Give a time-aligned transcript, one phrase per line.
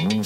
[0.00, 0.22] Hey,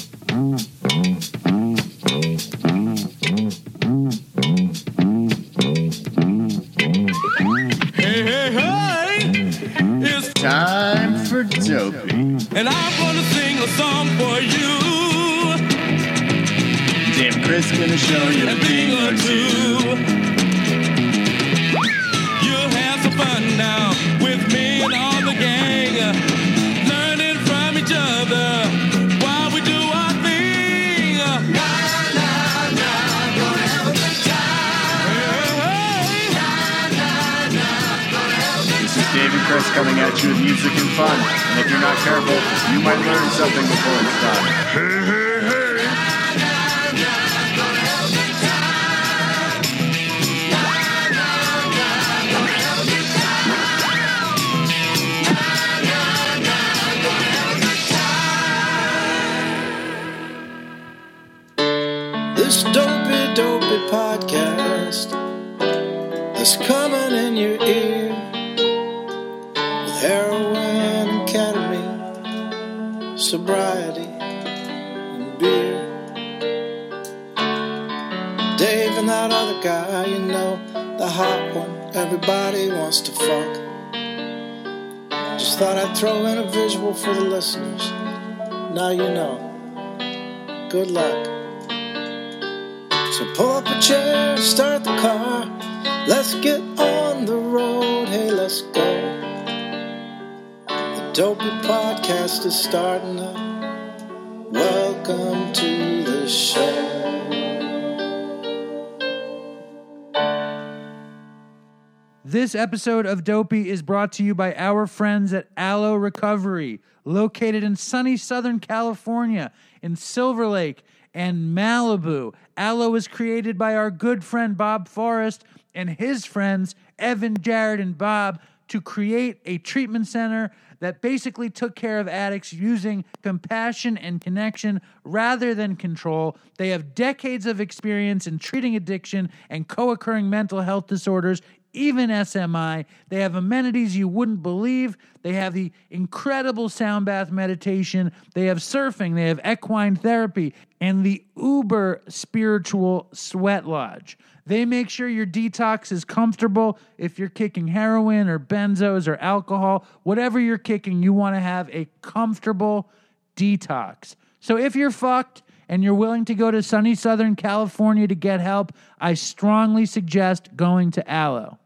[112.34, 117.62] This episode of Dopey is brought to you by our friends at Alo Recovery, located
[117.62, 120.82] in sunny Southern California, in Silver Lake
[121.14, 122.34] and Malibu.
[122.56, 125.44] Alo was created by our good friend Bob Forrest
[125.76, 130.50] and his friends Evan, Jared, and Bob to create a treatment center
[130.80, 136.36] that basically took care of addicts using compassion and connection rather than control.
[136.58, 141.40] They have decades of experience in treating addiction and co occurring mental health disorders,
[141.74, 142.86] even SMI.
[143.08, 144.96] They have amenities you wouldn't believe.
[145.22, 148.12] They have the incredible sound bath meditation.
[148.34, 149.14] They have surfing.
[149.14, 154.18] They have equine therapy and the uber spiritual sweat lodge.
[154.46, 156.78] They make sure your detox is comfortable.
[156.98, 161.70] If you're kicking heroin or benzos or alcohol, whatever you're kicking, you want to have
[161.70, 162.90] a comfortable
[163.36, 164.16] detox.
[164.40, 168.40] So if you're fucked and you're willing to go to sunny Southern California to get
[168.40, 171.58] help, I strongly suggest going to Alo.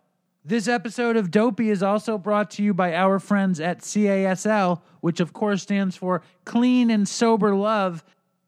[0.49, 5.21] This episode of Dopey is also brought to you by our friends at CASL, which
[5.21, 8.03] of course stands for Clean and Sober Love,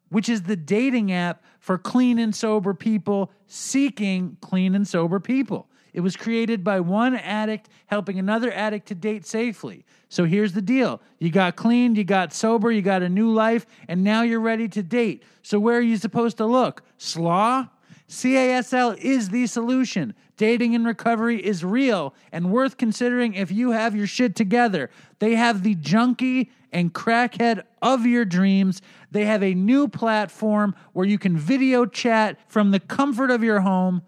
[0.09, 5.69] which is the dating app for clean and sober people seeking clean and sober people.
[5.93, 9.85] It was created by one addict helping another addict to date safely.
[10.09, 13.67] So here's the deal you got clean, you got sober, you got a new life,
[13.89, 15.23] and now you're ready to date.
[15.43, 16.83] So where are you supposed to look?
[16.97, 17.69] Slaw?
[18.11, 20.15] CASL is the solution.
[20.37, 24.91] Dating and recovery is real and worth considering if you have your shit together.
[25.21, 28.83] They have the junkie and crackhead of your dreams.
[29.13, 33.61] They have a new platform where you can video chat from the comfort of your
[33.61, 34.03] home.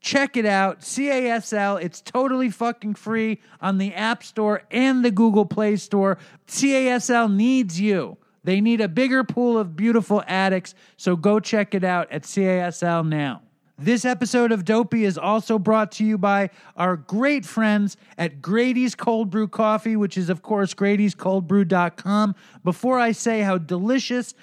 [0.00, 0.80] Check it out.
[0.80, 1.80] CASL.
[1.80, 6.18] It's totally fucking free on the App Store and the Google Play Store.
[6.48, 8.16] CASL needs you.
[8.42, 13.08] They need a bigger pool of beautiful addicts, so go check it out at CASL
[13.08, 13.43] now.
[13.76, 18.94] This episode of Dopey is also brought to you by our great friends at Grady's
[18.94, 22.36] Cold Brew Coffee, which is, of course, Grady'sColdBrew.com.
[22.62, 24.34] Before I say how delicious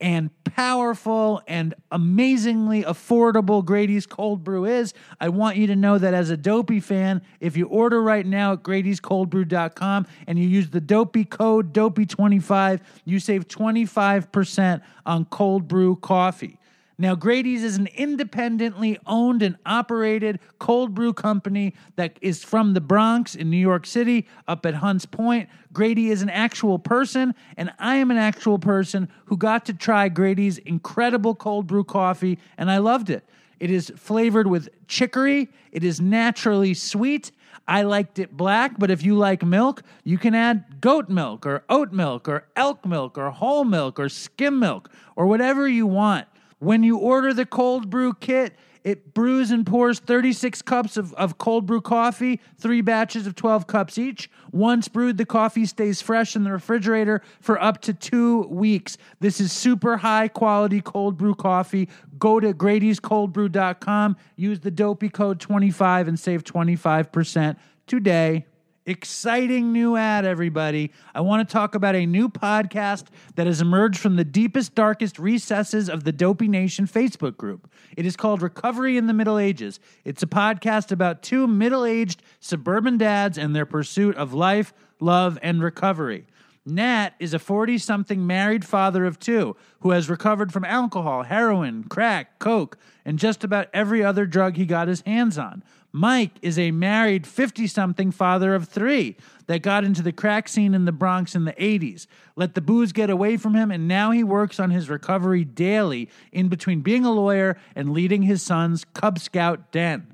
[0.00, 6.14] and powerful and amazingly affordable Grady's Cold Brew is, I want you to know that
[6.14, 10.80] as a Dopey fan, if you order right now at Grady'sColdBrew.com and you use the
[10.80, 16.57] Dopey code Dopey25, you save 25% on cold brew coffee.
[17.00, 22.80] Now, Grady's is an independently owned and operated cold brew company that is from the
[22.80, 25.48] Bronx in New York City up at Hunts Point.
[25.72, 30.08] Grady is an actual person, and I am an actual person who got to try
[30.08, 33.24] Grady's incredible cold brew coffee, and I loved it.
[33.60, 37.30] It is flavored with chicory, it is naturally sweet.
[37.68, 41.64] I liked it black, but if you like milk, you can add goat milk or
[41.68, 46.26] oat milk or elk milk or whole milk or skim milk or whatever you want.
[46.58, 51.36] When you order the cold brew kit, it brews and pours 36 cups of, of
[51.36, 54.30] cold brew coffee, three batches of 12 cups each.
[54.50, 58.96] Once brewed, the coffee stays fresh in the refrigerator for up to two weeks.
[59.20, 61.88] This is super high quality cold brew coffee.
[62.18, 67.56] Go to Grady'sColdBrew.com, use the dopey code 25 and save 25%
[67.86, 68.46] today.
[68.88, 70.92] Exciting new ad, everybody.
[71.14, 75.18] I want to talk about a new podcast that has emerged from the deepest, darkest
[75.18, 77.70] recesses of the Dopey Nation Facebook group.
[77.98, 79.78] It is called Recovery in the Middle Ages.
[80.06, 85.38] It's a podcast about two middle aged suburban dads and their pursuit of life, love,
[85.42, 86.24] and recovery.
[86.64, 91.84] Nat is a 40 something married father of two who has recovered from alcohol, heroin,
[91.84, 95.62] crack, coke, and just about every other drug he got his hands on.
[95.92, 100.74] Mike is a married 50 something father of three that got into the crack scene
[100.74, 102.06] in the Bronx in the 80s,
[102.36, 106.10] let the booze get away from him, and now he works on his recovery daily
[106.30, 110.06] in between being a lawyer and leading his son's Cub Scout den.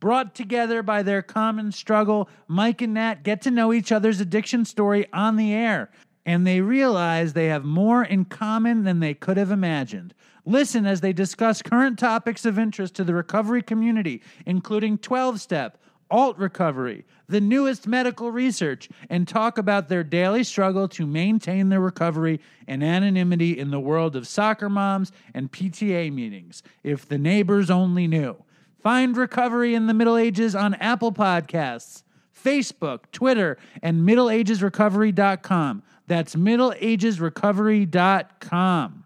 [0.00, 4.64] Brought together by their common struggle, Mike and Nat get to know each other's addiction
[4.64, 5.90] story on the air,
[6.26, 10.12] and they realize they have more in common than they could have imagined.
[10.44, 15.78] Listen as they discuss current topics of interest to the recovery community, including 12 step,
[16.10, 21.80] alt recovery, the newest medical research, and talk about their daily struggle to maintain their
[21.80, 26.62] recovery and anonymity in the world of soccer moms and PTA meetings.
[26.82, 28.36] If the neighbors only knew.
[28.78, 32.02] Find Recovery in the Middle Ages on Apple Podcasts,
[32.36, 35.82] Facebook, Twitter, and MiddleAgesRecovery.com.
[36.08, 39.01] That's MiddleAgesRecovery.com.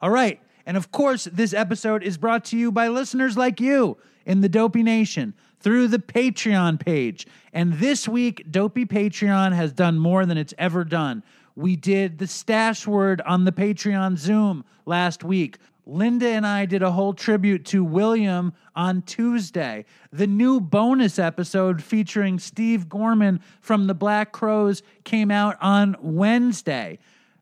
[0.00, 0.40] All right.
[0.66, 3.96] And of course, this episode is brought to you by listeners like you
[4.26, 7.26] in the Dopey Nation through the Patreon page.
[7.52, 11.22] And this week, Dopey Patreon has done more than it's ever done.
[11.56, 15.58] We did the stash word on the Patreon Zoom last week.
[15.86, 19.86] Linda and I did a whole tribute to William on Tuesday.
[20.12, 26.98] The new bonus episode featuring Steve Gorman from the Black Crowes came out on Wednesday.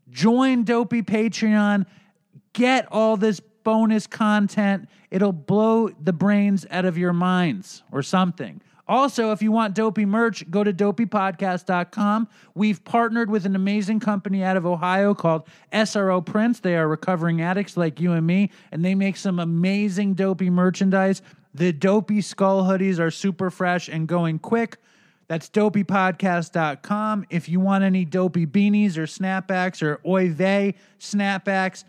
[0.09, 1.87] Join Dopey Patreon
[2.57, 4.89] get all this bonus content.
[5.11, 8.63] It'll blow the brains out of your minds or something.
[8.89, 12.29] Also, if you want dopey merch, go to dopeypodcast.com.
[12.55, 16.61] We've partnered with an amazing company out of Ohio called SRO Prints.
[16.61, 21.21] They are recovering addicts like you and me, and they make some amazing dopey merchandise.
[21.53, 24.79] The dopey skull hoodies are super fresh and going quick.
[25.29, 27.27] That's dopeypodcast.com.
[27.29, 31.83] If you want any dopey beanies or snapbacks or oy vey snapbacks,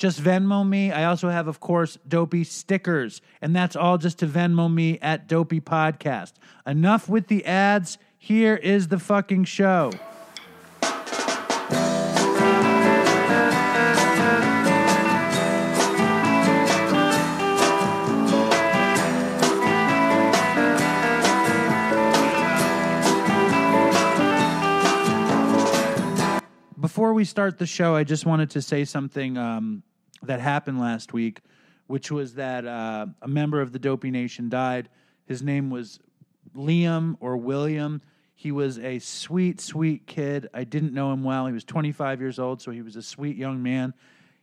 [0.00, 0.90] just Venmo me.
[0.90, 5.28] I also have, of course, Dopey stickers, and that's all just to Venmo me at
[5.28, 6.32] Dopey Podcast.
[6.66, 7.98] Enough with the ads.
[8.16, 9.92] Here is the fucking show.
[26.80, 29.82] Before we start the show, I just wanted to say something um,
[30.22, 31.40] that happened last week,
[31.86, 34.88] which was that uh, a member of the Dopey Nation died.
[35.26, 36.00] His name was
[36.54, 38.02] Liam or William.
[38.34, 40.48] He was a sweet, sweet kid.
[40.54, 41.46] I didn't know him well.
[41.46, 43.92] He was 25 years old, so he was a sweet young man.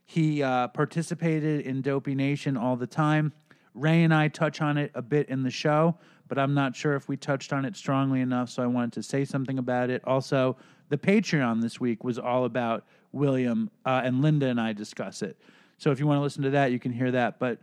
[0.06, 3.32] He uh, participated in Dopey Nation all the time.
[3.74, 5.96] Ray and I touch on it a bit in the show,
[6.28, 9.02] but I'm not sure if we touched on it strongly enough, so I wanted to
[9.02, 10.02] say something about it.
[10.04, 10.56] Also,
[10.88, 15.38] the Patreon this week was all about William, uh, and Linda and I discuss it.
[15.78, 17.38] So if you want to listen to that, you can hear that.
[17.38, 17.58] But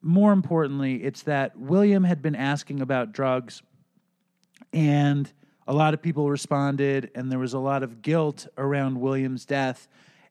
[0.00, 3.62] more importantly, it's that William had been asking about drugs,
[4.72, 5.30] and
[5.66, 9.88] a lot of people responded, and there was a lot of guilt around William's death.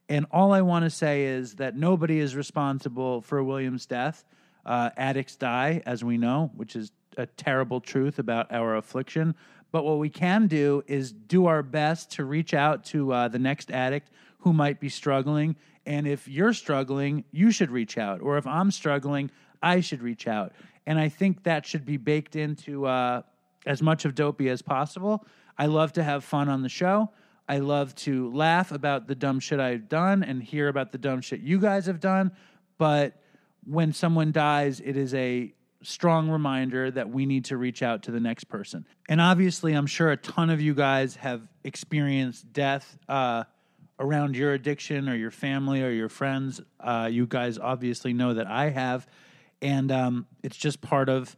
[0.09, 4.23] And all I want to say is that nobody is responsible for William's death.
[4.65, 9.35] Uh, addicts die, as we know, which is a terrible truth about our affliction.
[9.71, 13.39] But what we can do is do our best to reach out to uh, the
[13.39, 15.55] next addict who might be struggling.
[15.85, 18.21] And if you're struggling, you should reach out.
[18.21, 20.53] Or if I'm struggling, I should reach out.
[20.85, 23.21] And I think that should be baked into uh,
[23.65, 25.25] as much of Dopey as possible.
[25.57, 27.09] I love to have fun on the show.
[27.49, 31.21] I love to laugh about the dumb shit I've done and hear about the dumb
[31.21, 32.31] shit you guys have done.
[32.77, 33.21] But
[33.65, 35.53] when someone dies, it is a
[35.83, 38.85] strong reminder that we need to reach out to the next person.
[39.07, 43.45] And obviously, I'm sure a ton of you guys have experienced death uh,
[43.99, 46.61] around your addiction or your family or your friends.
[46.79, 49.07] Uh, you guys obviously know that I have.
[49.61, 51.35] And um, it's just part of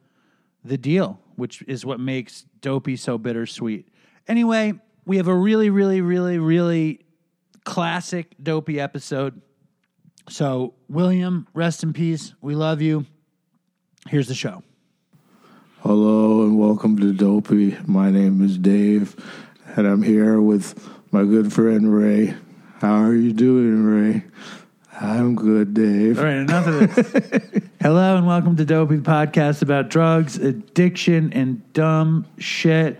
[0.63, 3.87] the deal, which is what makes Dopey so bittersweet.
[4.27, 4.73] Anyway,
[5.05, 7.01] we have a really, really, really, really
[7.63, 9.41] classic Dopey episode.
[10.27, 12.33] So, William, rest in peace.
[12.41, 13.05] We love you.
[14.07, 14.63] Here's the show.
[15.81, 17.77] Hello and welcome to Dopey.
[17.85, 19.15] My name is Dave,
[19.77, 22.35] and I'm here with my good friend Ray.
[22.79, 24.23] How are you doing, Ray?
[25.01, 26.17] I'm good, Dave.
[26.17, 27.63] All right, enough of this.
[27.81, 32.97] Hello and welcome to Dopey podcast about drugs, addiction, and dumb shit.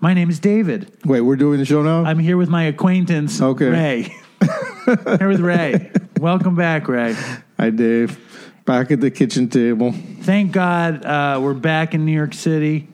[0.00, 0.96] My name is David.
[1.04, 2.04] Wait, we're doing the show now?
[2.04, 3.68] I'm here with my acquaintance, Okay.
[3.68, 4.02] Ray.
[5.18, 5.90] here with Ray.
[6.18, 7.14] Welcome back, Ray.
[7.58, 8.18] Hi, Dave.
[8.64, 9.92] Back at the kitchen table.
[10.22, 12.88] Thank God uh, we're back in New York City.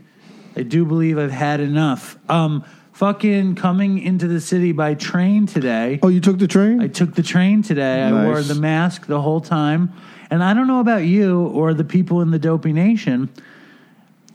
[0.56, 2.18] I do believe I've had enough.
[2.28, 2.64] Um,
[2.98, 6.00] fucking coming into the city by train today.
[6.02, 6.80] Oh, you took the train?
[6.80, 8.02] I took the train today.
[8.02, 9.92] I wore the mask the whole time.
[10.30, 13.28] And I don't know about you or the people in the Dopey Nation,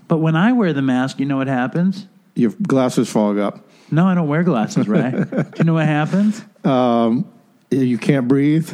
[0.07, 2.07] but when I wear the mask, you know what happens?
[2.35, 3.67] Your glasses fog up.
[3.91, 5.11] No, I don't wear glasses, Ray.
[5.29, 6.41] Do you know what happens?
[6.63, 7.29] Um,
[7.69, 8.71] you can't breathe.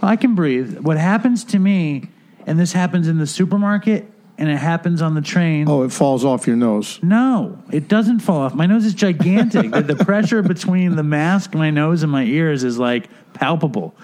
[0.00, 0.78] I can breathe.
[0.78, 2.08] What happens to me,
[2.46, 4.10] and this happens in the supermarket
[4.42, 5.68] and it happens on the train.
[5.68, 6.98] Oh, it falls off your nose.
[7.00, 8.54] No, it doesn't fall off.
[8.54, 9.70] My nose is gigantic.
[9.70, 13.94] the, the pressure between the mask, my nose, and my ears is like palpable.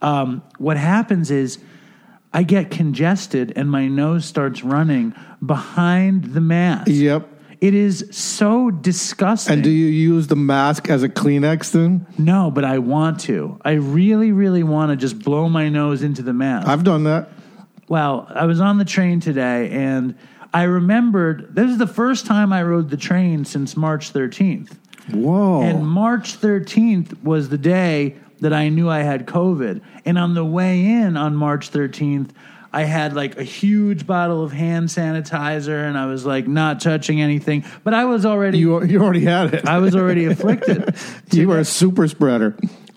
[0.00, 1.58] Um, what happens is
[2.32, 6.86] I get congested and my nose starts running behind the mask.
[6.86, 7.28] Yep.
[7.60, 9.54] It is so disgusting.
[9.54, 12.06] And do you use the mask as a Kleenex then?
[12.16, 13.60] no, but I want to.
[13.64, 16.68] I really, really want to just blow my nose into the mask.
[16.68, 17.30] I've done that.
[17.88, 20.14] Well, I was on the train today and
[20.52, 24.72] I remembered this is the first time I rode the train since March 13th.
[25.10, 25.62] Whoa.
[25.62, 29.80] And March 13th was the day that I knew I had COVID.
[30.04, 32.30] And on the way in on March 13th,
[32.72, 37.20] I had like a huge bottle of hand sanitizer and I was like not touching
[37.20, 39.66] anything, but I was already you, you already had it.
[39.66, 40.94] I was already afflicted.
[41.32, 42.56] you were a super spreader.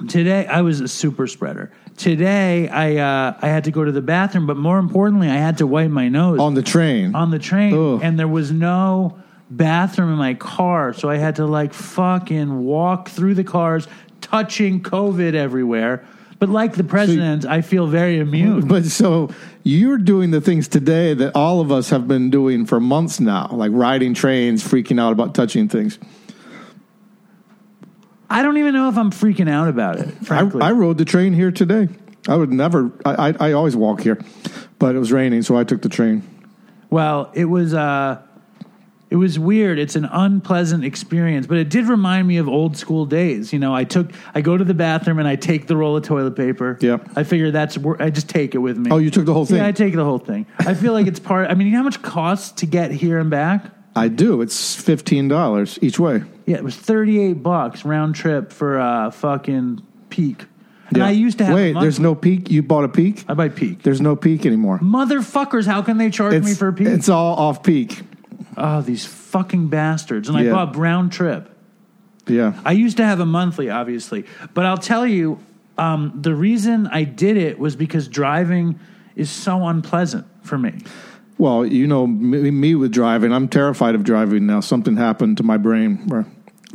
[0.10, 1.72] Today I was a super spreader.
[1.96, 5.60] Today I uh, I had to go to the bathroom, but more importantly, I had
[5.60, 7.14] to wipe my nose On the train.
[7.16, 8.00] on the train, Ugh.
[8.04, 9.20] and there was no
[9.52, 13.88] bathroom in my car, so I had to like fucking walk through the cars,
[14.22, 16.04] touching COVID everywhere.
[16.42, 18.68] But like the president, I feel very immune.
[18.68, 19.30] But so
[19.62, 23.48] you're doing the things today that all of us have been doing for months now,
[23.52, 26.00] like riding trains, freaking out about touching things.
[28.28, 30.16] I don't even know if I'm freaking out about it.
[30.32, 31.90] I, I rode the train here today.
[32.28, 32.92] I would never.
[33.06, 34.20] I, I, I always walk here,
[34.80, 36.24] but it was raining, so I took the train.
[36.90, 38.20] Well, it was uh
[39.12, 39.78] it was weird.
[39.78, 43.52] It's an unpleasant experience, but it did remind me of old school days.
[43.52, 46.04] You know, I took I go to the bathroom and I take the roll of
[46.04, 46.78] toilet paper.
[46.80, 47.10] Yep.
[47.18, 48.90] I figure that's where I just take it with me.
[48.90, 49.58] Oh, you took the whole thing.
[49.58, 50.46] Yeah, I take the whole thing.
[50.60, 52.92] I feel like it's part I mean, you know how much it costs to get
[52.92, 53.66] here and back?
[53.98, 54.42] I do.
[54.42, 56.24] It's fifteen dollars each way.
[56.46, 60.46] Yeah, it was 38 bucks round trip for uh fucking peak.
[60.88, 62.50] And I used to have Wait, a there's no peak.
[62.50, 63.26] You bought a peak.
[63.28, 63.84] I buy peak.
[63.84, 64.80] There's no peak anymore.
[64.80, 66.88] Motherfuckers, how can they charge me for a peak?
[66.88, 68.02] it's all off peak.
[68.58, 70.30] Oh, these fucking bastards.
[70.30, 70.52] And I Yeah.
[70.52, 71.50] bought round trip.
[72.28, 72.54] Yeah.
[72.66, 75.40] I used to have a monthly, obviously, but I'll tell you,
[75.78, 78.80] um, the reason I did it was because driving
[79.16, 80.74] is so unpleasant for me.
[81.38, 83.34] Well, you know me, me with driving.
[83.34, 84.60] I'm terrified of driving now.
[84.60, 86.28] Something happened to my brain where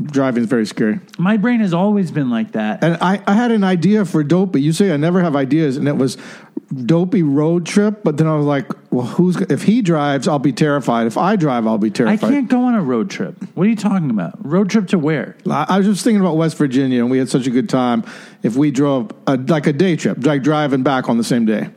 [0.03, 0.99] driving is very scary.
[1.19, 2.83] My brain has always been like that.
[2.83, 4.61] And I, I had an idea for Dopey.
[4.61, 6.17] You say I never have ideas, and it was
[6.75, 8.03] Dopey road trip.
[8.03, 11.07] But then I was like, well, who's if he drives, I'll be terrified.
[11.07, 12.13] If I drive, I'll be terrified.
[12.13, 12.35] I terrified.
[12.35, 13.37] can't go on a road trip.
[13.55, 14.45] What are you talking about?
[14.45, 15.37] Road trip to where?
[15.49, 18.05] I, I was just thinking about West Virginia, and we had such a good time.
[18.43, 21.71] If we drove a, like a day trip, like driving back on the same day.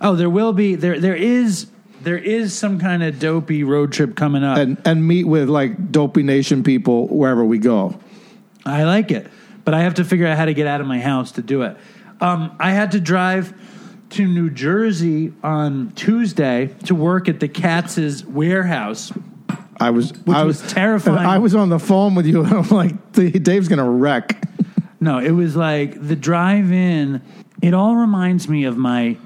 [0.00, 1.00] Oh, there will be there.
[1.00, 1.68] There is
[2.02, 4.58] there is some kind of dopey road trip coming up.
[4.58, 7.98] and and meet with like Dopey Nation people wherever we go.
[8.64, 9.26] I like it,
[9.64, 11.62] but I have to figure out how to get out of my house to do
[11.62, 11.76] it.
[12.20, 13.52] Um, I had to drive
[14.10, 19.12] to New Jersey on Tuesday to work at the Katz's warehouse.
[19.78, 21.26] I was, Which I was was terrifying.
[21.26, 24.42] I was on the phone with you, and I'm like, Dave's gonna wreck.
[25.00, 27.20] No, it was like the drive in.
[27.62, 29.16] It all reminds me of my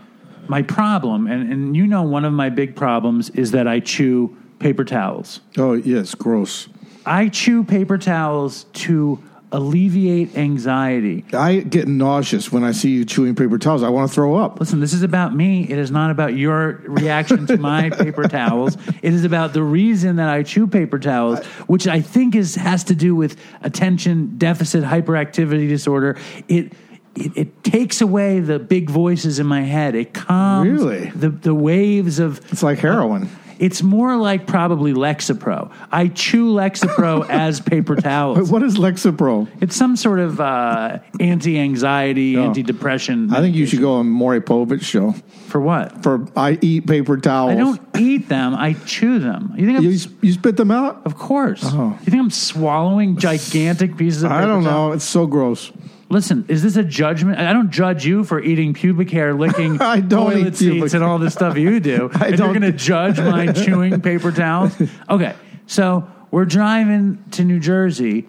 [0.49, 4.37] my problem, and and you know one of my big problems is that I chew
[4.58, 5.40] paper towels.
[5.56, 6.68] Oh yes, gross.
[7.06, 9.22] I chew paper towels to
[9.52, 11.25] alleviate anxiety.
[11.33, 13.83] I get nauseous when I see you chewing paper towels.
[13.83, 14.61] I want to throw up.
[14.61, 15.64] Listen, this is about me.
[15.69, 18.76] It is not about your reaction to my paper towels.
[19.02, 22.85] It is about the reason that I chew paper towels, which I think is has
[22.85, 26.16] to do with attention deficit hyperactivity disorder.
[26.49, 26.73] It
[27.16, 29.97] it, it takes away the big voices in my head.
[29.97, 31.11] It calms Really?
[31.11, 33.28] the the waves of It's like heroin.
[33.60, 35.70] It's more like probably Lexapro.
[35.92, 38.50] I chew Lexapro as paper towels.
[38.50, 39.46] What is Lexapro?
[39.60, 42.44] It's some sort of uh, anti-anxiety, Oh.
[42.46, 43.32] anti-depression.
[43.32, 45.12] I think you should go on Maury Povich show
[45.48, 46.02] for what?
[46.02, 47.52] for I eat paper towels.
[47.52, 48.54] I don't eat them.
[48.54, 49.52] I chew them.
[49.56, 49.84] You think I'm?
[49.84, 51.02] You, you spit them out?
[51.04, 51.60] of course.
[51.64, 51.98] Oh.
[52.00, 54.30] You think I'm swallowing gigantic pieces of?
[54.30, 54.42] Paper?
[54.42, 54.92] I don't know.
[54.92, 55.70] It's so gross.
[56.10, 57.38] Listen, is this a judgment?
[57.38, 61.04] I don't judge you for eating pubic hair, licking I don't toilet eat seats, and
[61.04, 62.10] all the stuff you do.
[62.14, 64.74] I and don't- you're going to judge my chewing paper towels?
[65.08, 65.34] Okay,
[65.66, 68.28] so we're driving to New Jersey,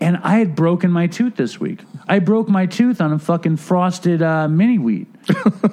[0.00, 1.80] and I had broken my tooth this week.
[2.08, 5.06] I broke my tooth on a fucking frosted uh, mini wheat.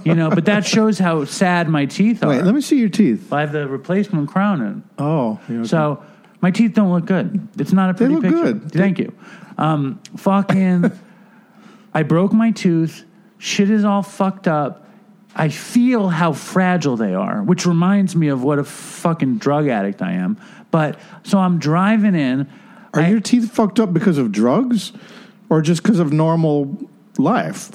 [0.03, 2.27] you know, but that shows how sad my teeth are.
[2.29, 3.32] Wait, let me see your teeth.
[3.34, 4.84] I have the replacement crown in.
[5.00, 5.67] Oh, yeah, okay.
[5.67, 6.03] So
[6.41, 7.48] my teeth don't look good.
[7.58, 8.53] It's not a pretty they look picture.
[8.60, 8.72] good.
[8.72, 9.13] Thank you.
[9.58, 10.91] Um, fucking,
[11.96, 13.04] I broke my tooth.
[13.40, 14.88] Shit is all fucked up.
[15.36, 20.02] I feel how fragile they are, which reminds me of what a fucking drug addict
[20.02, 20.38] I am.
[20.72, 22.48] But so I'm driving in.
[22.94, 24.92] are I- your teeth fucked up because of drugs,
[25.50, 26.78] or just because of normal
[27.18, 27.72] life?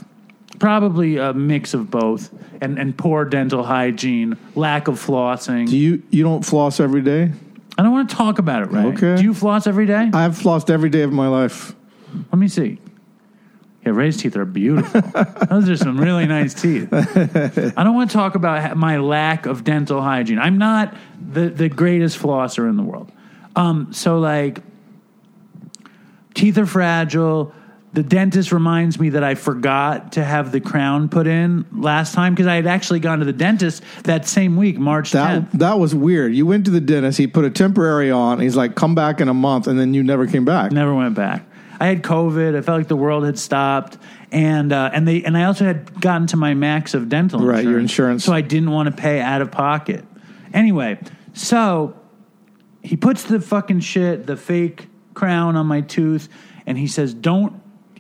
[0.59, 5.67] probably a mix of both, and and poor dental hygiene, lack of flossing.
[5.67, 7.33] Do you you don't floss every day?
[7.79, 8.95] I don't want to talk about it, right?
[8.95, 9.17] Okay.
[9.17, 10.11] Do you floss every day?
[10.13, 11.75] I've flossed every day of my life.
[12.31, 12.79] Let me see.
[13.85, 15.01] Yeah, Ray's teeth are beautiful.
[15.49, 16.89] Those are some really nice teeth.
[16.93, 20.39] I don't want to talk about my lack of dental hygiene.
[20.39, 20.95] I'm not
[21.33, 23.11] the, the greatest flosser in the world.
[23.57, 24.61] Um, so, like,
[26.35, 27.55] teeth are fragile.
[27.93, 32.35] The dentist reminds me that I forgot to have the crown put in last time
[32.35, 35.51] because I had actually gone to the dentist that same week, March 10th.
[35.51, 36.33] That that was weird.
[36.33, 37.19] You went to the dentist.
[37.19, 38.39] He put a temporary on.
[38.39, 40.71] He's like, "Come back in a month," and then you never came back.
[40.71, 41.45] Never went back.
[41.81, 42.55] I had COVID.
[42.57, 43.97] I felt like the world had stopped,
[44.31, 47.61] and uh, and they and I also had gotten to my max of dental Right,
[47.61, 47.65] insurance.
[47.71, 48.25] your insurance.
[48.25, 50.05] So I didn't want to pay out of pocket.
[50.53, 50.99] Anyway,
[51.33, 51.97] so
[52.83, 56.29] he puts the fucking shit, the fake crown on my tooth,
[56.67, 57.55] and he says, "Don't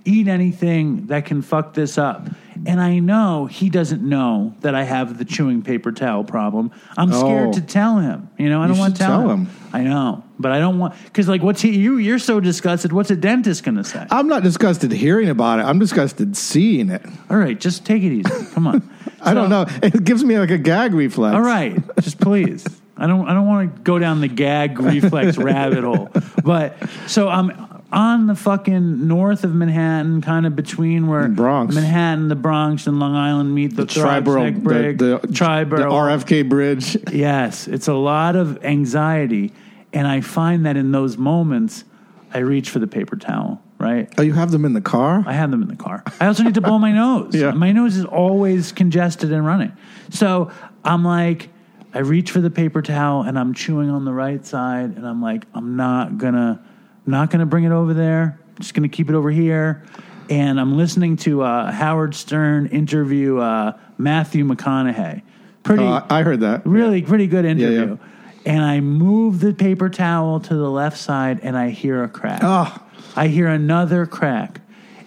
[0.04, 2.28] eat anything that can fuck this up."
[2.66, 6.70] And I know he doesn't know that I have the chewing paper towel problem.
[6.98, 7.52] I'm scared Oh.
[7.52, 8.28] to tell him.
[8.36, 9.46] You know, I You don't want to tell, tell him.
[9.46, 9.52] him.
[9.72, 11.76] I know, but I don't want because like what's he?
[11.78, 12.92] You you're so disgusted.
[12.92, 14.04] What's a dentist gonna say?
[14.10, 15.62] I'm not disgusted hearing about it.
[15.62, 17.02] I'm disgusted seeing it.
[17.28, 18.46] All right, just take it easy.
[18.52, 18.90] Come on.
[19.22, 19.66] I don't know.
[19.82, 21.34] It gives me like a gag reflex.
[21.34, 22.66] All right, just please.
[22.96, 23.28] I don't.
[23.28, 26.10] I don't want to go down the gag reflex rabbit hole.
[26.44, 27.50] But so I'm
[27.92, 31.74] on the fucking north of Manhattan, kind of between where Bronx.
[31.74, 35.76] Manhattan, the Bronx, and Long Island meet the, The Triborough, Brig, the, the, Triborough.
[35.78, 36.96] the RFK bridge.
[37.12, 39.52] Yes, it's a lot of anxiety,
[39.92, 41.84] and I find that in those moments,
[42.32, 43.60] I reach for the paper towel.
[43.78, 44.12] Right.
[44.18, 45.24] Oh, you have them in the car?
[45.26, 46.04] I have them in the car.
[46.20, 47.34] I also need to blow my nose.
[47.34, 47.52] Yeah.
[47.52, 49.72] My nose is always congested and running.
[50.10, 50.50] So
[50.84, 51.48] I'm like,
[51.94, 55.22] I reach for the paper towel and I'm chewing on the right side, and I'm
[55.22, 56.62] like, I'm not gonna,
[57.06, 58.38] I'm not gonna bring it over there.
[58.48, 59.84] I'm just gonna keep it over here.
[60.28, 65.22] And I'm listening to uh, Howard Stern interview uh, Matthew McConaughey.
[65.64, 66.64] Pretty, Uh, I heard that.
[66.64, 67.98] really, pretty good interview.
[68.00, 68.06] yeah.
[68.46, 72.40] And I move the paper towel to the left side, and I hear a crack.
[72.42, 72.74] Oh,
[73.16, 74.60] I hear another crack.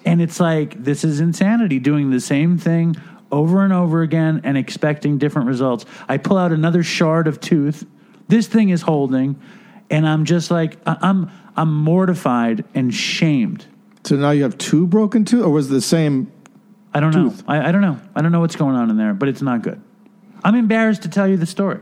[0.06, 2.96] And it's like, this is insanity, doing the same thing
[3.32, 5.86] over and over again and expecting different results.
[6.08, 7.88] I pull out another shard of tooth.
[8.28, 9.40] This thing is holding.
[9.90, 13.66] And I'm just like, I'm, I'm mortified and shamed.
[14.04, 16.32] so now you have two broken tooth, or was it the same?
[16.94, 17.48] I don't Tooth.
[17.48, 17.54] know.
[17.54, 18.00] I, I don't know.
[18.16, 19.82] I don't know what's going on in there, but it's not good.
[20.44, 21.80] I'm embarrassed to tell you the story.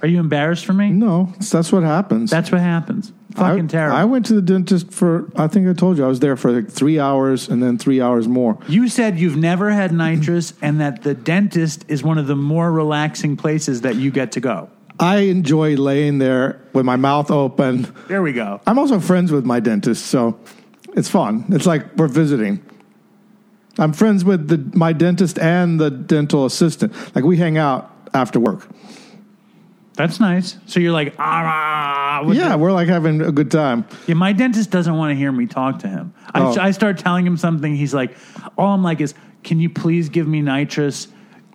[0.00, 0.90] Are you embarrassed for me?
[0.90, 2.30] No, that's what happens.
[2.30, 3.12] That's what happens.
[3.34, 3.96] Fucking I, terrible.
[3.96, 5.30] I went to the dentist for.
[5.36, 8.00] I think I told you I was there for like three hours and then three
[8.00, 8.56] hours more.
[8.68, 12.70] You said you've never had nitrous and that the dentist is one of the more
[12.72, 14.70] relaxing places that you get to go.
[15.00, 17.92] I enjoy laying there with my mouth open.
[18.08, 18.60] There we go.
[18.66, 20.38] I'm also friends with my dentist, so
[20.96, 21.44] it's fun.
[21.50, 22.64] It's like we're visiting.
[23.78, 26.92] I'm friends with the, my dentist and the dental assistant.
[27.14, 28.66] Like we hang out after work.
[29.94, 30.56] That's nice.
[30.66, 33.84] So you're like, ah, with Yeah, the- we're like having a good time.
[34.08, 34.14] yeah.
[34.14, 36.12] My dentist doesn't want to hear me talk to him.
[36.34, 36.56] I, Oh.
[36.58, 37.74] I start telling him something.
[37.76, 38.16] He's like,
[38.56, 41.06] all I'm like is, can you please give me nitrous?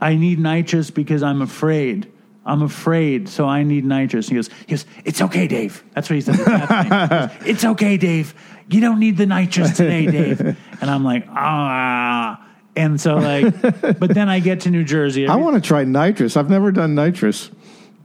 [0.01, 2.09] I need nitrous because I'm afraid.
[2.45, 4.27] I'm afraid, so I need nitrous.
[4.27, 5.83] He goes, he goes, it's okay, Dave.
[5.93, 6.37] That's what he said.
[6.37, 8.33] Goes, it's okay, Dave.
[8.69, 10.39] You don't need the nitrous today, Dave.
[10.81, 12.45] And I'm like, ah.
[12.75, 13.61] And so like,
[13.99, 15.27] but then I get to New Jersey.
[15.27, 16.35] I want to try nitrous.
[16.35, 17.51] I've never done nitrous.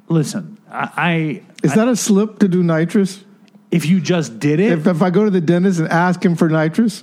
[0.08, 0.58] listen.
[0.70, 3.24] I, I Is that a slip to do nitrous?
[3.70, 6.36] if you just did it, If, if I go to the dentist and ask him
[6.36, 7.02] for nitrous,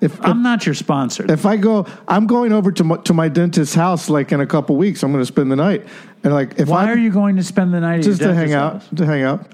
[0.00, 1.30] If I'm not your sponsor.
[1.30, 4.46] if I go, I'm going over to my, to my dentist's house like in a
[4.46, 5.02] couple weeks.
[5.02, 5.86] I'm going to spend the night,
[6.22, 8.52] and like if Why I are you going to spend the night just to hang
[8.52, 8.88] out house?
[8.96, 9.46] to hang out.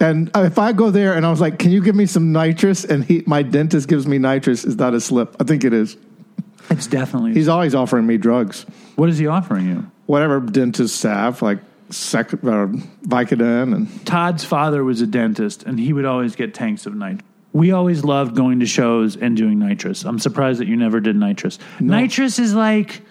[0.00, 2.84] And if I go there and I was like, "Can you give me some nitrous?"
[2.84, 5.36] and he, my dentist gives me nitrous, is that a slip?
[5.40, 5.96] I think it is.
[6.70, 7.34] It's definitely.
[7.34, 9.90] He's always offering me drugs, what is he offering you?
[10.06, 11.58] whatever dentists have, like
[11.90, 12.36] sec, uh,
[13.06, 17.22] Vicodin and Todd's father was a dentist, and he would always get tanks of nitrous.
[17.52, 20.04] We always loved going to shows and doing nitrous.
[20.04, 21.58] I'm surprised that you never did nitrous.
[21.80, 23.02] Nitrous is like,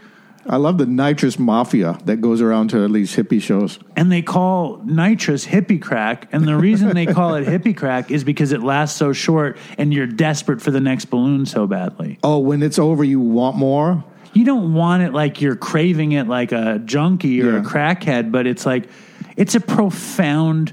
[0.45, 3.79] I love the nitrous mafia that goes around to these hippie shows.
[3.97, 6.29] and they call nitrous hippie crack.
[6.31, 9.93] And the reason they call it hippie crack is because it lasts so short and
[9.93, 12.17] you're desperate for the next balloon so badly.
[12.23, 14.05] Oh, when it's over, you want more.
[14.33, 18.45] You don't want it like you're craving it like a junkie or a crackhead, but
[18.45, 18.87] it's like,
[19.35, 20.71] it's a profound.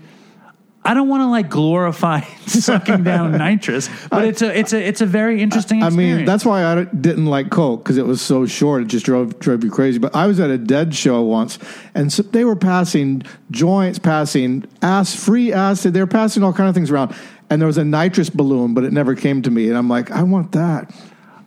[0.87, 5.01] I don't want to like glorify sucking down nitrous, but it's a it's a it's
[5.01, 5.83] a very interesting.
[5.83, 6.17] I Experience.
[6.19, 8.83] mean, that's why I didn't like Coke because it was so short.
[8.83, 9.99] It just drove drove you crazy.
[9.99, 11.59] But I was at a Dead show once,
[11.95, 15.95] and so they were passing joints, passing ass free acid.
[15.95, 17.15] They were passing all kind of things around,
[17.49, 19.69] and there was a nitrous balloon, but it never came to me.
[19.69, 20.95] And I'm like, I want that.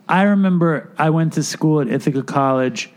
[0.10, 2.90] I remember I went to school at Ithaca College,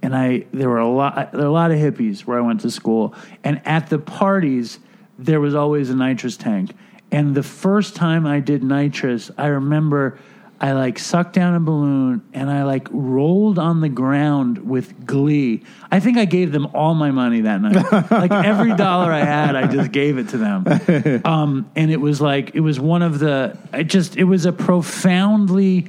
[0.00, 2.60] and I there were a lot there were a lot of hippies where I went
[2.60, 4.78] to school, and at the parties
[5.24, 6.74] there was always a nitrous tank.
[7.12, 10.18] And the first time I did nitrous, I remember
[10.60, 15.64] I like sucked down a balloon and I like rolled on the ground with glee.
[15.90, 18.10] I think I gave them all my money that night.
[18.10, 20.66] like every dollar I had, I just gave it to them.
[21.24, 23.56] Um, and it was like it was one of the.
[23.72, 25.88] It just it was a profoundly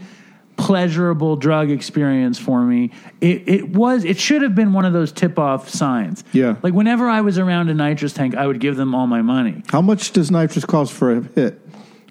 [0.62, 2.92] pleasurable drug experience for me.
[3.20, 6.24] It it was it should have been one of those tip off signs.
[6.34, 6.56] Yeah.
[6.62, 9.64] Like whenever I was around a nitrous tank, I would give them all my money.
[9.70, 11.60] How much does nitrous cost for a hit?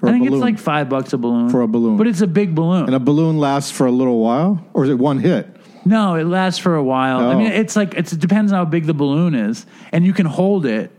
[0.02, 1.96] Or I think it's like five bucks a balloon For a balloon.
[1.98, 2.86] but it's a big balloon.
[2.86, 5.46] and a balloon lasts for a little while, or is it one hit?
[5.84, 7.18] No, it lasts for a while.
[7.20, 7.38] I Oh.
[7.38, 10.26] mean, it's like it's, it depends on how big the balloon is, and you can
[10.26, 10.90] hold it.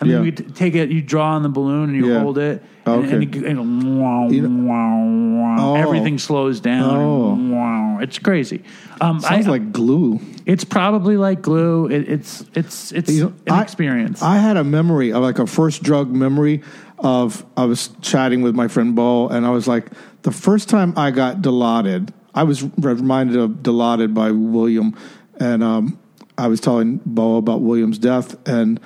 [0.00, 0.24] And then Yeah.
[0.26, 2.20] you take it, you draw on the balloon, and you Yeah.
[2.20, 3.14] hold it, and, Okay.
[3.14, 5.56] and, it, and wow, You know- wow, wow.
[5.58, 5.74] Oh.
[5.74, 6.88] everything slows down.
[6.96, 7.34] Oh.
[7.52, 8.62] wow, it's crazy.
[9.00, 10.20] Um, Sounds I, like glue.
[10.46, 11.86] it's probably like glue.
[11.86, 14.22] It, it's it's it's You know, an I- experience.
[14.22, 16.62] I had a memory of like a first drug memory
[17.00, 19.86] of I was chatting with my friend Bo, and I was like,
[20.22, 24.94] the first time I got Dilaudid, I was reminded of Dilaudid by William,
[25.40, 25.98] and um,
[26.36, 28.78] I was telling Bo about William's death, and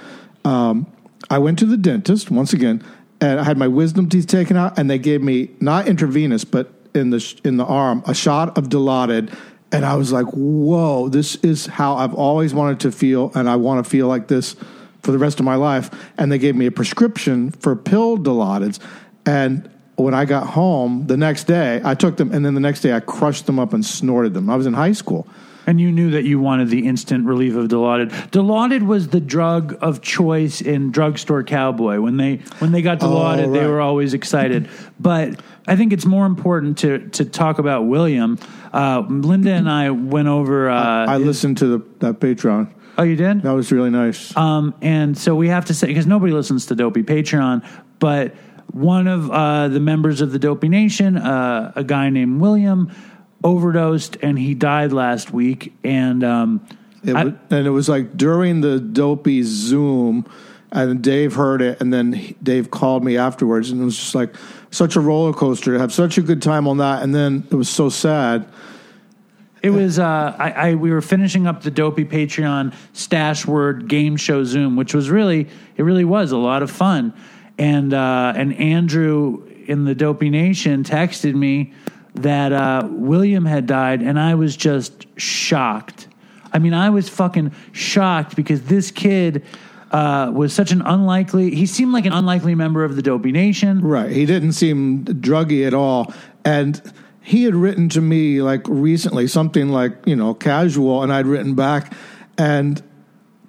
[0.44, 0.86] um,
[1.32, 2.84] I went to the dentist once again,
[3.18, 6.70] and I had my wisdom teeth taken out, and they gave me not intravenous, but
[6.94, 9.34] in the in the arm, a shot of Dilaudid.
[9.72, 11.08] And I was like, "Whoa!
[11.08, 14.56] This is how I've always wanted to feel, and I want to feel like this
[15.02, 15.88] for the rest of my life.
[16.18, 18.78] And they gave me a prescription for pill Dilaudids.
[19.24, 22.82] And when I got home the next day, I took them, and then the next
[22.82, 24.50] day I crushed them up and snorted them.
[24.50, 25.26] I was in high school.
[25.66, 28.10] And you knew that you wanted the instant relief of Dilaudid.
[28.30, 32.00] Dilaudid was the drug of choice in drugstore cowboy.
[32.00, 33.68] When they when they got Dilaudid, they right.
[33.68, 34.68] were always excited.
[34.98, 38.38] But I think it's more important to to talk about William.
[38.72, 40.68] Uh, Linda and I went over.
[40.68, 42.72] Uh, I listened to the, that Patreon.
[42.98, 43.42] oh, you did?
[43.42, 44.36] That was really nice.
[44.36, 47.64] Um, and so we have to say because nobody listens to Dopey Patreon,
[47.98, 48.34] but
[48.72, 52.90] one of uh, the members of the Dopey Nation, uh, a guy named William,
[53.44, 55.72] overdosed and he died last week.
[55.84, 56.66] And um,
[57.04, 60.26] It I- was, and it was like during the dopey Zoom,
[60.70, 64.14] and Dave heard it, and then he- Dave called me afterwards, and it was just
[64.14, 64.34] like
[64.70, 67.54] such a roller coaster to have such a good time on that, and then it
[67.54, 68.46] was so sad.
[69.62, 74.16] It was uh, I, I we were finishing up the Dopey Patreon stash word game
[74.16, 77.12] show Zoom, which was really it really was a lot of fun,
[77.58, 81.74] and uh, and Andrew in the Dopey Nation texted me
[82.14, 86.08] that uh, William had died, and I was just shocked.
[86.52, 89.44] I mean, I was fucking shocked because this kid
[89.90, 91.54] uh, was such an unlikely.
[91.54, 93.80] He seemed like an unlikely member of the Dopey Nation.
[93.80, 94.10] Right.
[94.10, 96.12] He didn't seem druggy at all.
[96.44, 96.80] And
[97.22, 101.54] he had written to me like recently something like, you know, casual, and I'd written
[101.54, 101.94] back.
[102.36, 102.82] And,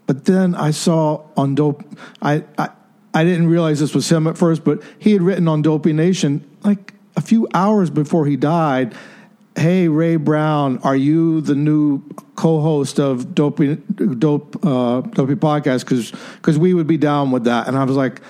[0.05, 1.83] but then I saw on Dope,
[2.21, 2.69] I, I,
[3.13, 6.49] I didn't realize this was him at first, but he had written on Dopey Nation
[6.63, 8.95] like a few hours before he died.
[9.55, 12.01] Hey Ray Brown, are you the new
[12.35, 15.81] co-host of Dopey Dope uh, Dopey podcast?
[15.81, 18.21] Because because we would be down with that, and I was like,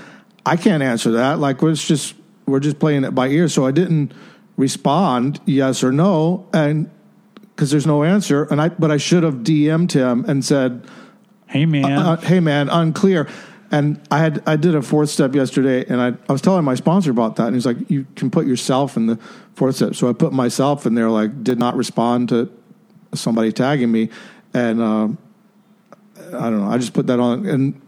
[0.46, 1.40] I can't answer that.
[1.40, 2.16] Like we're just
[2.46, 3.48] we're just playing it by ear.
[3.48, 4.14] So I didn't
[4.58, 6.92] respond yes or no, and
[7.56, 8.44] because there's no answer.
[8.44, 10.86] And I but I should have DM'd him and said,
[11.48, 13.30] Hey man, uh, "Hey man, unclear."
[13.74, 16.76] And I had I did a fourth step yesterday, and I, I was telling my
[16.76, 19.18] sponsor about that, and he's like, "You can put yourself in the
[19.56, 22.52] fourth step." So I put myself in there, like did not respond to
[23.16, 24.10] somebody tagging me,
[24.54, 25.08] and uh,
[26.38, 26.70] I don't know.
[26.70, 27.82] I just put that on, and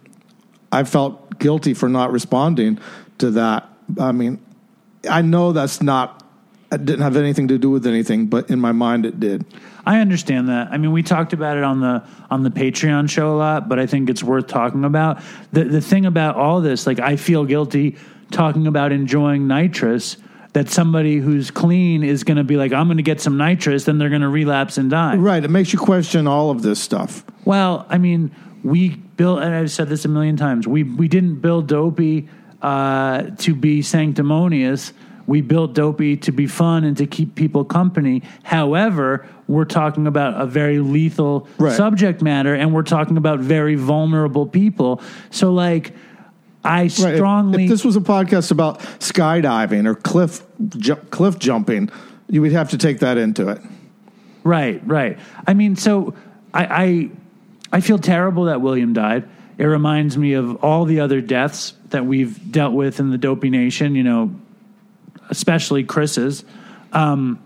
[0.71, 2.79] I felt guilty for not responding
[3.19, 3.69] to that.
[3.99, 4.43] I mean,
[5.07, 6.14] I know that's not.
[6.71, 9.45] It didn't have anything to do with anything, but in my mind, it did.
[9.85, 10.69] I understand that.
[10.71, 13.79] I mean, we talked about it on the on the Patreon show a lot, but
[13.79, 15.21] I think it's worth talking about.
[15.51, 17.97] The the thing about all this, like I feel guilty
[18.31, 20.17] talking about enjoying nitrous
[20.53, 23.83] that somebody who's clean is going to be like I'm going to get some nitrous
[23.83, 25.17] then they're going to relapse and die.
[25.17, 25.43] Right.
[25.43, 27.23] It makes you question all of this stuff.
[27.43, 28.31] Well, I mean,
[28.63, 30.67] we built, and I've said this a million times.
[30.67, 32.27] We we didn't build Dopey
[32.61, 34.93] uh, to be sanctimonious.
[35.27, 38.21] We built Dopey to be fun and to keep people company.
[38.43, 41.73] However, we're talking about a very lethal Right.
[41.75, 45.01] subject matter, and we're talking about very vulnerable people.
[45.31, 45.93] So, like,
[46.63, 46.85] I Right.
[46.85, 50.41] If- strongly If, this was a podcast about skydiving or cliff
[50.77, 51.89] ju- cliff jumping,
[52.29, 53.61] you would have to take that into it.
[54.43, 55.17] Right, right.
[55.47, 56.13] I mean, so
[56.53, 57.09] I, I
[57.77, 59.25] I feel terrible that William died.
[59.57, 63.49] It reminds me of all the other deaths that we've dealt with in the Dopey
[63.49, 63.95] Nation.
[63.95, 64.31] You know,
[65.29, 66.43] especially Chris's,
[66.93, 67.41] um,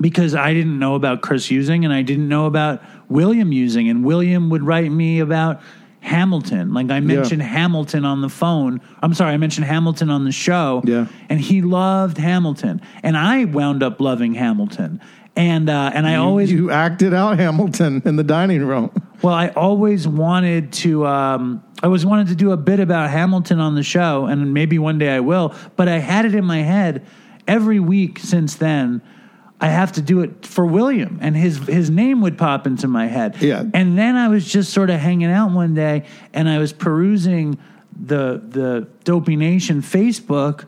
[0.00, 4.04] because I didn't know about Chris using, and I didn't know about William using, and
[4.04, 5.60] William would write me about.
[6.00, 8.80] Hamilton, like I mentioned Hamilton on the phone.
[9.02, 10.80] I'm sorry, I mentioned Hamilton on the show.
[10.84, 11.06] Yeah.
[11.28, 15.00] and he loved Hamilton, and I wound up loving Hamilton.
[15.36, 18.90] And uh, and I always you acted out Hamilton in the dining room.
[19.22, 21.06] well, I always wanted to.
[21.06, 24.78] Um, I always wanted to do a bit about Hamilton on the show, and maybe
[24.78, 25.54] one day I will.
[25.76, 27.06] But I had it in my head
[27.46, 29.02] every week since then.
[29.60, 33.06] I have to do it for William, and his his name would pop into my
[33.06, 33.36] head.
[33.40, 33.62] Yeah.
[33.74, 37.58] and then I was just sort of hanging out one day, and I was perusing
[37.98, 40.66] the the Dopey Nation Facebook,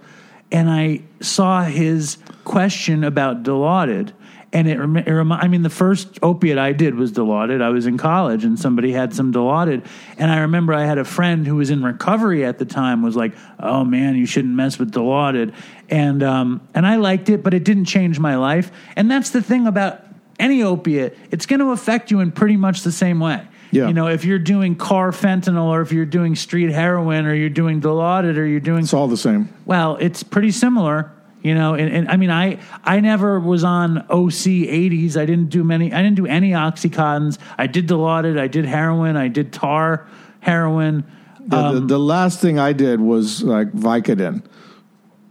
[0.52, 4.12] and I saw his question about Dilaudid.
[4.50, 7.61] And it, it remi- I mean, the first opiate I did was Dilaudid.
[7.61, 9.84] I was in college, and somebody had some Dilaudid,
[10.16, 13.14] and I remember I had a friend who was in recovery at the time was
[13.14, 15.52] like, "Oh man, you shouldn't mess with Dilaudid,"
[15.90, 18.72] and um, and I liked it, but it didn't change my life.
[18.96, 20.00] And that's the thing about
[20.38, 23.46] any opiate; it's going to affect you in pretty much the same way.
[23.70, 23.88] Yeah.
[23.88, 27.82] You know, if you're doing carfentanil, or if you're doing street heroin, or you're doing
[27.82, 29.50] Dilaudid, or you're doing It's all the same.
[29.66, 31.12] well, it's pretty similar,
[31.48, 31.74] you know.
[31.74, 35.16] And, and I mean, I I never was on OC eighties.
[35.16, 35.92] I didn't do many.
[35.92, 37.38] I didn't do any oxycontins.
[37.56, 38.38] I did Dilaudid.
[38.38, 39.16] I did heroin.
[39.16, 40.06] I did tar
[40.40, 41.04] heroin.
[41.50, 44.42] Yeah, the, the last thing I did was like Vicodin,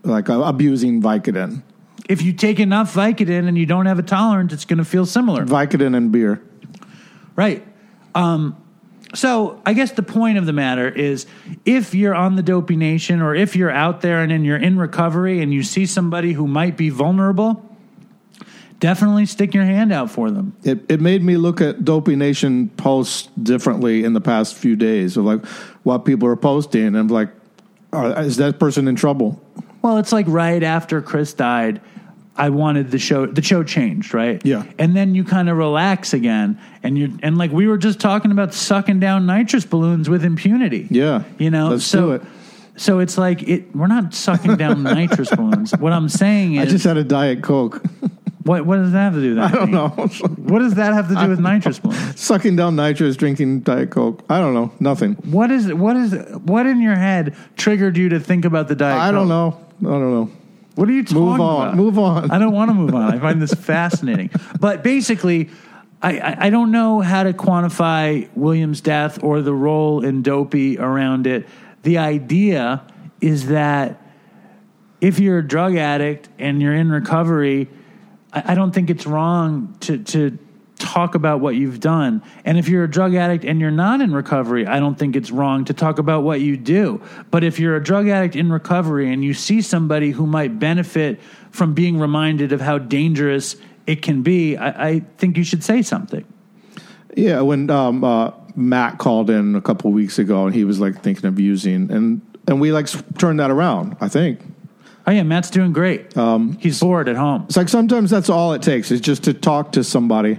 [0.04, 1.62] like uh, abusing Vicodin,
[2.10, 5.06] If you take enough Vicodin and you don't have a tolerance, it's going to feel
[5.06, 6.42] similar, Vicodin and beer.
[7.36, 7.64] right?
[8.16, 8.58] Um,
[9.14, 11.26] so I guess the point of the matter is,
[11.66, 14.78] if you're on the Dopey Nation, or if you're out there and then you're in
[14.78, 17.64] recovery and you see somebody who might be vulnerable,
[18.80, 20.56] definitely stick your hand out for them.
[20.64, 25.18] It it made me look at Dopey Nation posts differently in the past few days
[25.18, 25.46] of like
[25.84, 27.30] what people are posting, and I'm like,
[27.94, 29.42] are, is that person in trouble?
[29.82, 31.80] Well, it's like right after Chris died,
[32.38, 34.40] I wanted the show the show changed, right?
[34.46, 34.64] Yeah.
[34.78, 38.32] And then you kind of relax again and you and like we were just talking
[38.32, 40.88] about sucking down nitrous balloons with impunity.
[40.92, 42.22] Yeah, You know, let's so do it.
[42.76, 45.72] so it's like it we're not sucking down nitrous balloons.
[45.78, 47.82] What I'm saying is I just had a diet coke.
[48.44, 49.90] what what does that have to do with I don't know,
[50.38, 52.20] What does that have to do with nitrous balloons?
[52.20, 54.24] sucking down nitrous, drinking diet coke.
[54.30, 55.14] I don't know, nothing.
[55.26, 55.78] What is it?
[55.78, 56.14] What is
[56.46, 59.00] what in your head triggered you to think about the diet?
[59.00, 59.60] I don't know.
[59.82, 60.30] I don't know.
[60.78, 61.68] What are you talking Move on.
[61.70, 61.76] about?
[61.76, 62.30] Move on.
[62.30, 63.12] I don't want to move on.
[63.12, 64.30] I find this fascinating.
[64.60, 65.50] But basically,
[66.04, 70.78] I, I, I don't know how to quantify William's death or the role in Dopey
[70.78, 71.48] around it.
[71.82, 72.86] The idea
[73.22, 74.00] is that
[75.02, 77.70] if you're a drug addict and you're in recovery,
[78.32, 80.38] I, I don't think it's wrong to, to
[80.88, 82.24] talk about what you've done.
[82.46, 85.32] And if you're a drug addict and you're not in recovery, I don't think it's
[85.32, 87.02] wrong to talk about what you do.
[87.30, 91.20] But if you're a drug addict in recovery and you see somebody who might benefit
[91.52, 95.82] from being reminded of how dangerous it can be, I, I think you should say
[95.82, 96.26] something.
[97.16, 101.02] Yeah, when um, uh, Matt called in a couple weeks ago and he was like
[101.02, 103.98] thinking of using, and and we like turned that around.
[104.00, 104.40] I think
[105.08, 106.18] Oh yeah, Matt's doing great.
[106.18, 107.44] Um, He's bored at home.
[107.48, 110.38] it's like sometimes that's all it takes is just to talk to somebody.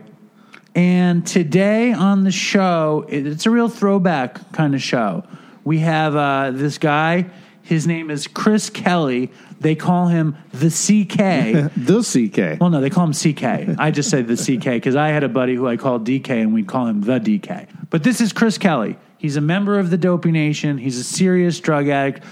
[0.74, 5.24] And today on the show, it's a real throwback kind of show.
[5.64, 7.30] We have uh, this guy.
[7.62, 9.30] His name is Chris Kelly.
[9.60, 11.72] They call him the CK.
[11.76, 12.60] The CK.
[12.60, 13.78] well, no, they call him CK.
[13.78, 16.54] I just say the CK because I had a buddy who I called DK and
[16.54, 17.68] we'd call him the DK.
[17.90, 18.96] But this is Chris Kelly.
[19.18, 20.78] He's a member of the Dopey Nation.
[20.78, 22.22] He's a serious drug addict,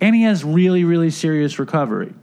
[0.00, 2.14] and he has really, really serious recovery.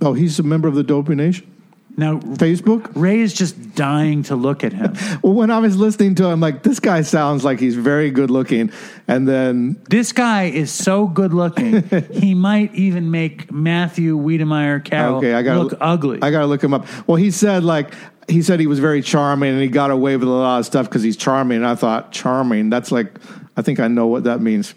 [0.00, 1.51] Oh, he's a member of the Dopey Nation
[1.94, 2.90] Now, Facebook.
[2.94, 4.94] Ray is just dying to look at him.
[5.22, 8.30] Well, when I was listening to him, like this guy sounds like he's very good
[8.30, 8.72] looking,
[9.06, 15.18] and then this guy is so good looking, he might even make Matthew Wiedemeyer Carroll
[15.18, 16.18] okay, I gotta, look ugly.
[16.22, 16.86] I got to look him up.
[17.06, 17.94] Well, he said like
[18.28, 20.88] he said he was very charming and he got away with a lot of stuff
[20.88, 21.58] because he's charming.
[21.58, 22.70] And I thought charming.
[22.70, 23.18] That's like
[23.56, 24.74] I think I know what that means.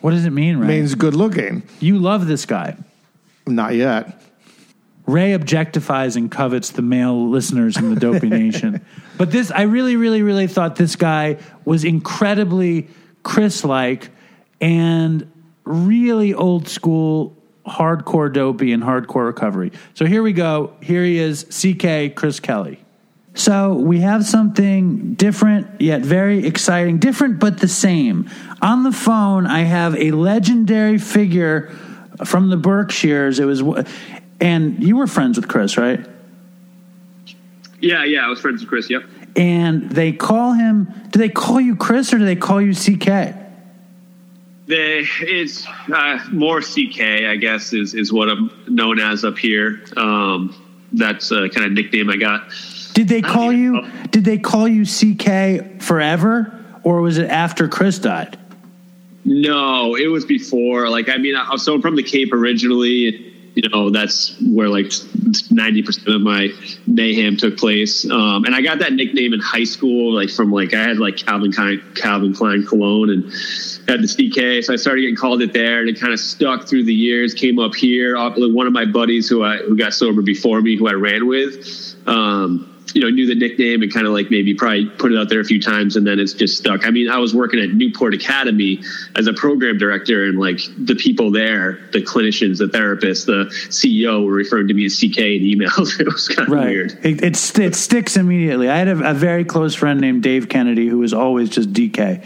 [0.00, 0.68] what does it mean, Ray?
[0.68, 1.62] Means good looking.
[1.80, 2.76] you love this guy.
[3.46, 4.20] Not yet.
[5.06, 8.84] Ray objectifies and covets the male listeners in the Dopey Nation.
[9.18, 12.88] But this, I really, really, really thought this guy was incredibly
[13.22, 14.10] Chris like
[14.60, 15.32] and
[15.64, 17.34] really old school,
[17.66, 19.72] hardcore dopey and hardcore recovery.
[19.94, 20.74] So here we go.
[20.82, 22.78] Here he is, CK Chris Kelly.
[23.32, 28.30] So we have something different yet very exciting, different but the same.
[28.62, 31.68] On the phone, I have a legendary figure
[32.24, 33.38] from the Berkshires.
[33.38, 33.62] It was,
[34.40, 36.04] and you were friends with Chris, right?
[37.80, 38.90] Yeah, yeah, I was friends with Chris.
[38.90, 39.02] Yep.
[39.36, 40.92] And they call him.
[41.10, 43.34] Do they call you Chris or do they call you CK?
[44.66, 49.84] The it's uh, more CK, I guess, is is what I'm known as up here.
[49.96, 50.54] Um,
[50.92, 52.50] that's a kind of nickname I got.
[52.94, 53.72] Did they call you?
[53.72, 53.90] know.
[54.10, 58.38] Did they call you CK forever, or was it after Chris died?
[59.24, 60.88] No, it was before.
[60.88, 63.25] Like, I mean, I, so I'm from the Cape originally.
[63.56, 66.50] You know, that's where like 90% of my
[66.86, 68.04] mayhem took place.
[68.10, 71.16] Um, and I got that nickname in high school, like from like, I had like
[71.16, 73.24] Calvin Klein, Calvin Klein cologne and
[73.88, 74.62] had the CK.
[74.62, 77.32] So I started getting called it there and it kind of stuck through the years,
[77.32, 78.16] came up here.
[78.18, 81.96] One of my buddies who I, who got sober before me, who I ran with,
[82.06, 85.28] um, you know, knew the nickname and kind of like maybe probably put it out
[85.28, 86.86] there a few times and then it's just stuck.
[86.86, 88.82] I mean, I was working at Newport Academy
[89.16, 94.24] as a program director and like the people there, the clinicians, the therapists, the CEO
[94.24, 96.00] were referring to me as CK in emails.
[96.00, 96.98] it was kind of weird.
[97.02, 98.68] It, it, st- it sticks immediately.
[98.68, 102.24] I had a, a very close friend named Dave Kennedy who was always just DK.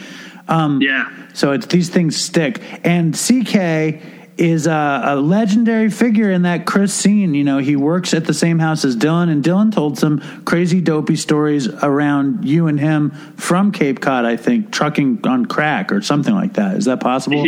[0.49, 1.11] Um, Yeah.
[1.33, 2.61] So it's, these things stick.
[2.85, 4.03] And CK
[4.40, 7.35] is a, a legendary figure in that Chris scene.
[7.35, 10.81] You know, he works at the same house as Dylan, and Dylan told some crazy,
[10.81, 16.00] dopey stories around you and him from Cape Cod, I think, trucking on crack or
[16.00, 16.76] something like that.
[16.76, 17.44] Is that possible?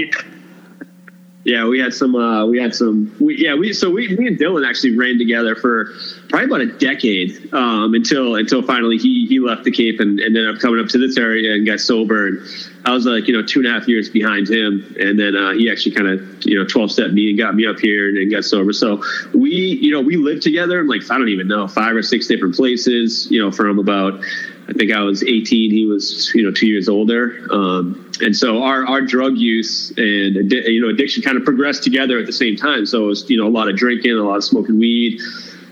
[1.44, 1.66] Yeah.
[1.66, 2.14] We had some.
[2.14, 3.14] Uh, we had some.
[3.20, 5.92] We, yeah, we so we me and Dylan actually ran together for
[6.28, 10.36] probably about a decade um, until until finally he he left the Cape and, and
[10.36, 12.28] ended up coming up to this area and got sober.
[12.28, 12.40] And
[12.84, 15.52] I was like you know two and a half years behind him, and then uh,
[15.52, 18.18] he actually kind of you know twelve step me and got me up here and,
[18.18, 18.72] and got sober.
[18.72, 19.02] So
[19.34, 22.28] we you know we lived together in like I don't even know five or six
[22.28, 23.28] different places.
[23.30, 24.22] You know from about
[24.68, 25.70] I think I was 18.
[25.70, 27.46] He was, you know, two years older.
[27.50, 32.18] Um, and so our, our drug use and, you know, addiction kind of progressed together
[32.18, 32.86] at the same time.
[32.86, 35.20] So it was, you know, a lot of drinking, a lot of smoking weed,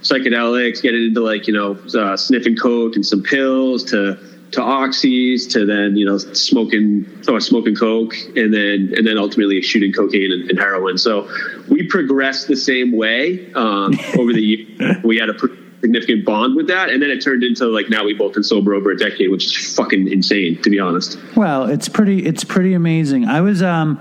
[0.03, 4.19] psychedelics, getting into like, you know, uh, sniffing coke and some pills to,
[4.53, 9.63] to oxys to then, you know, smoking, so smoking coke and then, and then ultimately
[9.63, 10.99] shooting cocaine and, and heroin.
[10.99, 11.31] So
[11.69, 15.01] we progressed the same way, um, over the year.
[15.05, 15.35] We had a
[15.81, 16.91] significant bond with that.
[16.91, 19.47] And then it turned into like now we both been sober over a decade, which
[19.47, 21.19] is fucking insane, to be honest.
[21.37, 23.27] Well, it's pretty it's pretty amazing.
[23.27, 24.01] I was um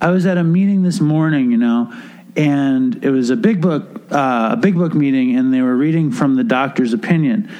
[0.00, 1.92] I was at a meeting this morning, you know,
[2.36, 6.12] and it was a big book uh, a big book meeting and they were reading
[6.12, 7.50] from the doctor's opinion.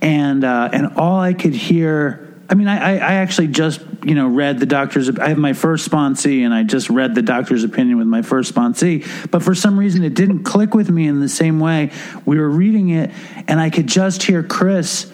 [0.00, 4.28] And uh, and all I could hear I mean, I, I actually just you know
[4.28, 5.08] read the doctor's.
[5.08, 8.54] I have my first sponsee, and I just read the doctor's opinion with my first
[8.54, 9.08] sponsee.
[9.30, 11.92] But for some reason, it didn't click with me in the same way.
[12.26, 13.10] We were reading it,
[13.48, 15.10] and I could just hear Chris.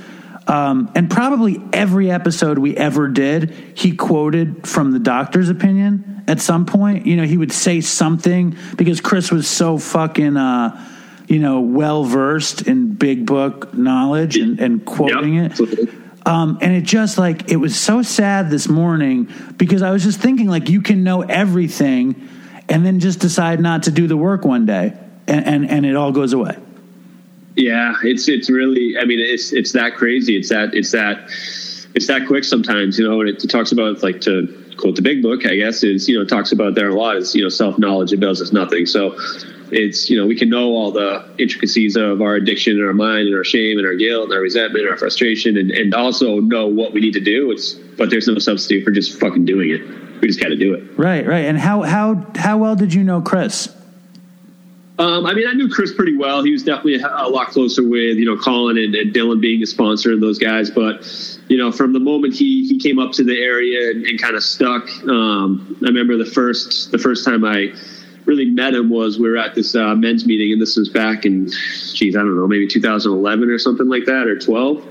[0.49, 6.41] Um, and probably every episode we ever did, he quoted from the doctor's opinion at
[6.41, 7.07] some point.
[7.07, 10.89] You know, he would say something because Chris was so fucking, uh,
[11.29, 15.89] you know, well versed in big book knowledge and, and quoting Yep, it.
[16.27, 20.21] Um, and it just like it was so sad this morning because I was just
[20.21, 22.29] thinking like you can know everything
[22.69, 24.93] and then just decide not to do the work one day
[25.27, 26.57] and and, and it all goes away.
[27.55, 28.97] Yeah, it's it's really.
[28.99, 30.37] I mean, it's it's that crazy.
[30.37, 31.19] It's that it's that
[31.95, 32.99] it's that quick sometimes.
[32.99, 35.45] You know, and it, talks about like to quote the big book.
[35.45, 37.17] I guess is you know it talks about there a lot.
[37.17, 38.87] Is you know self knowledge avails us nothing.
[38.87, 39.19] So
[39.73, 43.29] it's you know we can know all the intricacies of our addiction and our mind
[43.29, 46.41] and our shame and our guilt and our resentment and our frustration and, and also
[46.41, 47.51] know what we need to do.
[47.51, 50.21] It's but there's no substitute for just fucking doing it.
[50.21, 50.99] We just got to do it.
[50.99, 51.45] Right, right.
[51.45, 53.75] And how how how well did you know Chris?
[54.99, 56.43] Um, I mean, I knew Chris pretty well.
[56.43, 59.63] He was definitely a, a lot closer with you know Colin and, and Dylan being
[59.63, 60.71] a sponsor and those guys.
[60.71, 61.07] But
[61.49, 64.35] you know, from the moment he he came up to the area and, and kind
[64.35, 67.73] of stuck, um, I remember the first the first time I
[68.29, 71.25] really met him was we were at this uh, men's meeting, and this was back
[71.25, 71.49] in,
[71.95, 74.85] geez, I don't know, maybe 2011 or something like that, or 12.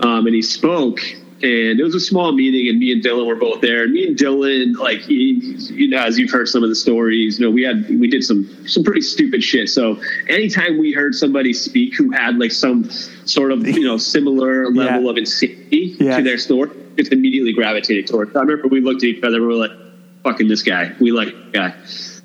[0.00, 1.00] Um, and he spoke,
[1.42, 3.82] and it was a small meeting, and me and Dylan were both there.
[3.84, 7.38] And me and Dylan, like, he, you know, as you've heard some of the stories,
[7.38, 9.68] you know, we had we did some some pretty stupid shit.
[9.68, 14.70] So anytime we heard somebody speak who had like some sort of you know similar
[14.72, 15.10] level Yeah.
[15.10, 16.16] of insanity Yeah.
[16.18, 18.34] to their story, just immediately gravitated towards.
[18.36, 19.72] I remember we looked at each other, we were like,
[20.24, 21.74] "Fucking this guy, we like this guy."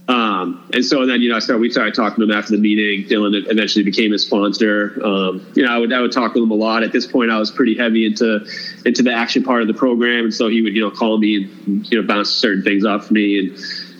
[0.07, 2.57] Um, and so then, you know, I started, we started talking to him after the
[2.57, 3.07] meeting.
[3.07, 4.99] Dylan eventually became his sponsor.
[5.03, 6.83] Um, you know, I would, I would talk with him a lot.
[6.83, 8.45] At this point, I was pretty heavy into,
[8.85, 10.25] into the action part of the program.
[10.25, 13.11] And so he would, you know, call me and, you know, bounce certain things off
[13.11, 13.57] me and,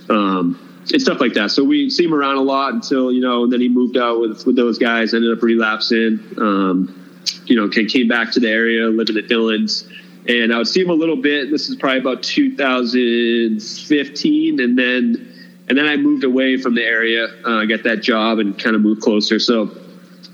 [0.09, 1.51] um, and stuff like that.
[1.51, 4.45] So we see him around a lot until, you know, then he moved out with,
[4.45, 6.19] with those guys, ended up relapsing.
[6.37, 6.97] Um,
[7.45, 9.87] you know, came back to the area, living at Dylan's.
[10.27, 11.51] And I would see him a little bit.
[11.51, 14.59] This is probably about 2015.
[14.59, 15.30] And then,
[15.67, 18.81] and then I moved away from the area, uh, got that job and kind of
[18.81, 19.39] moved closer.
[19.39, 19.67] So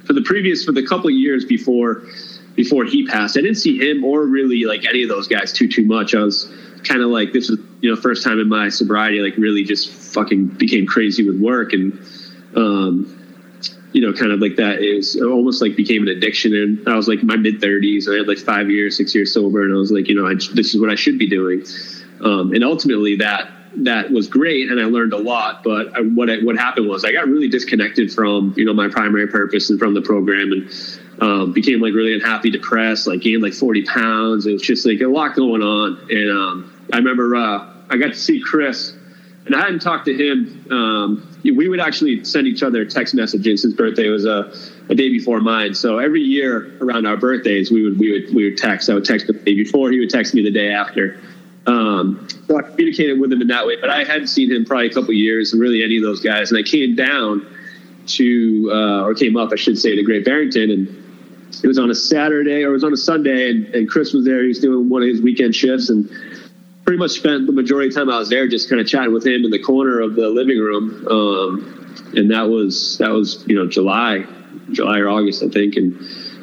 [0.05, 2.03] for the previous, for the couple of years before,
[2.55, 5.67] before he passed, I didn't see him or really like any of those guys too,
[5.67, 6.15] too much.
[6.15, 6.51] I was
[6.83, 9.89] kind of like, this was, you know, first time in my sobriety, like really just
[9.89, 11.73] fucking became crazy with work.
[11.73, 11.99] And,
[12.55, 13.13] um,
[13.93, 14.81] you know, kind of like that.
[14.81, 16.55] It was almost like became an addiction.
[16.55, 19.33] And I was like my mid thirties and I had like five years, six years
[19.33, 19.63] sober.
[19.63, 21.63] And I was like, you know, I, this is what I should be doing.
[22.21, 24.69] Um, and ultimately that, that was great.
[24.71, 27.47] And I learned a lot, but I, what, I, what happened was I got really
[27.47, 30.71] disconnected from, you know, my primary purpose and from the program and,
[31.21, 34.45] um, became like really unhappy, depressed, like gained like 40 pounds.
[34.45, 36.07] It was just like a lot going on.
[36.09, 38.93] And, um, I remember, uh, I got to see Chris
[39.47, 40.67] and I hadn't talked to him.
[40.69, 43.63] Um, we would actually send each other text messages.
[43.63, 44.53] His birthday was a,
[44.89, 48.49] a day before mine, so every year around our birthdays, we would we would we
[48.49, 48.89] would text.
[48.89, 49.89] I would text the day before.
[49.89, 51.19] He would text me the day after.
[51.67, 53.75] Um, so I communicated with him in that way.
[53.79, 56.49] But I hadn't seen him probably a couple years, and really any of those guys.
[56.49, 57.45] And I came down
[58.07, 60.87] to uh, or came up, I should say, to Great Barrington, and
[61.63, 64.25] it was on a Saturday or it was on a Sunday, and, and Chris was
[64.25, 64.41] there.
[64.41, 66.09] He was doing one of his weekend shifts, and
[66.85, 69.13] pretty much spent the majority of the time I was there just kind of chatting
[69.13, 71.05] with him in the corner of the living room.
[71.09, 74.25] Um, and that was, that was, you know, July,
[74.71, 75.75] July or August, I think.
[75.75, 75.99] And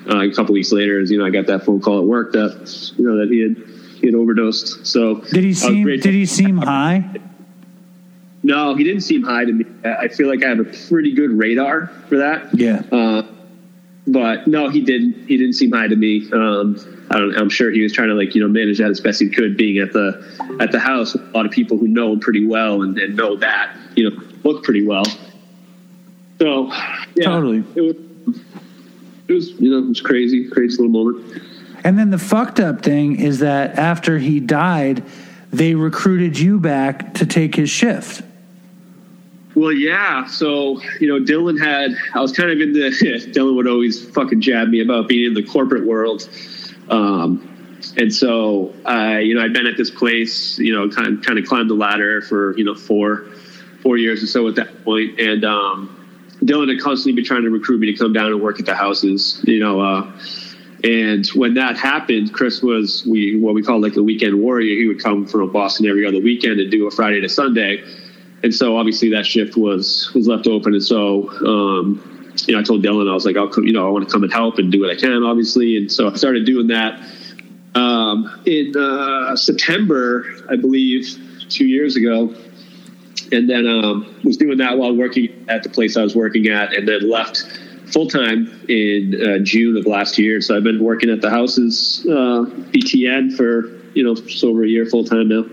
[0.06, 2.92] uh, a couple weeks later, you know, I got that phone call at work that,
[2.98, 3.56] you know, that he had,
[4.04, 4.86] he had overdosed.
[4.86, 5.86] So Did he seem?
[5.86, 7.08] Did he seem high?
[8.42, 9.64] No, he didn't seem high to me.
[9.82, 12.54] I feel like I have a pretty good radar for that.
[12.54, 12.82] Yeah.
[12.92, 13.22] Uh,
[14.06, 15.26] but no, he didn't.
[15.26, 16.30] He didn't seem high to me.
[16.30, 16.76] Um,
[17.10, 19.22] I don't, I'm sure he was trying to like you know manage that as best
[19.22, 22.12] he could, being at the at the house with a lot of people who know
[22.12, 25.06] him pretty well and, and know that you know look pretty well.
[26.38, 26.66] So
[27.14, 27.64] yeah, Totally.
[27.74, 27.96] it was
[29.28, 31.42] it was you know it was crazy, crazy little moment.
[31.84, 35.04] And then the fucked up thing is that after he died,
[35.52, 38.22] they recruited you back to take his shift.
[39.54, 40.26] Well, yeah.
[40.26, 42.80] So, you know, Dylan had, I was kind of in the,
[43.32, 46.28] Dylan would always fucking jab me about being in the corporate world.
[46.88, 47.50] Um,
[47.98, 51.38] and so I, you know, I'd been at this place, you know, kind of, kind
[51.38, 53.26] of climbed the ladder for, you know, four,
[53.82, 55.20] four years or so at that point.
[55.20, 56.00] And, um,
[56.42, 58.74] Dylan had constantly been trying to recruit me to come down and work at the
[58.74, 60.10] houses, you know, uh,
[60.84, 64.76] and when that happened, Chris was we what we call like a weekend warrior.
[64.76, 67.82] He would come from Boston every other weekend and do a Friday to Sunday.
[68.42, 70.74] And so obviously that shift was was left open.
[70.74, 73.86] And so um, you know i told dylan i was like i'll come you know
[73.86, 75.78] i want to come and help and do what i can obviously.
[75.78, 77.00] And so i started doing that
[77.74, 81.18] um, in uh, september i believe
[81.48, 82.34] two years ago.
[83.32, 86.74] And then um, was doing that while working at the place i was working at
[86.74, 87.46] and then left
[87.86, 92.44] full-time in uh, june of last year so i've been working at the houses uh,
[92.72, 95.44] btn for you know just over a year full-time now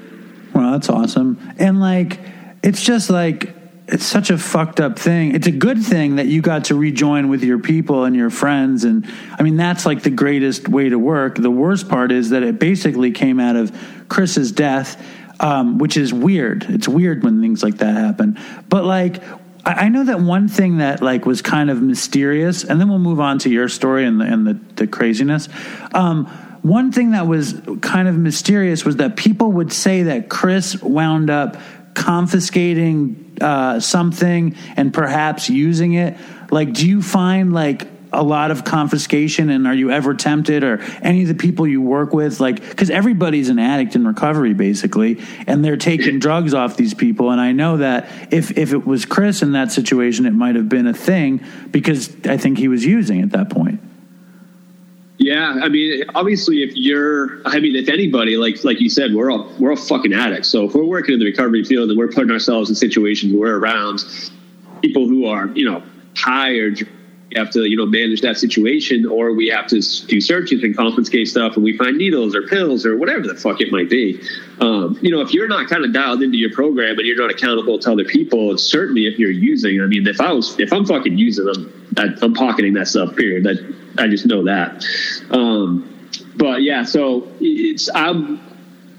[0.53, 1.37] Well, that's awesome.
[1.59, 2.19] And like,
[2.61, 3.55] it's just like,
[3.87, 5.33] it's such a fucked up thing.
[5.33, 8.83] It's a good thing that you got to rejoin with your people and your friends.
[8.83, 9.05] And
[9.39, 11.35] I mean, that's like the greatest way to work.
[11.35, 13.71] The worst part is that it basically came out of
[14.09, 15.01] Chris's death,
[15.39, 16.65] um, which is weird.
[16.69, 18.37] It's weird when things like that happen.
[18.67, 19.21] But like,
[19.63, 23.19] I know that one thing that like was kind of mysterious, and then we'll move
[23.19, 25.49] on to your story and the and the, the craziness.
[25.93, 26.25] Um,
[26.61, 31.29] one thing that was kind of mysterious was that people would say that Chris wound
[31.29, 31.57] up
[31.93, 36.17] confiscating uh, something and perhaps using it.
[36.51, 40.81] Like, do you find like a lot of confiscation and are you ever tempted or
[41.01, 42.39] any of the people you work with?
[42.39, 47.31] Like because everybody's an addict in recovery basically and they're taking drugs off these people.
[47.31, 50.69] And i know that if if it was chris in that situation it might have
[50.69, 53.81] been a thing because i think he was using at that point.
[55.21, 59.29] Yeah, I mean, obviously, if you're, I mean, if anybody, like like you said, we're
[59.29, 60.47] all we're all fucking addicts.
[60.47, 63.51] So if we're working in the recovery field and we're putting ourselves in situations where
[63.51, 64.03] we're around
[64.81, 65.83] people who are, you know,
[66.17, 66.71] high or
[67.31, 70.75] we have to, you know, manage that situation, or we have to do searches and
[70.75, 74.21] confiscate stuff, and we find needles or pills or whatever the fuck it might be.
[74.59, 77.31] Um, you know, if you're not kind of dialed into your program and you're not
[77.31, 79.81] accountable to other people, it's certainly if you're using.
[79.81, 83.15] I mean, if I was, if I'm fucking using them, I, I'm pocketing that stuff.
[83.15, 83.43] Period.
[83.45, 84.83] That I just know that.
[85.31, 88.47] Um, but yeah, so it's I'm.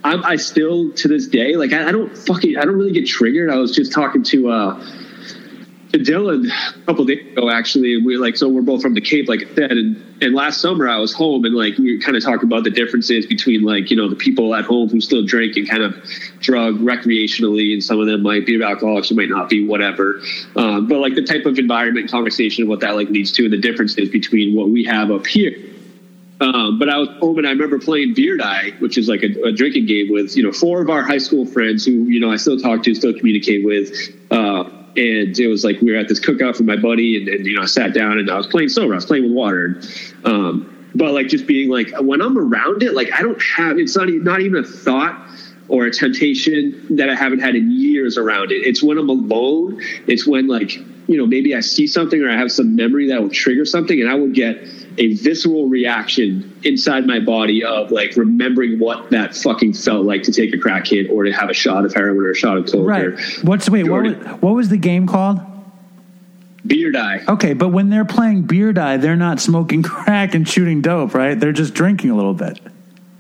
[0.05, 3.07] I'm, I still to this day like I, I don't fucking I don't really get
[3.07, 3.51] triggered.
[3.51, 4.85] I was just talking to uh,
[5.93, 8.03] to Dylan a couple days ago actually.
[8.03, 10.89] We like so we're both from the Cape, like I said, and and last summer
[10.89, 13.91] I was home and like we were kind of talking about the differences between like
[13.91, 15.95] you know the people at home who still drink and kind of
[16.41, 20.21] drug recreationally, and some of them might be alcoholics, who might not be, whatever.
[20.57, 23.59] Um, but like the type of environment conversation, what that like leads to, and the
[23.59, 25.55] differences between what we have up here.
[26.41, 29.31] Um, but I was home and I remember playing Beer Die, which is like a,
[29.45, 32.33] a drinking game with, you know, four of our high school friends who, you know,
[32.33, 33.93] I still talk to, still communicate with.
[34.29, 34.65] Uh,
[34.97, 37.55] and it was like we were at this cookout for my buddy and, and, you
[37.55, 38.93] know, I sat down and I was playing sober.
[38.93, 39.81] I was playing with water.
[40.25, 43.97] Um, but like just being like, when I'm around it, like I don't have, it's
[43.97, 45.19] not, not even a thought
[45.69, 48.67] or a temptation that I haven't had in years around it.
[48.67, 49.81] It's when I'm alone.
[50.07, 50.79] It's when like,
[51.13, 54.01] you know, maybe I see something or I have some memory that will trigger something
[54.01, 54.67] and I will get
[54.99, 60.33] a visceral reaction inside my body of like remembering what that fucking felt like to
[60.33, 62.67] take a crack hit or to have a shot of heroin or a shot of
[62.71, 65.39] coke right or what's wait what was, what was the game called
[66.67, 67.21] beer die.
[67.29, 71.41] okay but when they're playing beer die they're not smoking crack and shooting dope right
[71.41, 72.61] they're just drinking a little bit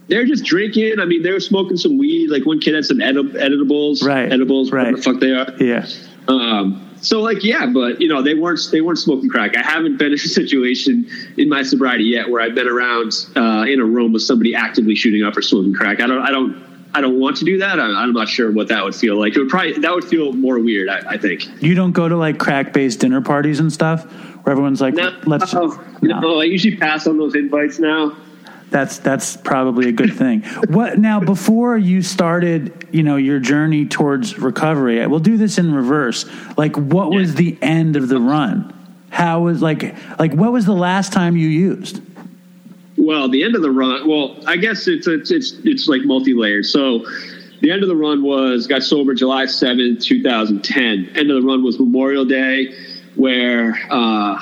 [0.09, 1.01] They're just drinking.
[1.01, 2.28] I mean, they were smoking some weed.
[2.28, 4.95] Like one kid had some edib- editables, Right, edibles, right.
[4.95, 5.47] the fuck they are.
[5.59, 5.86] yeah
[6.28, 9.57] Um, so like yeah, but you know they weren't they weren't smoking crack.
[9.57, 13.67] I haven't been in a situation in my sobriety yet where I've been around uh,
[13.69, 16.01] in a room with somebody actively shooting up or smoking crack.
[16.01, 17.81] I don't I don't I don't want to do that.
[17.81, 19.35] I, I'm not sure what that would feel like.
[19.35, 20.89] It would probably that would feel more weird.
[20.89, 21.63] I, I think.
[21.63, 24.05] you don't go to like crack based dinner parties and stuff
[24.45, 28.17] where everyone's like No, let's no, no, I usually pass on those invites now.
[28.73, 30.43] That's that's probably a good thing.
[30.68, 31.20] what now?
[31.20, 36.25] Before you started, you know, your journey towards recovery, we'll do this in reverse.
[36.57, 38.73] Like, what was the end of the run?
[39.11, 42.01] How was like like what was the last time you used?
[42.97, 44.09] Well, the end of the run.
[44.09, 46.64] Well, I guess it's it's it's, it's like multi layered.
[46.64, 47.05] So,
[47.61, 51.11] the end of the run was got sober July seventh, two thousand ten.
[51.14, 52.75] End of the run was Memorial Day,
[53.16, 54.41] where uh,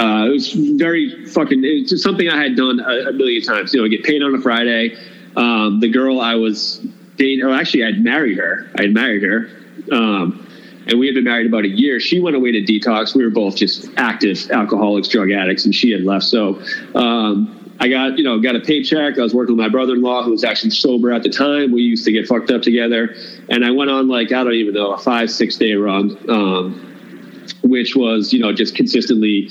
[0.00, 1.62] uh, it was very fucking.
[1.64, 3.72] It's just something I had done a, a million times.
[3.72, 4.96] You know, I get paid on a Friday.
[5.36, 6.84] Um, the girl I was
[7.16, 8.70] dating, or actually, I'd married her.
[8.78, 9.48] I had married her.
[9.90, 10.46] Um,
[10.86, 12.00] and we had been married about a year.
[12.00, 13.14] She went away to detox.
[13.14, 16.24] We were both just active alcoholics, drug addicts, and she had left.
[16.24, 16.60] So
[16.94, 19.18] um, I got, you know, got a paycheck.
[19.18, 21.72] I was working with my brother-in-law, who was actually sober at the time.
[21.72, 23.14] We used to get fucked up together,
[23.48, 27.44] and I went on like I don't even know a five, six day run, um,
[27.62, 29.48] which was, you know, just consistently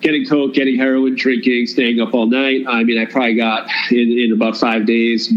[0.00, 2.64] getting coke, getting heroin, drinking, staying up all night.
[2.68, 5.32] I mean, I probably got in, in about five days,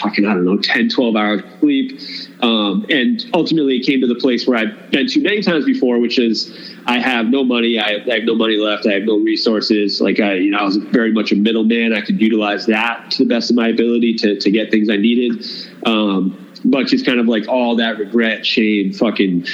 [0.00, 2.00] fucking, I don't know, 10, 12 hours of sleep.
[2.42, 5.98] Um, and ultimately it came to the place where I've been to many times before,
[5.98, 7.78] which is I have no money.
[7.78, 8.86] I have, I have no money left.
[8.86, 10.00] I have no resources.
[10.00, 11.92] Like I, you know, I was very much a middleman.
[11.92, 14.96] I could utilize that to the best of my ability to, to get things I
[14.96, 15.46] needed.
[15.86, 19.46] Um, but just kind of like all that regret, shame, fucking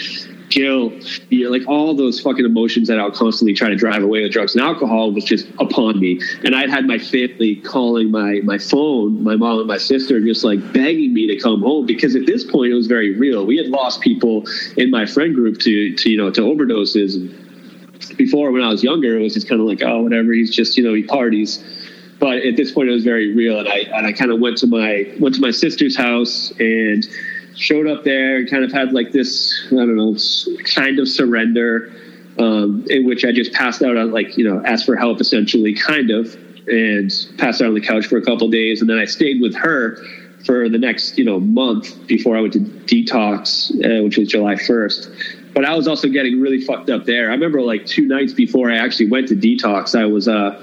[0.51, 4.23] guilt, fear, like all those fucking emotions that I would constantly try to drive away
[4.23, 6.21] with drugs and alcohol was just upon me.
[6.45, 10.45] And I'd had my family calling my my phone, my mom and my sister, just
[10.45, 13.47] like begging me to come home because at this point it was very real.
[13.47, 14.45] We had lost people
[14.77, 17.15] in my friend group to to you know to overdoses.
[17.17, 20.33] And before when I was younger, it was just kind of like oh whatever.
[20.33, 21.65] He's just you know he parties.
[22.21, 24.59] But at this point, it was very real, and I and I kind of went
[24.59, 27.07] to my went to my sister's house and
[27.59, 30.17] showed up there and kind of had like this I don't know
[30.65, 31.93] kind of surrender
[32.39, 35.75] um, in which I just passed out on like you know asked for help essentially
[35.75, 36.37] kind of
[36.69, 38.81] and passed out on the couch for a couple days.
[38.81, 39.97] And then I stayed with her
[40.45, 44.55] for the next you know month before I went to detox uh, which was July
[44.55, 47.31] 1st but I was also getting really fucked up there.
[47.31, 50.63] I remember like two nights before I actually went to detox I was uh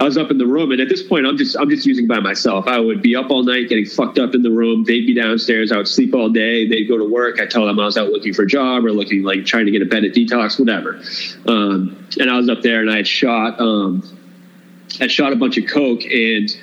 [0.00, 2.06] I was up in the room, and at this point, I'm just I'm just using
[2.06, 2.68] by myself.
[2.68, 4.84] I would be up all night, getting fucked up in the room.
[4.84, 5.72] They'd be downstairs.
[5.72, 6.68] I would sleep all day.
[6.68, 7.40] They'd go to work.
[7.40, 9.72] I tell them I was out looking for a job or looking like trying to
[9.72, 11.00] get a bed at detox, whatever.
[11.46, 14.02] Um, and I was up there, and I had shot um,
[15.00, 16.56] I shot a bunch of coke and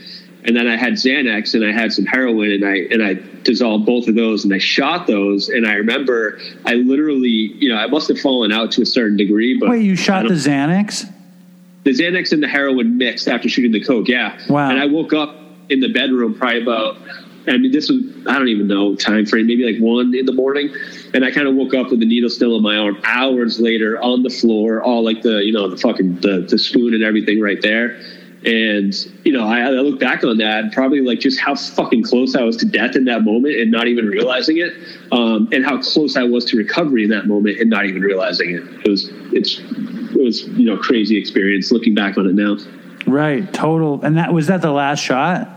[0.43, 3.85] and then I had Xanax and I had some heroin and I and I dissolved
[3.85, 7.87] both of those and I shot those and I remember I literally you know I
[7.87, 11.11] must have fallen out to a certain degree but Wait, you shot the Xanax?
[11.85, 14.07] The Xanax and the heroin mixed after shooting the coke.
[14.07, 14.37] Yeah.
[14.49, 14.69] Wow.
[14.69, 15.35] And I woke up
[15.69, 16.97] in the bedroom probably about.
[17.47, 20.33] I mean, this was I don't even know time frame, maybe like one in the
[20.33, 20.73] morning,
[21.13, 22.97] and I kind of woke up with the needle still in my arm.
[23.03, 26.95] Hours later, on the floor, all like the you know the fucking the, the spoon
[26.95, 27.99] and everything right there.
[28.45, 32.35] And you know, I, I look back on that, probably like just how fucking close
[32.35, 34.73] I was to death in that moment, and not even realizing it,
[35.11, 38.49] um, and how close I was to recovery in that moment, and not even realizing
[38.51, 38.63] it.
[38.83, 42.57] It was it's it was you know crazy experience looking back on it now.
[43.07, 44.01] Right, total.
[44.01, 45.49] And that was that the last shot?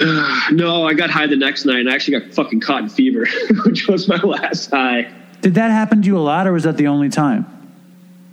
[0.52, 3.26] No, I got high the next night, and I actually got fucking cotton fever,
[3.66, 5.12] which was my last high.
[5.42, 7.46] Did that happen to you a lot, or was that the only time?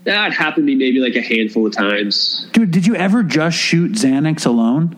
[0.05, 2.47] That happened to me maybe like a handful of times.
[2.53, 4.95] Dude, did you ever just shoot Xanax alone?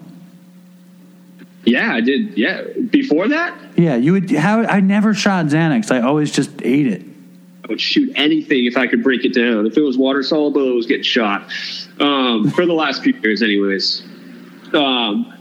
[1.65, 2.37] Yeah, I did.
[2.37, 4.31] Yeah, before that, Yeah, you would.
[4.31, 5.91] How I never shot Xanax.
[5.91, 7.03] I always just ate it.
[7.69, 9.67] Would shoot anything if I could break it down.
[9.67, 11.51] If it was water soluble, it was getting shot.
[11.99, 14.01] Um, for the last few years, anyways.
[14.73, 15.33] Um,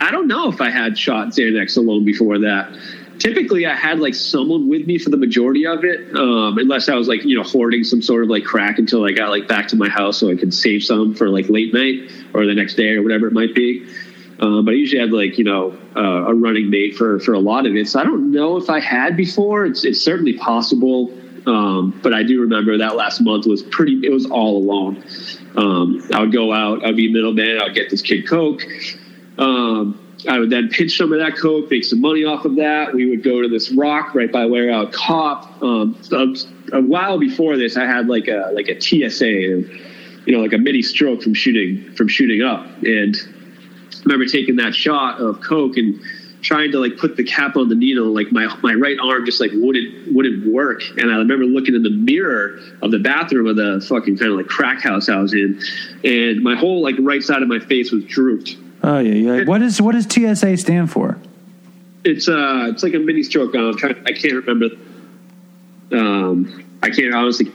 [0.00, 2.76] I don't know if I had shot Xanax alone before that.
[3.18, 6.94] Typically, I had like someone with me for the majority of it, um, unless I
[6.94, 9.66] was like you know hoarding some sort of like crack until I got like back
[9.68, 12.74] to my house so I could save some for like late night or the next
[12.74, 13.88] day or whatever it might be.
[14.40, 17.40] Um, but I usually had like you know uh, a running mate for for a
[17.40, 17.88] lot of it.
[17.88, 19.64] So I don't know if I had before.
[19.66, 21.12] It's it's certainly possible.
[21.46, 24.00] Um, but I do remember that last month was pretty.
[24.04, 25.02] It was all alone.
[25.56, 26.84] Um, I would go out.
[26.84, 27.60] I'd be middleman.
[27.62, 28.62] I'd get this kid coke.
[29.38, 32.92] Um, I would then pitch some of that coke, make some money off of that.
[32.92, 35.62] We would go to this rock right by where I would cop.
[35.62, 35.96] Um,
[36.72, 40.58] a, while before this, I had like a like a TSA, you know, like a
[40.58, 43.16] mini stroke from shooting from shooting up, and
[44.04, 46.00] remember taking that shot of coke and
[46.40, 49.40] trying to like put the cap on the needle like my my right arm just
[49.40, 50.82] like wouldn't wouldn't work.
[50.96, 54.38] And i remember looking in the mirror of the bathroom of the fucking kind of
[54.38, 55.60] like crack house i was in
[56.04, 58.56] and my whole like right side of my face was drooped.
[58.82, 59.44] Oh yeah, yeah.
[59.44, 61.18] What is what does TSA stand for?
[62.04, 63.54] it's uh it's like a mini stroke.
[63.54, 64.76] I'm trying i can't remember.
[65.92, 67.52] Um i can't honestly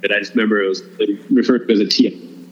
[0.00, 0.82] but i just remember it was
[1.30, 1.88] referred to as a a.
[1.88, 2.42] T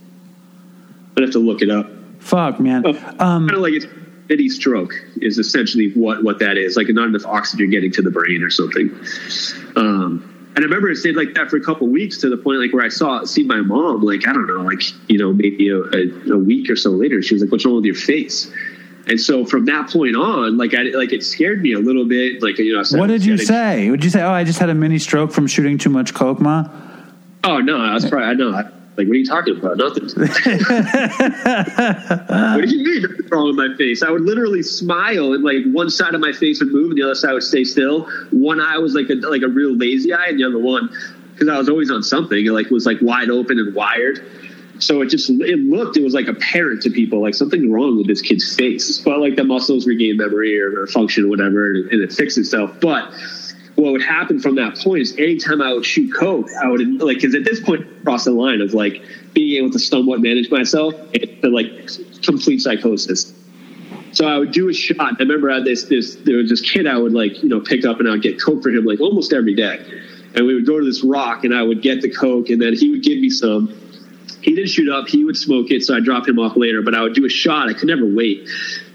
[1.16, 1.86] i'd have to look it up
[2.24, 2.86] Fuck, man.
[2.86, 3.86] Um, kind of like it's
[4.28, 8.10] mini stroke is essentially what what that is like not enough oxygen getting to the
[8.10, 8.88] brain or something
[9.76, 12.58] um and I remember it stayed like that for a couple weeks to the point
[12.58, 15.68] like where I saw see my mom like I don't know like you know maybe
[15.68, 18.50] a, a, a week or so later she was like what's wrong with your face
[19.06, 22.42] and so from that point on like I like it scared me a little bit
[22.42, 23.90] like you know I said what did you getting- say?
[23.90, 26.40] Would you say, "Oh, I just had a mini stroke from shooting too much coke,
[26.40, 26.66] ma"?
[27.44, 28.64] oh no I was probably I know I,
[28.96, 29.76] like what are you talking about?
[29.76, 30.28] Nothing what
[32.60, 33.02] do you mean?
[33.02, 34.02] Nothing's wrong with my face.
[34.04, 37.02] I would literally smile and like one side of my face would move and the
[37.02, 38.08] other side would stay still.
[38.30, 40.88] One eye was like a like a real lazy eye and the other one
[41.32, 42.46] because I was always on something.
[42.46, 44.24] It like was like wide open and wired.
[44.78, 48.06] So it just it looked it was like apparent to people like something wrong with
[48.06, 48.98] this kid's face.
[48.98, 52.38] But like the muscles regain memory or, or function or whatever and, and it fixed
[52.38, 52.78] itself.
[52.80, 53.12] But
[53.76, 57.16] what would happen from that point is anytime I would shoot coke, I would like
[57.16, 59.02] because at this point cross the line of like
[59.32, 61.88] being able to somewhat manage myself to like
[62.22, 63.32] complete psychosis.
[64.12, 64.98] So I would do a shot.
[65.00, 67.60] I remember I had this this there was this kid I would like you know
[67.60, 69.84] pick up and I would get coke for him like almost every day,
[70.34, 72.74] and we would go to this rock and I would get the coke and then
[72.74, 73.74] he would give me some.
[74.40, 75.08] He didn't shoot up.
[75.08, 76.82] He would smoke it, so I'd drop him off later.
[76.82, 77.68] But I would do a shot.
[77.68, 78.48] I could never wait,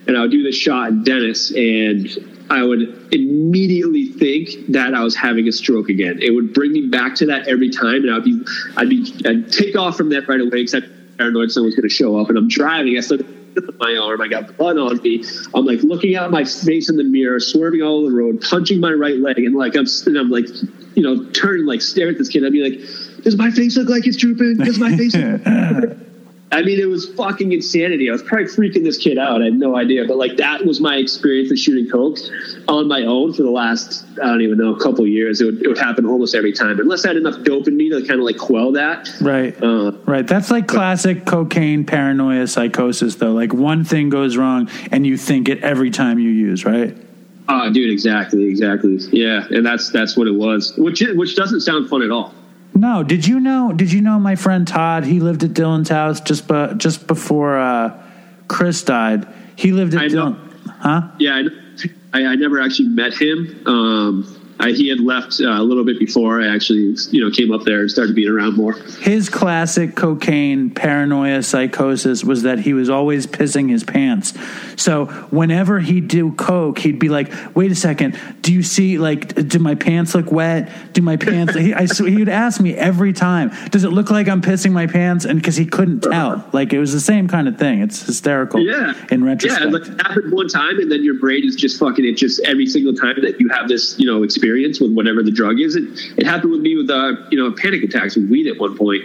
[0.07, 2.07] and I would do this shot in Dennis, and
[2.49, 6.19] I would immediately think that I was having a stroke again.
[6.21, 8.41] It would bring me back to that every time, and I'd be,
[8.75, 10.87] I'd be, I'd take off from that right away, except
[11.17, 12.29] paranoid someone's going to show up.
[12.29, 12.97] And I'm driving.
[12.97, 13.19] I still
[13.77, 14.21] my arm.
[14.21, 15.23] I got blood on me.
[15.53, 18.79] I'm like looking at my face in the mirror, swerving all over the road, punching
[18.79, 20.47] my right leg, and like I'm, and I'm like,
[20.95, 22.45] you know, turning like stare at this kid.
[22.45, 24.57] I'd be like, "Does my face look like it's drooping?
[24.57, 25.15] Does my face?"
[26.51, 28.09] I mean, it was fucking insanity.
[28.09, 29.41] I was probably freaking this kid out.
[29.41, 32.17] I had no idea, but like that was my experience with shooting coke
[32.67, 35.41] on my own for the last I don't even know a couple of years.
[35.41, 37.89] It would, it would happen almost every time, unless I had enough dope in me
[37.89, 39.09] to kind of like quell that.
[39.21, 39.55] Right.
[39.61, 40.25] Uh, Right.
[40.25, 43.31] That's like classic cocaine paranoia psychosis, though.
[43.31, 46.97] Like one thing goes wrong and you think it every time you use, right?
[47.49, 48.97] oh, dude, exactly, exactly.
[49.11, 52.33] Yeah, and that's that's what it was, which which doesn't sound fun at all.
[52.75, 53.73] No, did you know?
[53.73, 55.03] Did you know my friend Todd?
[55.03, 58.01] He lived at Dylan's house just bu- just before uh,
[58.47, 59.27] Chris died.
[59.55, 60.31] He lived at I know.
[60.31, 60.71] Dylan.
[60.79, 61.07] Huh?
[61.19, 61.41] Yeah,
[62.13, 63.61] I, I, I never actually met him.
[63.65, 67.51] Um, I, he had left uh, a little bit before I actually, you know, came
[67.53, 68.73] up there and started being around more.
[68.73, 74.33] His classic cocaine paranoia psychosis was that he was always pissing his pants.
[74.75, 79.33] So whenever he'd do coke, he'd be like, "Wait a second, do you see like
[79.47, 80.69] do my pants look wet?
[80.93, 84.09] Do my pants?" he, I, so he would ask me every time, "Does it look
[84.11, 87.27] like I'm pissing my pants?" And because he couldn't tell, like it was the same
[87.29, 87.81] kind of thing.
[87.81, 88.59] It's hysterical.
[88.59, 88.93] Yeah.
[89.09, 89.71] In Yeah, retrospect.
[89.71, 92.03] like it happened one time, and then your brain is just fucking.
[92.03, 95.31] It just every single time that you have this, you know, experience with whatever the
[95.31, 95.75] drug is.
[95.75, 95.83] It,
[96.17, 99.03] it happened with me with, uh, you know, panic attacks with weed at one point,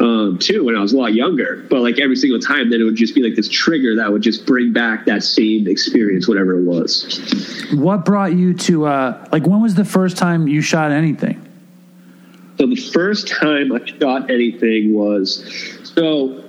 [0.00, 1.64] um, too, when I was a lot younger.
[1.68, 4.22] But like every single time, then it would just be like this trigger that would
[4.22, 7.66] just bring back that same experience, whatever it was.
[7.74, 11.44] what brought you to uh, like when was the first time you shot anything?
[12.58, 16.44] So the first time I shot anything was so.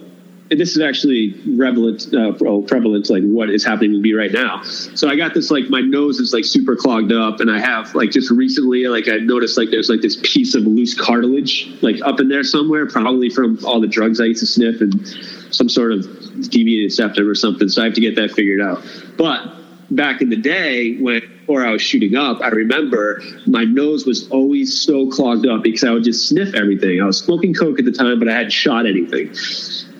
[0.52, 4.64] And This is actually prevalent, uh, prevalent, like what is happening with me right now.
[4.64, 7.94] So I got this, like my nose is like super clogged up, and I have
[7.94, 12.02] like just recently, like I noticed like there's like this piece of loose cartilage like
[12.02, 15.08] up in there somewhere, probably from all the drugs I used to sniff and
[15.54, 17.70] some sort of deviated septum or something.
[17.70, 18.84] So I have to get that figured out.
[19.18, 19.56] But
[19.92, 24.30] back in the day when before I was shooting up, I remember my nose was
[24.30, 27.02] always so clogged up because I would just sniff everything.
[27.02, 29.34] I was smoking coke at the time, but I hadn't shot anything.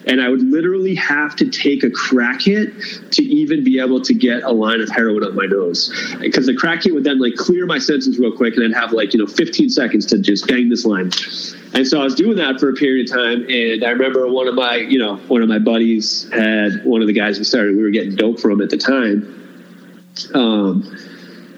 [0.08, 2.74] And I would literally have to take a crack hit
[3.12, 5.94] to even be able to get a line of heroin up my nose.
[6.20, 8.94] Because the crack hit would then like clear my senses real quick and I'd have
[8.94, 11.12] like, you know, 15 seconds to just bang this line.
[11.74, 13.46] And so I was doing that for a period of time.
[13.50, 17.08] And I remember one of my, you know, one of my buddies had one of
[17.08, 19.36] the guys we started, we were getting dope from at the time.
[20.34, 20.98] Um,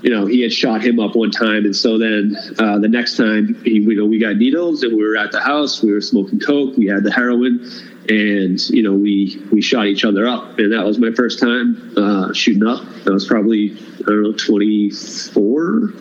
[0.02, 3.18] you know, he had shot him up one time, and so then uh, the next
[3.18, 5.84] time, he, you know, we got needles, and we were at the house.
[5.84, 6.76] We were smoking coke.
[6.76, 7.70] We had the heroin,
[8.10, 11.94] and you know, we we shot each other up, and that was my first time
[11.98, 12.84] uh, shooting up.
[13.06, 15.94] I was probably I don't know, twenty four,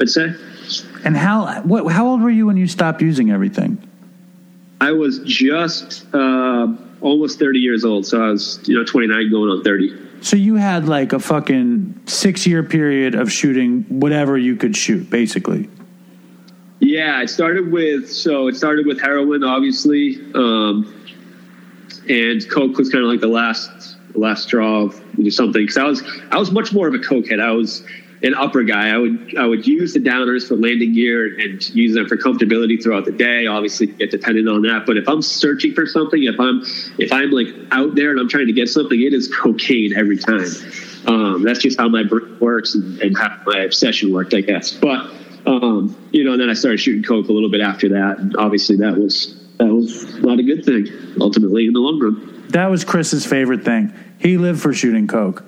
[0.00, 0.34] I'd say.
[1.04, 3.82] And how what how old were you when you stopped using everything?
[4.80, 6.68] I was just uh,
[7.00, 9.92] almost thirty years old, so I was you know twenty nine, going on thirty.
[10.20, 15.10] So you had like a fucking six year period of shooting whatever you could shoot,
[15.10, 15.68] basically.
[16.80, 20.92] Yeah, it started with so it started with heroin, obviously, um,
[22.08, 25.62] and coke was kind of like the last last straw of something.
[25.62, 27.40] Because I was I was much more of a cokehead.
[27.40, 27.84] I was
[28.22, 28.88] an upper guy.
[28.88, 32.82] I would I would use the downers for landing gear and use them for comfortability
[32.82, 33.46] throughout the day.
[33.46, 34.84] Obviously, get dependent on that.
[34.86, 36.62] But if I'm searching for something, if I'm
[36.98, 40.18] if I'm like out there and I'm trying to get something, it is cocaine every
[40.18, 40.48] time.
[41.06, 44.70] Um, that's just how my brain works and, and how my obsession worked, I guess.
[44.72, 45.10] But
[45.46, 48.18] um, you know, and then I started shooting coke a little bit after that.
[48.18, 50.88] And obviously, that was that was not a good thing
[51.20, 52.44] ultimately in the long run.
[52.48, 53.92] That was Chris's favorite thing.
[54.18, 55.44] He lived for shooting coke.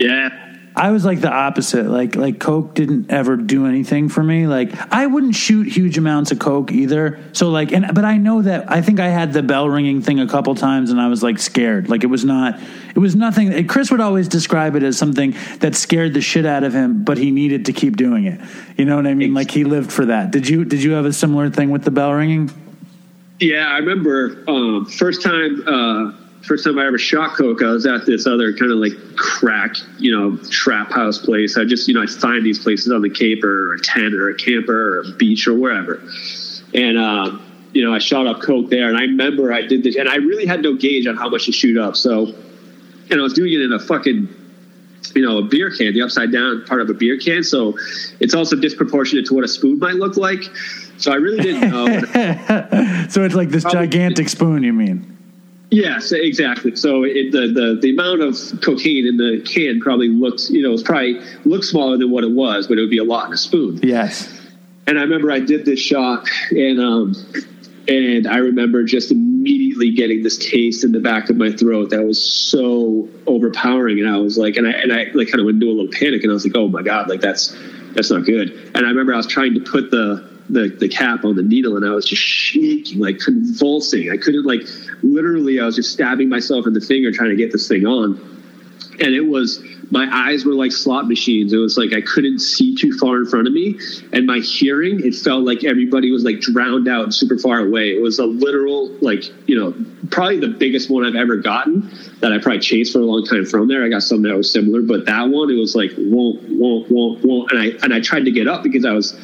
[0.00, 0.47] Yeah.
[0.78, 1.86] I was like the opposite.
[1.86, 4.46] Like like coke didn't ever do anything for me.
[4.46, 7.18] Like I wouldn't shoot huge amounts of coke either.
[7.32, 10.20] So like and but I know that I think I had the bell ringing thing
[10.20, 11.88] a couple times and I was like scared.
[11.88, 12.60] Like it was not
[12.94, 16.62] it was nothing Chris would always describe it as something that scared the shit out
[16.62, 18.40] of him, but he needed to keep doing it.
[18.76, 19.34] You know what I mean?
[19.34, 20.30] Like he lived for that.
[20.30, 22.52] Did you did you have a similar thing with the bell ringing?
[23.40, 26.12] Yeah, I remember um, first time uh,
[26.48, 27.62] first time I ever shot coke.
[27.62, 31.58] I was at this other kind of like crack, you know, trap house place.
[31.58, 34.30] I just you know I find these places on the Cape or a tent or
[34.30, 36.02] a camper or a beach or wherever,
[36.74, 37.44] and um,
[37.74, 38.88] you know I shot up coke there.
[38.88, 41.44] And I remember I did this, and I really had no gauge on how much
[41.46, 41.96] to shoot up.
[41.96, 42.34] So,
[43.10, 44.34] and I was doing it in a fucking
[45.14, 47.42] you know, a beer can, the upside down part of a beer can.
[47.42, 47.78] So
[48.20, 50.42] it's also disproportionate to what a spoon might look like.
[50.98, 53.06] So I really didn't know.
[53.08, 55.17] So it's like this Probably- gigantic spoon, you mean?
[55.70, 56.74] Yes, exactly.
[56.76, 60.72] So it, the, the the amount of cocaine in the can probably looks, you know,
[60.72, 63.34] it's probably looked smaller than what it was, but it would be a lot in
[63.34, 63.78] a spoon.
[63.82, 64.34] Yes.
[64.86, 67.14] And I remember I did this shot, and um,
[67.86, 72.02] and I remember just immediately getting this taste in the back of my throat that
[72.02, 75.62] was so overpowering, and I was like, and I and I like kind of went
[75.62, 77.54] into a little panic, and I was like, oh my god, like that's
[77.92, 78.52] that's not good.
[78.74, 81.76] And I remember I was trying to put the the, the cap on the needle
[81.76, 84.10] and I was just shaking, like convulsing.
[84.10, 84.62] I couldn't like
[85.02, 88.36] literally I was just stabbing myself in the finger trying to get this thing on.
[89.00, 91.52] And it was my eyes were like slot machines.
[91.52, 93.78] It was like I couldn't see too far in front of me.
[94.12, 97.90] And my hearing, it felt like everybody was like drowned out super far away.
[97.90, 99.74] It was a literal, like, you know,
[100.10, 101.90] probably the biggest one I've ever gotten
[102.20, 103.84] that I probably chased for a long time from there.
[103.84, 107.24] I got some that was similar, but that one, it was like won't, won't, won't,
[107.24, 107.52] won't.
[107.52, 109.18] And I and I tried to get up because I was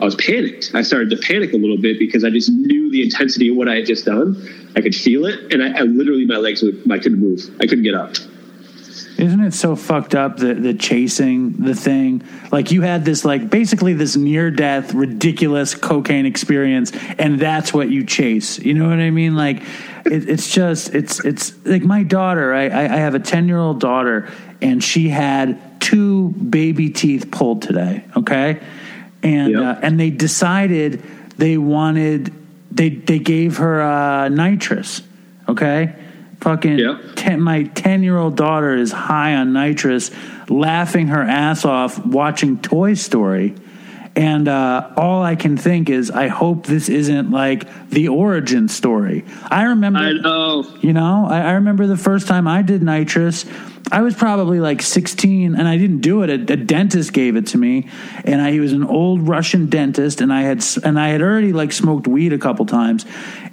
[0.00, 0.72] I was panicked.
[0.74, 3.68] I started to panic a little bit because I just knew the intensity of what
[3.68, 4.70] I had just done.
[4.76, 7.40] I could feel it, and I, I literally my legs would I couldn't move.
[7.60, 8.14] I couldn't get up.
[9.18, 12.22] Isn't it so fucked up the the chasing the thing?
[12.52, 17.90] Like you had this like basically this near death ridiculous cocaine experience, and that's what
[17.90, 18.60] you chase.
[18.60, 19.34] You know what I mean?
[19.34, 19.62] Like
[20.04, 22.54] it, it's just it's it's like my daughter.
[22.54, 24.30] I I, I have a ten year old daughter,
[24.62, 28.04] and she had two baby teeth pulled today.
[28.16, 28.60] Okay,
[29.22, 29.62] and Yep.
[29.62, 31.02] uh, and they decided
[31.36, 32.32] they wanted
[32.70, 35.02] they they gave her uh, nitrous.
[35.48, 35.94] Okay,
[36.40, 37.00] fucking Yep.
[37.16, 40.10] ten, my 10 year old daughter is high on nitrous,
[40.48, 43.54] laughing her ass off watching Toy Story.
[44.14, 49.24] And uh, all I can think is, I hope this isn't like the origin story.
[49.50, 50.64] I remember, I know.
[50.80, 53.44] you know, I, I remember the first time I did nitrous.
[53.90, 56.28] I was probably like 16, and I didn't do it.
[56.28, 57.88] A, a dentist gave it to me,
[58.24, 61.52] and I, he was an old Russian dentist, and I had and I had already
[61.52, 63.06] like smoked weed a couple times,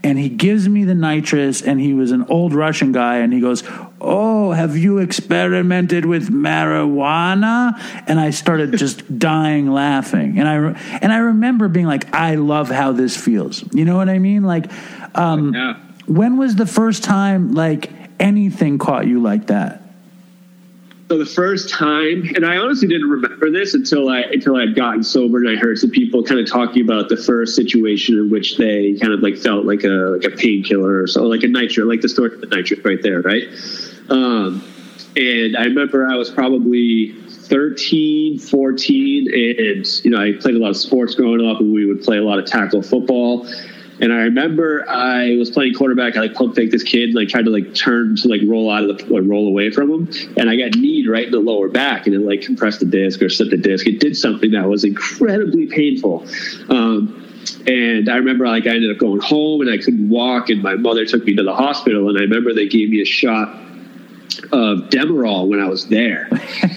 [0.03, 3.39] and he gives me the nitrous, and he was an old Russian guy, and he
[3.39, 3.63] goes,
[4.01, 11.13] "Oh, have you experimented with marijuana?" And I started just dying laughing, and I and
[11.13, 14.24] I remember being like, "I love how this feels." You know what I mean?
[14.25, 14.71] Like,
[15.15, 15.75] um, Yeah.
[16.07, 19.81] when was the first time like anything caught you like that?
[21.09, 24.75] So the first time, and I honestly didn't remember this until I until I had
[24.75, 28.31] gotten sober and I heard some people kind of talking about the first situation in
[28.31, 31.47] which they kind of like felt like a like a painkiller or so, like a
[31.47, 33.43] nitro, like the story of the nitrous right there, right?
[34.09, 34.63] Um,
[35.15, 40.71] and I remember I was probably 13, 14, and you know I played a lot
[40.71, 43.47] of sports growing up, and we would play a lot of tackle football.
[44.01, 46.17] And I remember I was playing quarterback.
[46.17, 48.89] I like pump faked this kid, like tried to like turn to like roll out
[48.89, 51.69] of the like roll away from him, and I got kneed right in the lower
[51.69, 53.87] back, and it like compressed the disc or slipped the disc.
[53.87, 56.25] It did something that was incredibly painful.
[56.69, 57.21] Um,
[57.67, 60.75] and I remember like I ended up going home and I couldn't walk, and my
[60.75, 63.49] mother took me to the hospital, and I remember they gave me a shot
[64.51, 66.29] of Demerol when I was there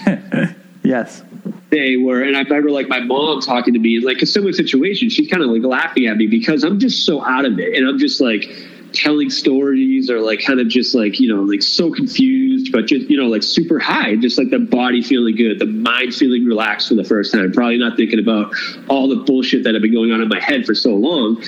[0.82, 1.22] Yes.
[1.70, 4.52] They were and i remember like my mom talking to me in like a similar
[4.52, 7.76] situation she's kind of like laughing at me because i'm just so out of it
[7.76, 8.50] and i'm just like
[8.92, 13.08] telling stories or like kind of just like you know like so confused but just
[13.10, 16.88] you know like super high just like the body feeling good the mind feeling relaxed
[16.88, 18.52] for the first time probably not thinking about
[18.88, 21.42] all the bullshit that had been going on in my head for so long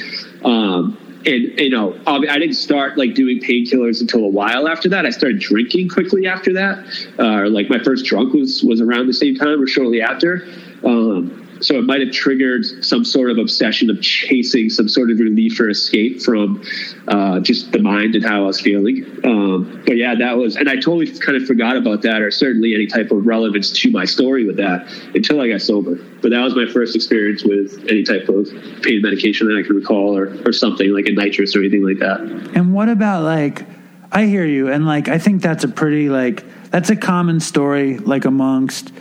[0.44, 0.96] um
[1.26, 5.06] and you know i didn't start like doing painkillers until a while after that.
[5.06, 6.84] I started drinking quickly after that.
[7.18, 10.46] Uh, like my first drunk was was around the same time or shortly after.
[10.84, 15.18] Um, so it might have triggered some sort of obsession of chasing some sort of
[15.18, 16.62] relief or escape from
[17.08, 19.04] uh, just the mind and how I was feeling.
[19.24, 22.74] Um, but yeah, that was, and I totally kind of forgot about that, or certainly
[22.74, 25.96] any type of relevance to my story with that until I got sober.
[26.22, 28.46] But that was my first experience with any type of
[28.82, 31.98] pain medication that I can recall, or or something like a nitrous or anything like
[31.98, 32.20] that.
[32.54, 33.66] And what about like
[34.12, 37.98] I hear you and like I think that's a pretty like that's a common story
[37.98, 38.92] like amongst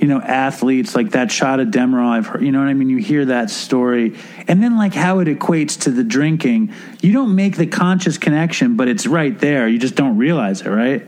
[0.00, 2.90] you know athletes like that shot of Demerol I've heard you know what I mean?
[2.90, 4.16] You hear that story.
[4.48, 6.72] And then like how it equates to the drinking.
[7.00, 9.68] You don't make the conscious connection but it's right there.
[9.68, 11.06] You just don't realize it right?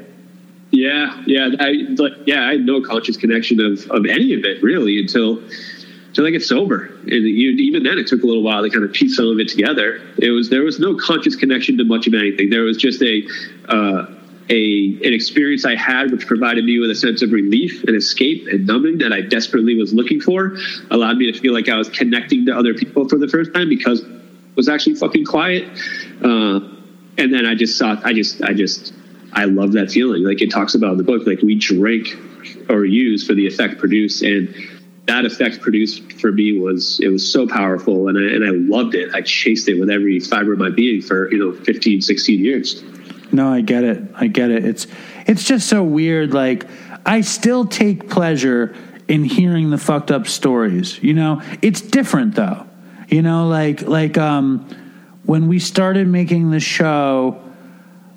[0.70, 4.62] Yeah, yeah, I like yeah, I had no conscious connection of of any of it
[4.62, 5.41] really until
[6.09, 8.84] until I get sober, and you, even then it took a little while to kind
[8.84, 10.01] of piece some of it together.
[10.18, 12.51] It was there was no conscious connection to much of anything.
[12.51, 13.22] There was just a
[13.68, 14.07] uh,
[14.49, 18.47] a an experience I had which provided me with a sense of relief and escape
[18.49, 20.57] and numbing that I desperately was looking for.
[20.90, 23.68] Allowed me to feel like I was connecting to other people for the first time
[23.68, 25.64] because it was actually fucking quiet.
[26.22, 26.61] Uh,
[27.18, 28.92] and then I just saw I just I just
[29.32, 30.22] I love that feeling.
[30.24, 32.16] Like it talks about in the book, like we drink
[32.68, 34.55] or use for the effect produced, and
[35.07, 38.94] that effect produced for me was it was so powerful, and I and I loved
[38.94, 39.14] it.
[39.14, 42.82] I chased it with every fiber of my being for you know 15, 16 years.
[43.32, 44.02] No, I get it.
[44.14, 44.64] I get it.
[44.64, 44.86] It's
[45.26, 46.32] it's just so weird.
[46.32, 46.66] Like
[47.04, 48.74] I still take pleasure
[49.08, 51.02] in hearing the fucked up stories.
[51.02, 52.66] You know, it's different though.
[53.08, 54.66] You know, like like um
[55.24, 57.40] when we started making the show,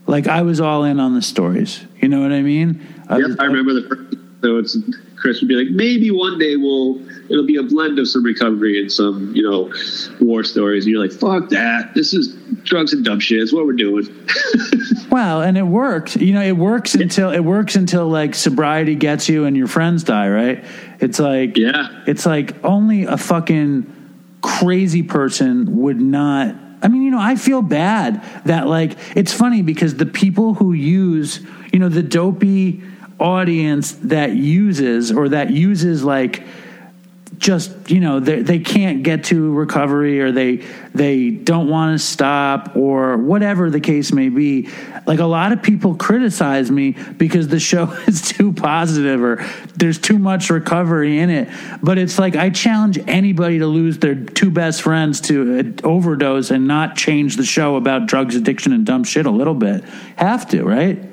[0.07, 1.83] like I was all in on the stories.
[2.01, 2.81] You know what I mean?
[3.07, 4.15] I Yep, was- I remember the first.
[4.41, 4.77] So it's
[5.17, 8.79] Chris would be like, maybe one day we'll it'll be a blend of some recovery
[8.79, 9.71] and some you know
[10.19, 11.93] war stories, and you're like, fuck that.
[11.93, 13.41] This is drugs and dumb shit.
[13.41, 14.07] It's what we're doing.
[15.09, 16.17] Well, and it worked.
[16.17, 20.03] You know, it works until it works until like sobriety gets you and your friends
[20.03, 20.63] die, right?
[20.99, 22.03] It's like Yeah.
[22.05, 23.95] It's like only a fucking
[24.41, 29.61] crazy person would not I mean, you know, I feel bad that like it's funny
[29.61, 31.41] because the people who use,
[31.73, 32.81] you know, the dopey
[33.19, 36.43] audience that uses or that uses like
[37.37, 40.57] just you know they they can't get to recovery or they
[40.93, 44.69] they don't want to stop or whatever the case may be.
[45.05, 49.99] Like a lot of people criticize me because the show is too positive or there's
[49.99, 51.49] too much recovery in it.
[51.81, 56.67] But it's like I challenge anybody to lose their two best friends to overdose and
[56.67, 59.83] not change the show about drugs addiction and dumb shit a little bit.
[60.15, 61.08] Have to right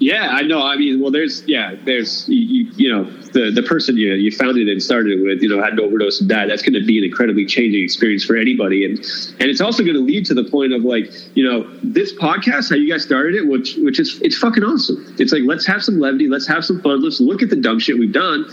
[0.00, 0.62] Yeah, I know.
[0.62, 4.66] I mean, well, there's yeah, there's you, you, know the the person you you founded
[4.66, 6.48] and started with, you know, had an overdose and died.
[6.48, 9.96] That's going to be an incredibly changing experience for anybody, and and it's also going
[9.96, 13.34] to lead to the point of like you know this podcast, how you guys started
[13.34, 15.14] it, which which is it's fucking awesome.
[15.18, 17.78] It's like let's have some levity, let's have some fun, let's look at the dumb
[17.78, 18.46] shit we've done,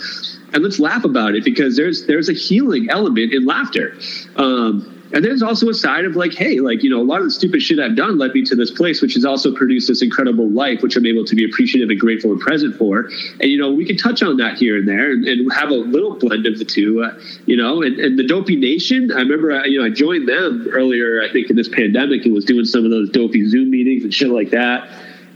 [0.51, 3.95] and let's laugh about it because there's there's a healing element in laughter.
[4.35, 7.25] Um, and there's also a side of like, hey, like, you know, a lot of
[7.25, 10.01] the stupid shit I've done led me to this place, which has also produced this
[10.01, 13.09] incredible life, which I'm able to be appreciative and grateful and present for.
[13.39, 15.75] And, you know, we can touch on that here and there and, and have a
[15.75, 19.53] little blend of the two, uh, you know, and, and the Dopey Nation, I remember,
[19.53, 22.65] I, you know, I joined them earlier, I think in this pandemic and was doing
[22.65, 24.89] some of those dopey Zoom meetings and shit like that.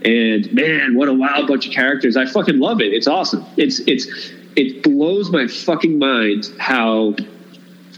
[0.04, 2.16] And man, what a wild bunch of characters.
[2.16, 2.92] I fucking love it.
[2.92, 3.44] It's awesome.
[3.56, 4.06] It's, it's,
[4.56, 7.14] it blows my fucking mind how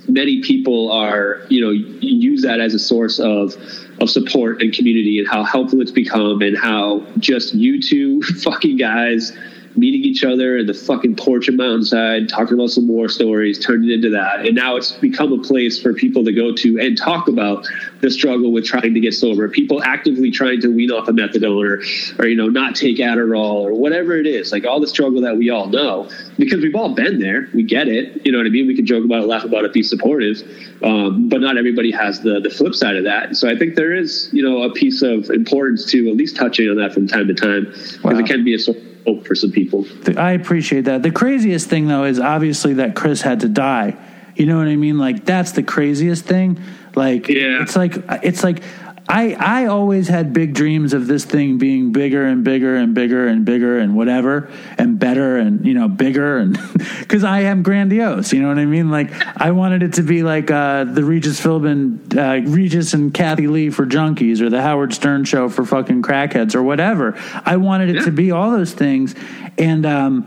[0.09, 3.57] many people are you know use that as a source of
[4.01, 8.77] of support and community and how helpful it's become and how just you two fucking
[8.77, 9.37] guys
[9.77, 13.85] meeting each other in the fucking porch of Mountainside, talking about some war stories, turned
[13.85, 14.47] it into that.
[14.47, 17.67] And now it's become a place for people to go to and talk about
[18.01, 19.49] the struggle with trying to get sober.
[19.49, 23.63] People actively trying to wean off a methadone or, or you know, not take Adderall
[23.63, 24.53] or whatever it is.
[24.53, 26.09] Like all the struggle that we all know
[26.39, 27.49] because we've all been there.
[27.55, 28.25] We get it.
[28.25, 28.67] You know what I mean?
[28.67, 30.43] We can joke about it, laugh about it, be supportive.
[30.83, 33.37] Um, but not everybody has the the flip side of that.
[33.37, 36.69] So I think there is, you know, a piece of importance to at least touching
[36.69, 38.19] on that from time to time because Wow.
[38.19, 39.87] it can be a sort of hope for some people.
[40.17, 41.03] I appreciate that.
[41.03, 43.97] The craziest thing though is obviously that Chris had to die.
[44.37, 44.99] You know what I mean?
[44.99, 46.59] Like that's the craziest thing.
[46.95, 47.63] Like Yeah.
[47.63, 48.63] it's like it's like
[49.07, 53.27] I I always had big dreams of this thing being bigger and bigger and bigger
[53.29, 54.49] and bigger and whatever
[54.79, 56.59] and better and you know bigger and
[57.01, 58.33] because I am grandiose.
[58.33, 58.91] You know what I mean?
[58.91, 63.47] Like I wanted it to be like uh, the Regis Philbin, uh, Regis and Kathie
[63.47, 67.15] Lee for junkies or the Howard Stern show for fucking crackheads or whatever.
[67.45, 68.05] I wanted it Yeah.
[68.07, 69.15] to be all those things
[69.59, 69.85] and.
[69.85, 70.27] um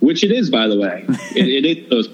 [0.00, 1.04] Which it is, by the way.
[1.34, 2.08] it, it is those.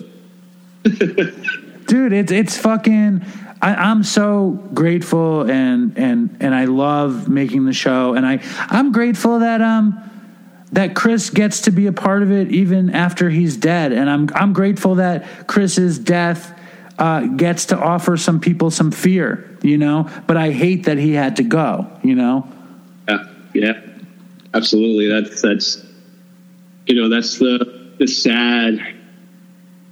[1.87, 3.21] dude it's it's fucking
[3.63, 8.15] I, i'm so grateful and and and i love making the show.
[8.15, 9.99] And i i'm grateful that um
[10.73, 13.93] that chris gets to be a part of it even after he's dead.
[13.93, 16.59] And i'm i'm grateful that chris's death
[16.99, 20.11] uh, gets to offer some people some fear you know?
[20.27, 22.47] But i hate that he had to go you know?
[23.09, 23.81] Yeah, yeah,
[24.55, 25.09] absolutely.
[25.09, 25.85] That's that's
[26.87, 28.81] you know that's the the sad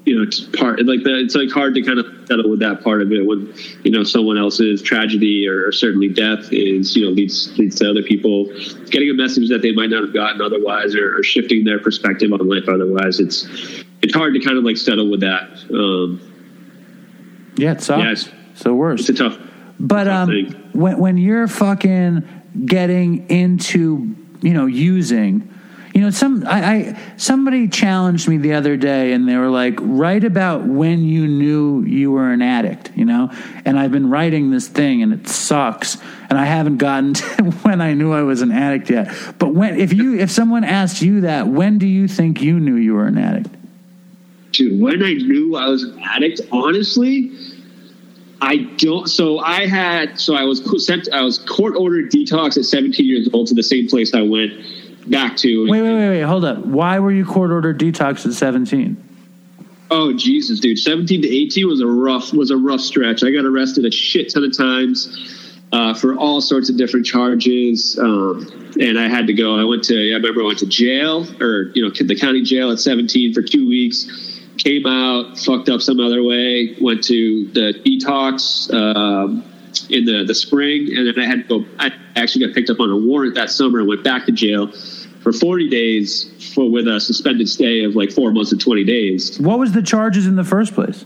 [0.07, 0.85] you know t- part.
[0.87, 3.53] Like the, it's like hard to kind of settle with that part of it when
[3.85, 7.91] you know someone else's tragedy or, or certainly death is you know leads leads to
[7.91, 8.47] other people
[8.91, 12.33] getting a message that they might not have gotten otherwise or, or shifting their perspective
[12.33, 13.21] on life otherwise.
[13.21, 13.47] It's
[14.03, 15.51] it's hard to kind of like settle with that.
[15.73, 16.21] Um,
[17.57, 19.39] yeah it sucks Yeah, it's- so worse it's a tough.
[19.79, 20.53] But tough um, thing.
[20.73, 22.27] when when you're fucking
[22.67, 25.53] getting into you know using,
[25.95, 29.79] you know some I, I somebody challenged me the other day and they were like
[29.81, 33.31] write about when you knew you were an addict, you know,
[33.65, 35.97] and I've been writing this thing and it sucks
[36.29, 39.13] and I haven't gotten to when I knew I was an addict yet.
[39.39, 42.77] But when if you if someone asked you that, when do you think you knew
[42.77, 43.49] you were an addict?
[44.53, 47.33] Dude, when I knew I was an addict, honestly,
[48.41, 49.09] I don't.
[49.09, 50.19] So I had.
[50.19, 51.09] So I was sent.
[51.13, 54.53] I was court ordered detox at 17 years old to the same place I went
[55.07, 55.69] back to.
[55.71, 56.59] Wait, wait, wait, wait, hold up.
[56.59, 59.09] Why were you court ordered detox at 17?
[59.91, 60.79] Oh Jesus, dude!
[60.79, 63.25] 17 to 18 was a rough was a rough stretch.
[63.25, 67.99] I got arrested a shit ton of times uh, for all sorts of different charges,
[67.99, 69.59] um, and I had to go.
[69.59, 69.95] I went to.
[70.13, 73.43] I remember I went to jail or you know the county jail at 17 for
[73.43, 74.39] two weeks.
[74.59, 76.77] Came out, fucked up some other way.
[76.81, 79.45] Went to the detox um,
[79.91, 81.67] in the the spring, and then I had to go.
[81.79, 84.73] I actually got picked up on a warrant that summer and went back to jail
[85.23, 89.39] for 40 days for with a suspended stay of like four months and 20 days.
[89.39, 91.05] What was the charges in the first place?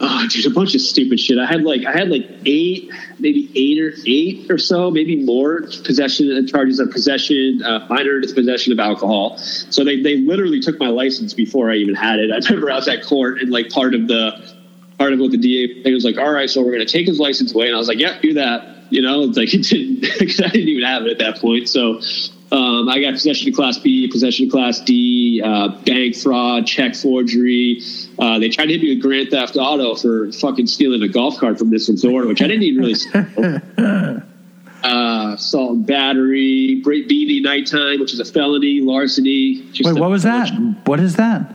[0.00, 1.38] Oh, there's a bunch of stupid shit.
[1.38, 5.62] I had like I had like eight, maybe eight or eight or so, maybe more
[5.84, 9.38] possession charges of possession, uh, minor possession of alcohol.
[9.38, 12.30] So they they literally took my license before I even had it.
[12.32, 14.53] I remember I was at court and like part of the
[14.98, 17.18] part of what the DA thing was like, all right, so we're gonna take his
[17.18, 18.68] license away, and I was like, yeah, do that.
[18.90, 21.68] You know, it's like it didn't because I didn't even have it at that point.
[21.68, 22.00] So.
[22.52, 26.94] Um, I got possession of Class B, possession of Class D, uh, bank fraud, check
[26.94, 27.80] forgery.
[28.16, 31.36] Uh, they tried to hit me with Grand Theft Auto for fucking stealing a golf
[31.38, 34.22] cart from this resort, which I didn't even really steal.
[34.84, 39.66] Uh, assault and battery, break beating nighttime, which is a felony, larceny.
[39.82, 40.50] Wait, what was that?
[40.84, 41.50] What is that?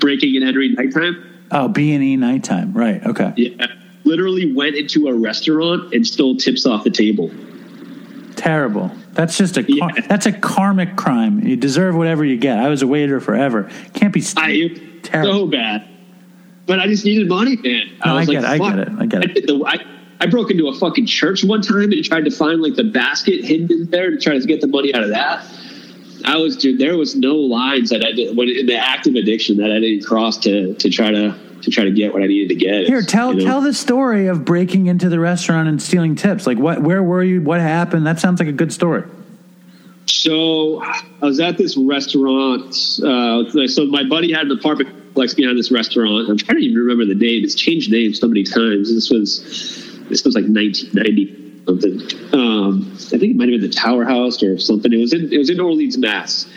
[0.00, 1.27] Breaking and entering nighttime.
[1.50, 2.72] Oh, B and E nighttime.
[2.72, 3.04] Right.
[3.04, 3.32] Okay.
[3.36, 3.66] Yeah,
[4.04, 7.30] literally went into a restaurant and stole tips off the table.
[8.36, 8.90] Terrible.
[9.14, 9.88] That's just a Yeah.
[10.08, 11.44] that's a karmic crime.
[11.46, 12.58] You deserve whatever you get.
[12.58, 13.68] I was a waiter forever.
[13.94, 15.32] Can't be st- I terrible.
[15.32, 15.88] so bad,
[16.66, 17.86] but I just needed money, man.
[18.04, 19.46] No, I was get it, I get it, I get it.
[19.46, 19.78] the- I,
[20.20, 23.44] I broke into a fucking church one time and tried to find like the basket
[23.44, 25.44] hidden in there to try to get the money out of that.
[26.24, 26.78] I was, dude.
[26.78, 30.04] There was no lines that I did when in the active addiction that I didn't
[30.04, 32.86] cross to to try to to try to get what I needed to get.
[32.86, 33.44] Here, tell You know?
[33.44, 36.46] tell the story of breaking into the restaurant and stealing tips.
[36.46, 36.82] Like what?
[36.82, 37.40] Where were you?
[37.40, 38.06] What happened?
[38.06, 39.04] That sounds like a good story.
[40.06, 42.74] So I was at this restaurant.
[43.02, 46.28] Uh, so my buddy had an apartment complex behind this restaurant.
[46.28, 47.44] I'm trying to even remember the name.
[47.44, 48.92] It's changed names so many times.
[48.92, 49.40] This was
[50.08, 52.00] this was like 1990 something.
[52.32, 54.92] Um, I think it might have been the Tower House or something.
[54.92, 56.48] It was in it was in Orleans, Mass.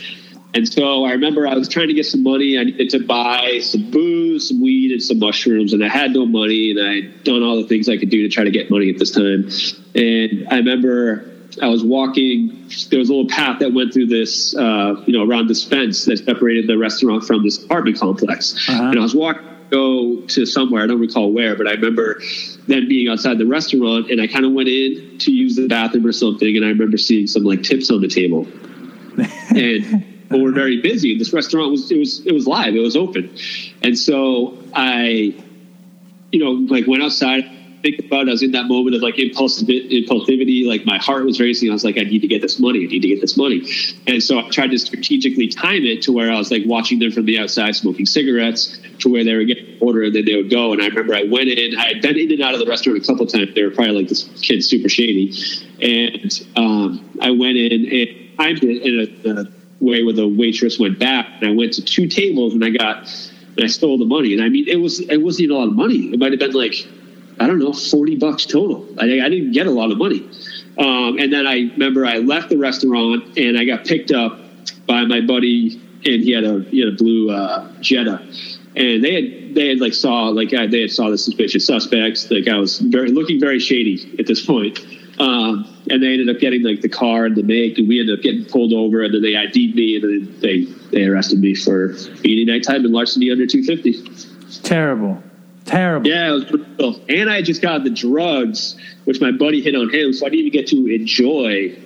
[0.53, 2.57] And so I remember I was trying to get some money.
[2.57, 6.25] I needed to buy some booze, some weed, and some mushrooms, and I had no
[6.25, 6.71] money.
[6.71, 8.89] And I had done all the things I could do to try to get money
[8.89, 9.49] at this time.
[9.95, 11.29] And I remember
[11.61, 12.69] I was walking.
[12.89, 16.05] There was a little path that went through this, uh, you know, around this fence
[16.05, 18.69] that separated the restaurant from this apartment complex.
[18.69, 18.83] Uh-huh.
[18.83, 20.83] And I was walking to go to somewhere.
[20.83, 22.21] I don't recall where, but I remember
[22.67, 26.05] then being outside the restaurant, and I kind of went in to use the bathroom
[26.05, 28.47] or something, and I remember seeing some like tips on the table
[29.49, 31.17] and we're very busy.
[31.17, 33.35] This restaurant was it was it was live, it was open,
[33.81, 35.35] and so I,
[36.31, 37.43] you know, like went outside.
[37.81, 40.67] Think about it, I was in that moment of like impulsive impulsivity.
[40.67, 41.71] Like my heart was racing.
[41.71, 42.85] I was like, I need to get this money.
[42.85, 43.67] I need to get this money.
[44.05, 47.11] And so I tried to strategically time it to where I was like watching them
[47.11, 50.49] from the outside, smoking cigarettes, to where they were getting order, and then they would
[50.49, 50.73] go.
[50.73, 51.77] And I remember I went in.
[51.77, 53.53] I had been in and out of the restaurant a couple times.
[53.53, 55.33] They were probably like this kid's super shady,
[55.81, 59.45] and um, I went in and timed it in a, a
[59.79, 63.07] way where the waitress went back, and I went to two tables, and I got
[63.55, 64.33] and I stole the money.
[64.33, 66.13] And I mean, it was it wasn't even a lot of money.
[66.13, 66.87] It might have been like
[67.39, 68.87] I don't know, forty bucks total.
[68.99, 70.29] I, I didn't get a lot of money.
[70.77, 74.39] Um, and then I remember I left the restaurant and I got picked up
[74.87, 78.25] by my buddy, and he had a he had a blue uh, Jetta,
[78.75, 82.29] and they had they had like saw like I, they had saw the suspicious suspects.
[82.31, 84.79] Like I was very looking very shady at this point.
[85.19, 88.17] Um, and they ended up getting like the car and the make, and we ended
[88.17, 91.53] up getting pulled over, and then they ID'd me, and then they they arrested me
[91.53, 91.89] for
[92.21, 94.01] beating nighttime and larceny under two fifty.
[94.63, 95.21] Terrible.
[95.65, 96.09] Terrible.
[96.09, 97.01] Yeah, it was brutal.
[97.07, 100.47] And I just got the drugs, which my buddy hit on him, so I didn't
[100.47, 101.77] even get to enjoy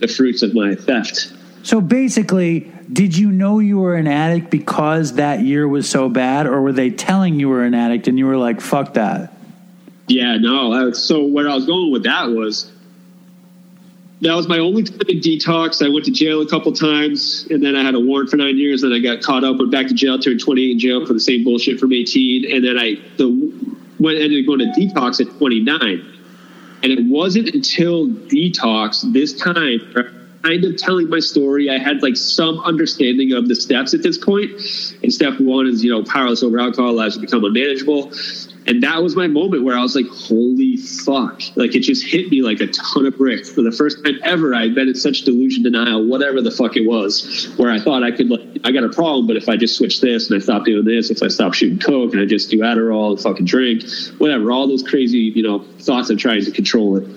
[0.00, 1.32] the fruits of my theft.
[1.62, 6.46] So basically, did you know you were an addict because that year was so bad,
[6.46, 9.32] or were they telling you were an addict and you were like, "Fuck that"?
[10.08, 10.90] Yeah, no.
[10.92, 12.70] So where I was going with that was
[14.22, 15.84] that was my only time in detox.
[15.84, 18.56] I went to jail a couple times, and then I had a warrant for nine
[18.56, 18.82] years.
[18.82, 21.20] Then I got caught up, went back to jail, turned 28 in jail for the
[21.20, 23.28] same bullshit from 18, and then I the
[23.98, 26.08] went ended up going to detox at 29.
[26.82, 29.80] And it wasn't until detox this time,
[30.42, 34.18] kind of telling my story, I had like some understanding of the steps at this
[34.18, 34.50] point.
[35.02, 38.12] And step one is, you know, powerless over alcohol allows you to become unmanageable.
[38.64, 41.42] And that was my moment where I was like, holy fuck.
[41.56, 43.50] Like it just hit me like a ton of bricks.
[43.50, 46.86] For the first time ever, I'd been in such delusion denial, whatever the fuck it
[46.86, 49.76] was, where I thought I could, like, I got a problem, but if I just
[49.76, 52.50] switch this and I stop doing this, if I stop shooting Coke and I just
[52.50, 53.82] do Adderall and fucking drink,
[54.18, 57.08] whatever, all those crazy, you know, thoughts of trying to control it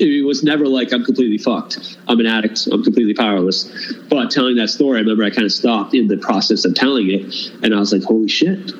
[0.00, 1.98] it was never like I'm completely fucked.
[2.08, 2.66] I'm an addict.
[2.72, 3.94] I'm completely powerless.
[4.08, 7.10] But telling that story, I remember I kind of stopped in the process of telling
[7.10, 8.72] it, and I was like, "Holy shit!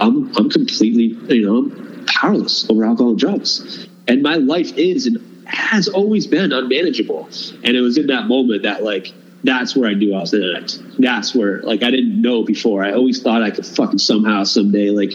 [0.00, 5.06] I'm I'm completely you know I'm powerless over alcohol and drugs, and my life is
[5.06, 7.28] and has always been unmanageable."
[7.64, 9.12] And it was in that moment that like
[9.44, 10.80] that's where I knew I was an addict.
[10.98, 12.84] That's where like I didn't know before.
[12.84, 15.12] I always thought I could fucking somehow someday like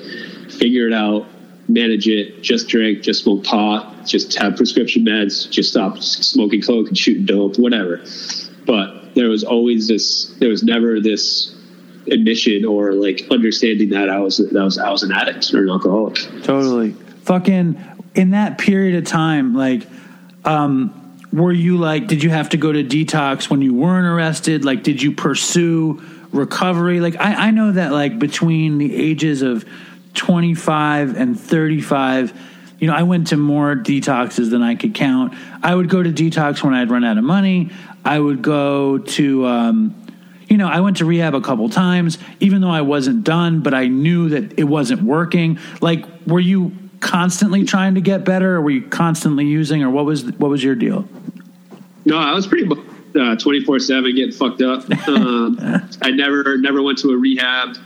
[0.50, 1.28] figure it out
[1.68, 6.88] manage it, just drink, just smoke pot, just have prescription meds, just stop smoking coke
[6.88, 8.04] and shooting dope, whatever.
[8.66, 11.56] But there was always this, there was never this
[12.12, 15.64] admission or like understanding that I was, that I was, I was an addict or
[15.64, 16.16] an alcoholic.
[16.44, 16.92] Totally.
[17.24, 17.82] Fucking
[18.16, 19.88] in that period of time, like,
[20.46, 21.00] um,
[21.32, 24.66] were you like, did you have to go to detox when you weren't arrested?
[24.66, 27.00] Like, did you pursue recovery?
[27.00, 29.66] Like, I, I know that, like, between the ages of
[30.14, 32.34] 25 and 35,
[32.80, 35.34] you know, I went to more detoxes than I could count.
[35.62, 37.72] I would go to detox when I'd run out of money.
[38.04, 39.96] I would go to, um,
[40.50, 43.74] you know, I went to rehab a couple times, even though I wasn't done, but
[43.74, 45.60] I knew that it wasn't working.
[45.82, 50.06] Like, were you constantly trying to get better, or were you constantly using, or what
[50.06, 51.08] was what was your deal?
[52.06, 52.68] No, I was pretty
[53.38, 54.86] twenty four seven getting fucked up.
[55.08, 55.60] Um,
[56.02, 57.78] I never never went to a rehab.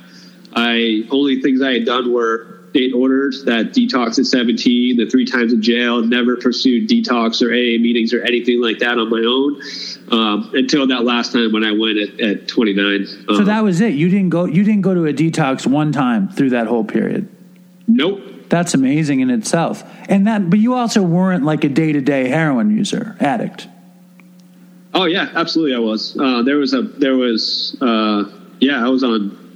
[0.57, 5.25] I only things I had done were state orders that detox at 17, the three
[5.25, 9.23] times in jail, never pursued detox or AA meetings or anything like that on my
[9.25, 9.61] own
[10.11, 13.07] um, until that last time when I went at, at 29.
[13.07, 13.93] So Um, that was it.
[13.93, 14.45] You didn't go.
[14.45, 17.29] You didn't go to a detox one time through that whole period.
[17.87, 18.21] nope.
[18.49, 19.83] That's amazing in itself.
[20.07, 23.67] And that, but you also weren't like a day to day heroin user addict.
[24.93, 25.75] Oh yeah, absolutely.
[25.75, 26.17] I was.
[26.17, 26.81] Uh, there was a.
[26.81, 27.75] There was.
[27.81, 28.23] Uh,
[28.59, 29.46] yeah, I was on.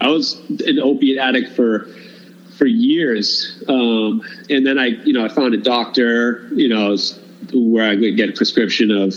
[0.00, 1.88] I was an opiate addict for
[2.56, 6.48] for years, um, and then I, you know, I found a doctor.
[6.52, 6.96] You know,
[7.52, 9.14] where I could get a prescription of,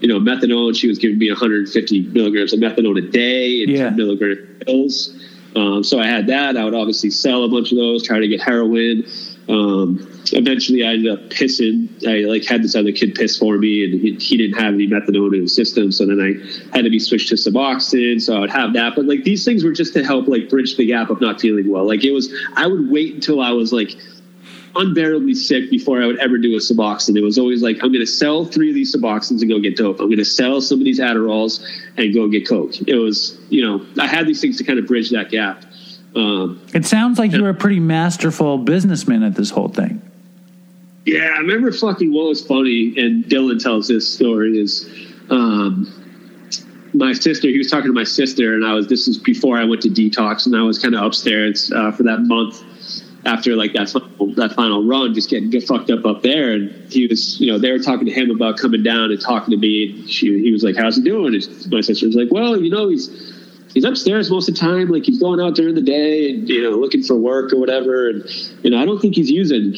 [0.00, 0.76] you know, methadone.
[0.76, 3.84] She was giving me 150 milligrams of methadone a day and Yeah.
[3.84, 4.36] 10 milligram
[4.66, 5.16] pills.
[5.56, 6.56] Um, so I had that.
[6.56, 9.04] I would obviously sell a bunch of those, try to get heroin.
[9.48, 11.88] Um, eventually, I ended up pissing.
[12.06, 14.88] I like had this other kid piss for me, and he, he didn't have any
[14.88, 15.92] methadone in his system.
[15.92, 18.20] So then I had to be switched to Suboxone.
[18.20, 18.94] So I would have that.
[18.96, 21.70] But like these things were just to help like bridge the gap of not feeling
[21.70, 21.86] well.
[21.86, 23.90] Like it was, I would wait until I was like
[24.76, 27.16] unbearably sick before I would ever do a Suboxone.
[27.16, 29.76] It was always like, I'm going to sell three of these Suboxones and go get
[29.76, 29.98] dope.
[29.98, 31.64] I'm going to sell some of these Adderalls
[31.96, 32.80] and go get Coke.
[32.86, 35.64] It was, you know, I had these things to kind of bridge that gap.
[36.14, 40.02] Um, It sounds like you were a pretty masterful businessman at this whole thing.
[41.10, 44.88] Yeah, I remember fucking what was funny, and Dylan tells this story is,
[45.30, 45.86] um,
[46.94, 47.48] my sister.
[47.48, 48.88] He was talking to my sister, and I was.
[48.88, 52.02] This is before I went to detox, and I was kind of upstairs uh, for
[52.04, 52.62] that month
[53.26, 56.52] after like that final, that final run, just getting get fucked up up there.
[56.52, 59.50] And he was, you know, they were talking to him about coming down and talking
[59.50, 59.90] to me.
[59.90, 62.70] And she, he was like, "How's he doing?" And my sister was like, "Well, you
[62.70, 63.36] know, he's."
[63.72, 66.60] He's upstairs most of the time, like he's going out during the day and you
[66.60, 68.08] know looking for work or whatever.
[68.08, 68.24] And
[68.64, 69.76] you know, I don't think he's using.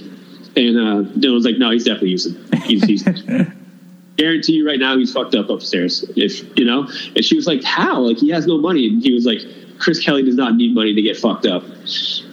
[0.57, 2.37] And uh, Dylan was like, "No, he's definitely using.
[2.65, 3.03] He's, he's
[4.16, 6.05] guarantee you right now he's fucked up upstairs.
[6.16, 8.01] If you know." And she was like, "How?
[8.01, 9.41] Like he has no money." And he was like,
[9.79, 11.65] "Chris Kelly does not need money to get fucked up."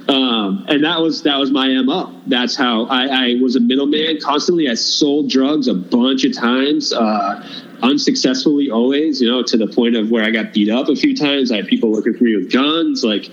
[0.09, 2.13] Um, and that was that was my mo.
[2.27, 4.67] That's how I, I was a middleman constantly.
[4.67, 7.47] I sold drugs a bunch of times, uh,
[7.83, 9.21] unsuccessfully always.
[9.21, 11.51] You know, to the point of where I got beat up a few times.
[11.51, 13.29] I had people looking for me with guns, like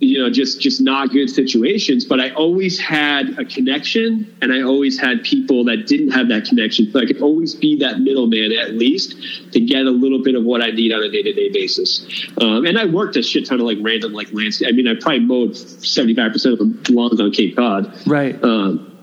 [0.00, 2.04] you know, just just not good situations.
[2.04, 6.44] But I always had a connection, and I always had people that didn't have that
[6.44, 6.90] connection.
[6.92, 9.16] So I could always be that middleman at least
[9.52, 12.06] to get a little bit of what I need on a day to day basis.
[12.40, 14.68] Um, and I worked a shit ton of like random like landscape.
[14.68, 17.92] I mean, I probably mowed seventy five percent of the lawns on Cape Cod.
[18.06, 18.42] Right.
[18.44, 18.96] Um,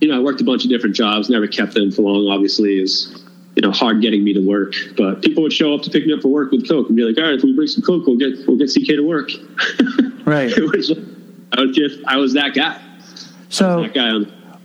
[0.00, 1.30] you know, I worked a bunch of different jobs.
[1.30, 2.26] Never kept them for long.
[2.34, 3.24] Obviously, is
[3.54, 4.74] you know hard getting me to work.
[4.96, 7.04] But people would show up to pick me up for work with coke and be
[7.04, 9.30] like, "All right, if we bring some coke, we'll get we'll get CK to work."
[10.24, 10.50] Right.
[10.56, 10.92] it was,
[11.52, 12.80] I was just I was that guy.
[13.48, 14.12] So That guy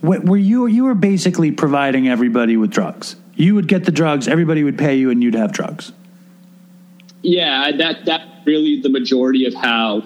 [0.02, 3.16] were you you were basically providing everybody with drugs.
[3.34, 5.92] You would get the drugs, everybody would pay you, and you'd have drugs.
[7.22, 10.04] Yeah, that that really the majority of how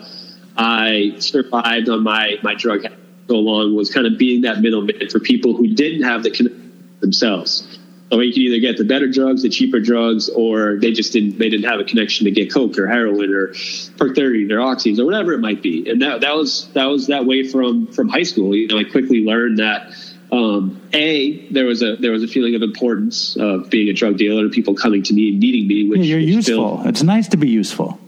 [0.56, 2.98] I survived on my my drug habit
[3.28, 6.96] so long was kind of being that middleman for people who didn't have the connection
[7.00, 7.78] themselves.
[8.12, 11.38] So you could either get the better drugs, the cheaper drugs, or they just didn't
[11.38, 13.54] they didn't have a connection to get coke or heroin or
[13.96, 15.88] perk thirty or oxys or whatever it might be.
[15.88, 18.54] And that that was that was that way from from high school.
[18.54, 19.94] You know, I quickly learned that
[20.30, 24.18] um, a there was a there was a feeling of importance of being a drug
[24.18, 25.88] dealer and people coming to me and needing me.
[25.88, 26.80] Which Yeah, you're which useful.
[26.80, 27.98] still- it's nice to be useful.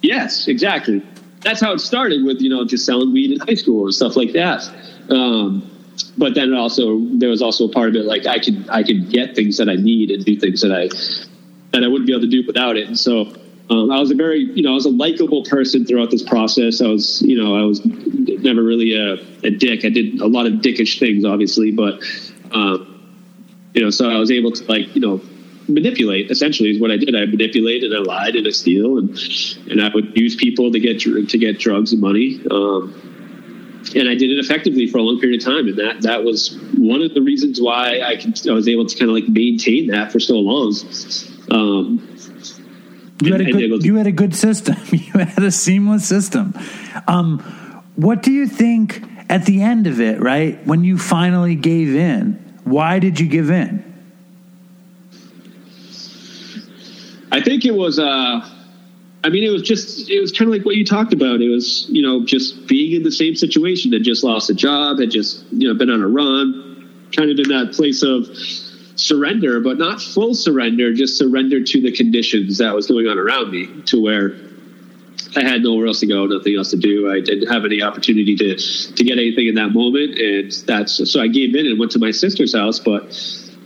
[0.00, 1.02] Yes, exactly.
[1.42, 4.16] That's how it started with you know just selling weed in high school and stuff
[4.16, 4.66] like that.
[5.10, 5.68] Um,
[6.18, 9.10] but then also there was also a part of it like I could I could
[9.10, 10.88] get things that I need and do things that I
[11.72, 12.86] that I wouldn't be able to do without it.
[12.86, 13.32] And so
[13.70, 16.80] um, I was a very you know I was a likable person throughout this process.
[16.80, 19.14] I was you know I was never really a,
[19.46, 19.84] a dick.
[19.84, 22.02] I did a lot of dickish things, obviously, but
[22.52, 22.88] um,
[23.74, 25.20] you know so I was able to like you know
[25.68, 27.14] manipulate essentially is what I did.
[27.14, 29.10] I manipulated I lied and I steal and
[29.70, 32.40] and I would use people to get to get drugs and money.
[32.50, 33.11] Um,
[33.94, 36.58] and I did it effectively for a long period of time, and that that was
[36.78, 39.88] one of the reasons why I, could, I was able to kind of like maintain
[39.88, 40.74] that for so long.
[41.50, 42.08] Um,
[43.22, 44.76] You had a good to- you had a good system.
[44.92, 46.54] You had a seamless system.
[47.08, 47.38] Um,
[47.96, 50.20] what do you think at the end of it?
[50.20, 52.34] Right when you finally gave in,
[52.64, 53.84] why did you give in?
[57.30, 58.40] I think it was uh
[59.24, 61.40] I mean, it was just, it was kind of like what you talked about.
[61.40, 64.98] It was, you know, just being in the same situation, had just lost a job,
[64.98, 68.26] had just, you know, been on a run, kind of in that place of
[68.98, 73.52] surrender, but not full surrender, just surrender to the conditions that was going on around
[73.52, 74.34] me to where
[75.36, 77.10] I had nowhere else to go, nothing else to do.
[77.10, 80.18] I didn't have any opportunity to, to get anything in that moment.
[80.18, 83.14] And that's, so I gave in and went to my sister's house, but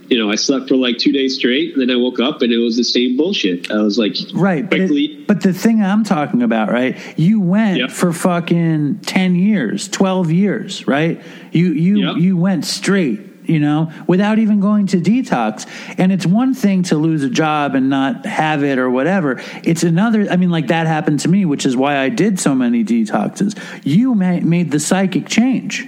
[0.09, 2.51] you know, I slept for like two days straight, and then I woke up and
[2.51, 3.69] it was the same bullshit.
[3.71, 6.97] I was like, Right, but, it, but the thing I'm talking about, right?
[7.17, 7.91] You went Yep.
[7.91, 11.21] for fucking ten years, twelve years, right?
[11.51, 12.17] You you Yep.
[12.17, 15.65] you went straight, you know, without even going to detox.
[15.97, 19.41] And it's one thing to lose a job and not have it or whatever.
[19.63, 20.27] It's another.
[20.29, 23.57] I mean, like that happened to me, which is why I did so many detoxes.
[23.83, 25.85] You made the psychic change.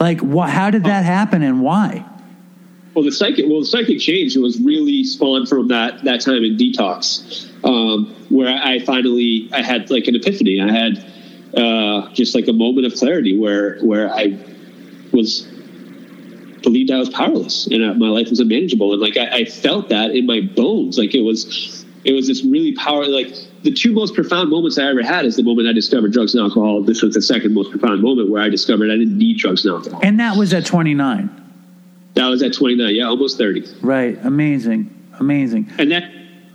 [0.00, 2.04] Like, wh- how did that happen and why?
[2.94, 6.56] Well, the psychic, well, the psychic change was really spawned from that that time in
[6.56, 10.60] detox, um, where I finally I had like an epiphany.
[10.60, 11.04] I had
[11.56, 14.38] uh, just like a moment of clarity where where I
[15.12, 15.42] was
[16.62, 20.12] believed I was powerless and my life was unmanageable, and like I, I felt that
[20.12, 23.34] in my bones, like it was it was this really power like.
[23.64, 26.42] The two most profound moments I ever had is the moment I discovered drugs and
[26.42, 26.82] alcohol.
[26.82, 29.74] This was the second most profound moment where I discovered I didn't need drugs and
[29.74, 30.00] alcohol.
[30.02, 31.43] And that was at 29.
[32.14, 33.64] That was at 29, yeah, almost 30.
[33.82, 34.18] Right.
[34.24, 34.90] Amazing.
[35.20, 35.70] Amazing.
[35.78, 36.04] and that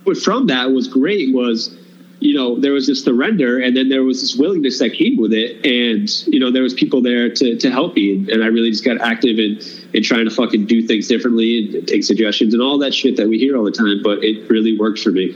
[0.04, 1.78] what from that was great was
[2.20, 5.32] you know there was this surrender and then there was this willingness that came with
[5.32, 8.48] it and you know there was people there to, to help me and, and i
[8.48, 9.58] really just got active in
[9.94, 13.30] in trying to fucking do things differently and take suggestions and all that shit that
[13.30, 15.34] we hear all the time but it really worked for me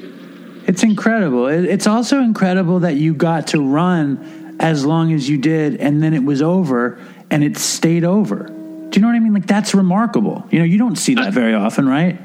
[0.67, 1.47] It's incredible.
[1.47, 6.13] It's also incredible that you got to run as long as you did, and then
[6.13, 6.97] it was over,
[7.29, 8.47] and it stayed over.
[8.94, 9.34] Do you know what I mean?
[9.34, 10.45] Like that's remarkable.
[10.52, 12.20] You know, you don't see that very often, right?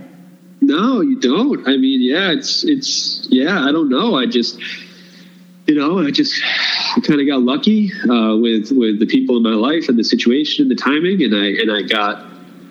[0.60, 4.58] no you don't i mean yeah it's it's yeah i don't know i just
[5.68, 6.34] you know i just
[7.04, 10.62] kind of got lucky uh, with with the people in my life and the situation
[10.62, 12.26] and the timing and i and i got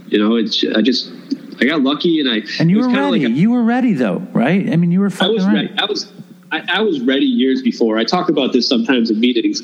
[0.10, 1.14] you know it's i just
[1.62, 3.12] i got lucky and i And you were ready.
[3.20, 4.70] like a- you were ready, though, right?
[4.70, 5.68] I mean, you were I was ready.
[5.68, 5.80] ready.
[5.80, 6.12] I was
[6.52, 7.98] I, I was ready years before.
[7.98, 9.62] I talk about this sometimes in meetings.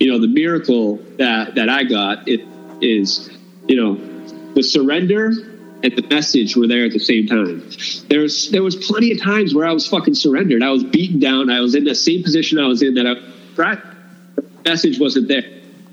[0.00, 2.42] You know, the miracle that that I got it
[2.82, 3.30] is,
[3.68, 5.32] you know, the surrender
[5.82, 7.62] and the message were there at the same time.
[8.08, 10.62] There was there was plenty of times where I was fucking surrendered.
[10.62, 11.50] I was beaten down.
[11.50, 13.14] I was in the same position I was in that I.
[14.36, 15.44] The message wasn't there.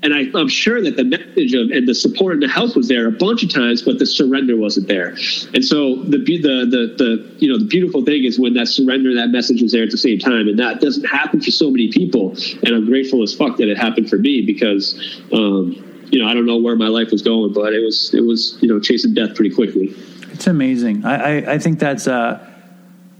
[0.02, 2.86] And I, I'm sure that the message of and the support and the help was
[2.86, 5.16] there a bunch of times, but the surrender wasn't there.
[5.54, 9.14] And so the the the the you know the beautiful thing is when that surrender
[9.14, 11.90] that message was there at the same time, and that doesn't happen for so many
[11.90, 12.36] people.
[12.62, 16.34] And I'm grateful as fuck that it happened for me because um, you know I
[16.34, 19.14] don't know where my life was going, but it was it was you know chasing
[19.14, 19.94] death pretty quickly.
[20.32, 21.04] It's amazing.
[21.04, 22.46] I, I, I think that's uh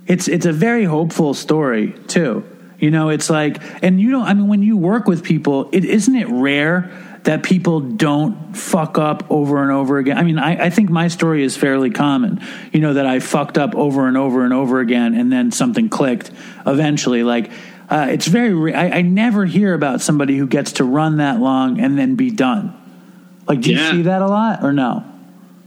[0.06, 2.44] it's it's a very hopeful story too.
[2.78, 5.84] You know, it's like and you know, I mean when you work with people, it
[5.84, 6.90] isn't it rare
[7.24, 10.16] that people don't fuck up over and over again.
[10.16, 12.40] I mean, I, I think my story is fairly common.
[12.72, 15.88] You know, that I fucked up over and over and over again and then something
[15.88, 16.30] clicked
[16.66, 17.24] eventually.
[17.24, 17.50] Like
[17.88, 21.80] uh, it's very I, I never hear about somebody who gets to run that long
[21.80, 22.75] and then be done.
[23.48, 25.04] Like do you see that a lot or no?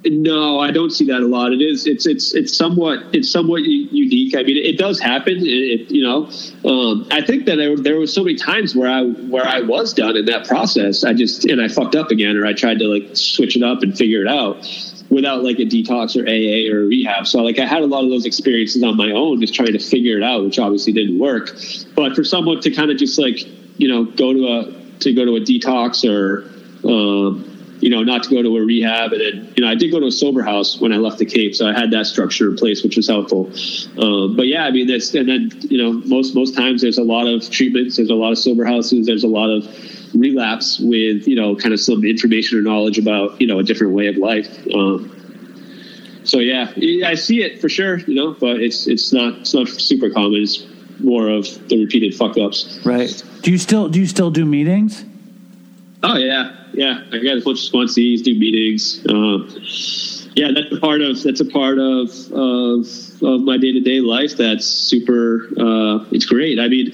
[0.05, 1.51] No, I don't see that a lot.
[1.51, 1.85] It is.
[1.85, 2.05] It's.
[2.05, 2.33] It's.
[2.33, 3.03] It's somewhat.
[3.11, 4.33] It's somewhat unique.
[4.33, 5.37] I mean, it, does happen.
[5.39, 6.29] It, it, you know,
[6.63, 9.93] um, I think that there, there was so many times where I where I was
[9.93, 11.03] done in that process.
[11.03, 13.83] I just and I fucked up again, or I tried to like switch it up
[13.83, 14.65] and figure it out
[15.09, 17.27] without like a detox or AA or rehab.
[17.27, 19.79] So like I had a lot of those experiences on my own, just trying to
[19.79, 21.57] figure it out, which obviously didn't work.
[21.95, 23.39] But for someone to kind of just like
[23.77, 26.47] you know go to a to go to a detox or
[26.87, 27.48] um,
[27.79, 29.13] you know, not to go to a rehab.
[29.13, 31.25] And then, you know, I did go to a sober house when I left the
[31.25, 33.51] Cape, so I had that structure in place, which was helpful.
[34.01, 37.03] Um, but yeah, I mean, that's and then you know, most most times there's a
[37.03, 39.65] lot of treatments, there's a lot of sober houses, there's a lot of
[40.13, 43.93] relapse with you know, kind of some information or knowledge about you know a different
[43.93, 44.47] way of life.
[44.73, 45.15] Um,
[46.23, 46.71] so yeah,
[47.05, 50.41] I see it for sure, you know, but it's it's not it's not super common.
[50.41, 50.65] It's
[50.99, 52.79] more of the repeated fuck ups.
[52.85, 53.23] Right.
[53.41, 55.05] Do you still do you still do meetings?
[56.03, 57.03] Oh yeah, yeah.
[57.11, 59.05] I got a bunch of sponsees, do meetings.
[59.09, 59.49] Um,
[60.35, 62.87] yeah, that's a part of that's a part of of,
[63.23, 64.37] of my day to day life.
[64.37, 65.47] That's super.
[65.59, 66.59] Uh, it's great.
[66.59, 66.93] I mean,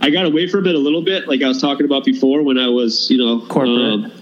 [0.00, 2.58] I got away from it a little bit, like I was talking about before, when
[2.58, 4.04] I was you know Corporate.
[4.04, 4.12] um,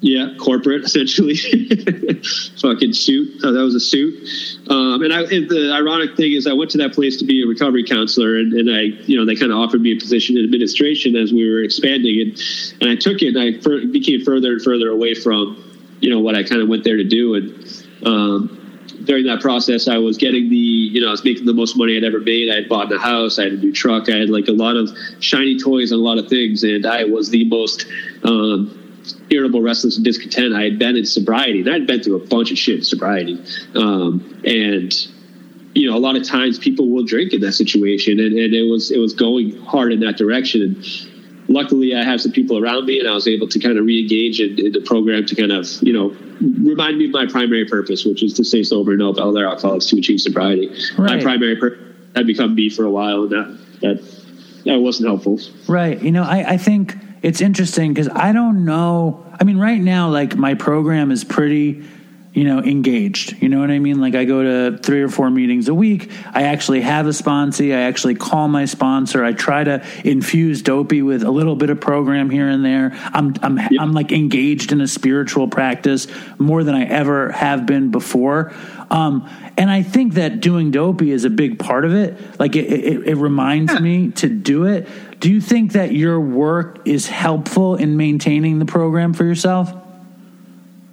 [0.00, 1.36] yeah, corporate essentially.
[2.60, 3.40] Fucking suit.
[3.44, 4.14] Oh, that was a suit.
[4.70, 7.42] Um, and I, and the ironic thing is, I went to that place to be
[7.42, 10.38] a recovery counselor, and, and I, you know, they kind of offered me a position
[10.38, 12.42] in administration as we were expanding, and
[12.80, 15.62] and I took it, and I fur- became further and further away from,
[16.00, 18.56] you know, what I kind of went there to do, and um,
[19.04, 21.96] during that process, I was getting the, you know, I was making the most money
[21.96, 22.50] I'd ever made.
[22.50, 24.76] I had bought a house, I had a new truck, I had like a lot
[24.76, 24.90] of
[25.20, 27.86] shiny toys and a lot of things, and I was the most
[28.24, 28.79] um,
[29.30, 31.60] irritable, restless, and discontent I had been in sobriety.
[31.60, 33.42] And I'd been through a bunch of shit in sobriety,
[33.74, 34.92] um, and
[35.74, 38.68] you know, a lot of times people will drink in that situation, and, and it
[38.68, 40.62] was it was going hard in that direction.
[40.62, 43.84] And luckily, I have some people around me, and I was able to kind of
[43.84, 47.66] re-engage in, in the program to kind of you know remind me of my primary
[47.66, 50.74] purpose, which is to stay sober and help other alcoholics to achieve sobriety.
[50.98, 51.86] My primary purpose
[52.16, 55.38] had become me for a while, and that that that wasn't helpful.
[55.68, 56.02] Right.
[56.02, 59.24] You know, I, I think it's interesting because I don't know.
[59.38, 61.84] I mean, right now, like my program is pretty,
[62.32, 63.42] you know, engaged.
[63.42, 64.00] You know what I mean?
[64.00, 66.10] Like I go to three or four meetings a week.
[66.32, 67.74] I actually have a sponsee.
[67.74, 69.22] I actually call my sponsor.
[69.24, 72.92] I try to infuse dopey with a little bit of program here and there.
[73.12, 76.06] I'm I'm I'm like engaged in a spiritual practice
[76.38, 78.52] more than I ever have been before.
[78.90, 82.40] Um, and I think that doing dopey is a big part of it.
[82.40, 84.88] Like it, it, it reminds me to do it.
[85.20, 89.70] Do you think that your work is helpful in maintaining the program for yourself?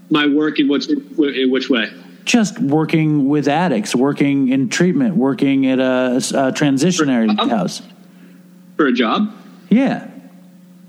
[0.09, 1.89] My work in which in which way?
[2.25, 7.81] Just working with addicts, working in treatment, working at a, a transitionary Um, house.
[8.75, 9.33] For a job?
[9.69, 10.09] Yeah.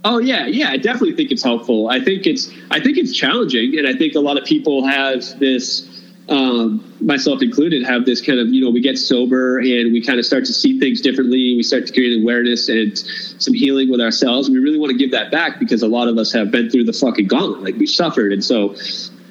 [0.05, 0.70] Oh yeah, yeah.
[0.70, 1.89] I definitely think it's helpful.
[1.90, 5.23] I think it's I think it's challenging, and I think a lot of people have
[5.39, 5.88] this,
[6.29, 10.19] um, myself included, have this kind of you know we get sober and we kind
[10.19, 11.57] of start to see things differently.
[11.57, 14.51] We start to create awareness and some healing with ourselves.
[14.51, 16.85] We really want to give that back because a lot of us have been through
[16.85, 18.77] the fucking gauntlet, like we suffered, and so.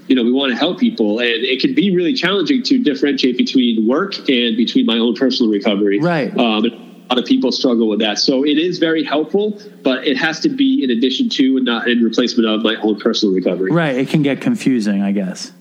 [0.09, 3.37] You know, we want to help people, and it can be really challenging to differentiate
[3.37, 5.99] between work and between my own personal recovery.
[5.99, 6.31] Right.
[6.37, 6.63] Um,
[7.09, 8.17] a lot of people struggle with that.
[8.17, 11.89] So it is very helpful, but it has to be in addition to and not
[11.89, 13.69] in replacement of my own personal recovery.
[13.69, 13.97] Right.
[13.97, 15.51] It can get confusing, I guess.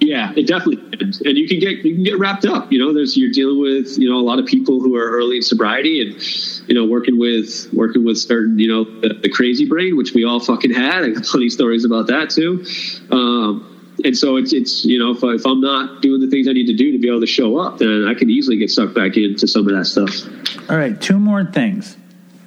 [0.00, 1.12] Yeah, it definitely can.
[1.24, 2.72] And you can get you can get wrapped up.
[2.72, 5.36] You know, there's you're dealing with you know a lot of people who are early
[5.36, 9.68] in sobriety and you know working with working with certain you know the, the crazy
[9.68, 11.04] brain, which we all fucking had.
[11.04, 12.64] I got plenty of stories about that too.
[13.10, 13.66] Um,
[14.04, 16.52] and so it's it's you know if, I, if I'm not doing the things I
[16.52, 18.94] need to do to be able to show up, then I can easily get sucked
[18.94, 20.70] back into some of that stuff.
[20.70, 20.98] All right.
[21.00, 21.96] Two more things.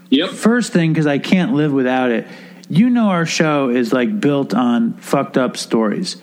[0.09, 0.29] Yep.
[0.29, 2.27] First thing, because I can't live without it.
[2.69, 6.17] You know, our show is like built on fucked up stories.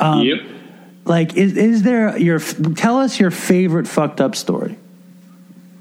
[0.00, 0.40] Um, yep.
[1.06, 2.40] Like, is is there your?
[2.40, 4.76] Tell us your favorite fucked up story.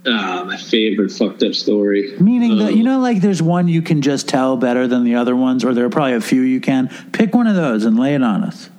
[0.07, 2.13] Ah, my favorite fucked up story.
[2.19, 5.15] Meaning that Um, you know, like there's one you can just tell better than the
[5.15, 7.97] other ones, or there are probably a few you can pick one of those and
[7.97, 8.69] lay it on us.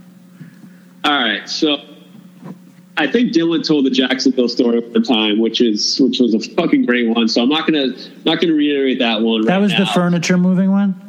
[1.04, 1.78] All right, so
[2.96, 6.86] I think Dylan told the Jacksonville story one time, which is which was a fucking
[6.86, 7.26] great one.
[7.26, 7.88] So I'm not gonna
[8.24, 9.42] not gonna reiterate that one.
[9.42, 11.00] That right was the furniture moving one.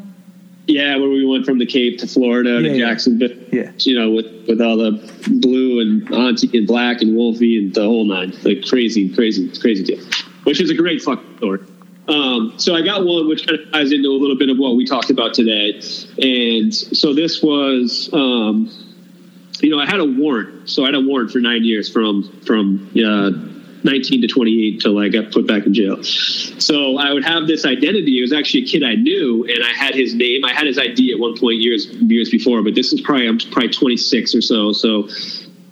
[0.67, 2.77] Yeah, where we went from the Cape to Florida Yeah, to.
[2.77, 3.37] Jacksonville.
[3.51, 3.71] Yeah.
[3.79, 4.91] You know, with with all the
[5.29, 9.83] blue and Auntie and Black and Wolfie and the whole nine, like crazy, crazy, crazy
[9.83, 10.05] deal.
[10.43, 11.59] Which is a great fucking story.
[12.09, 14.75] Um, so I got one which kind of ties into a little bit of what
[14.75, 15.81] we talked about today,
[16.21, 18.09] and so this was.
[18.13, 18.69] Um,
[19.59, 20.69] you know, I had a warrant.
[20.69, 23.31] So I had a warrant for nine years from from uh,
[23.87, 26.03] 19 to 28 until I got put back in jail.
[26.03, 28.19] So I would have this identity.
[28.19, 30.43] It was actually a kid I knew, and I had his name.
[30.43, 33.39] I had his ID at one point years years before, but this is probably I'm
[33.39, 34.73] probably 26 or so.
[34.73, 35.03] So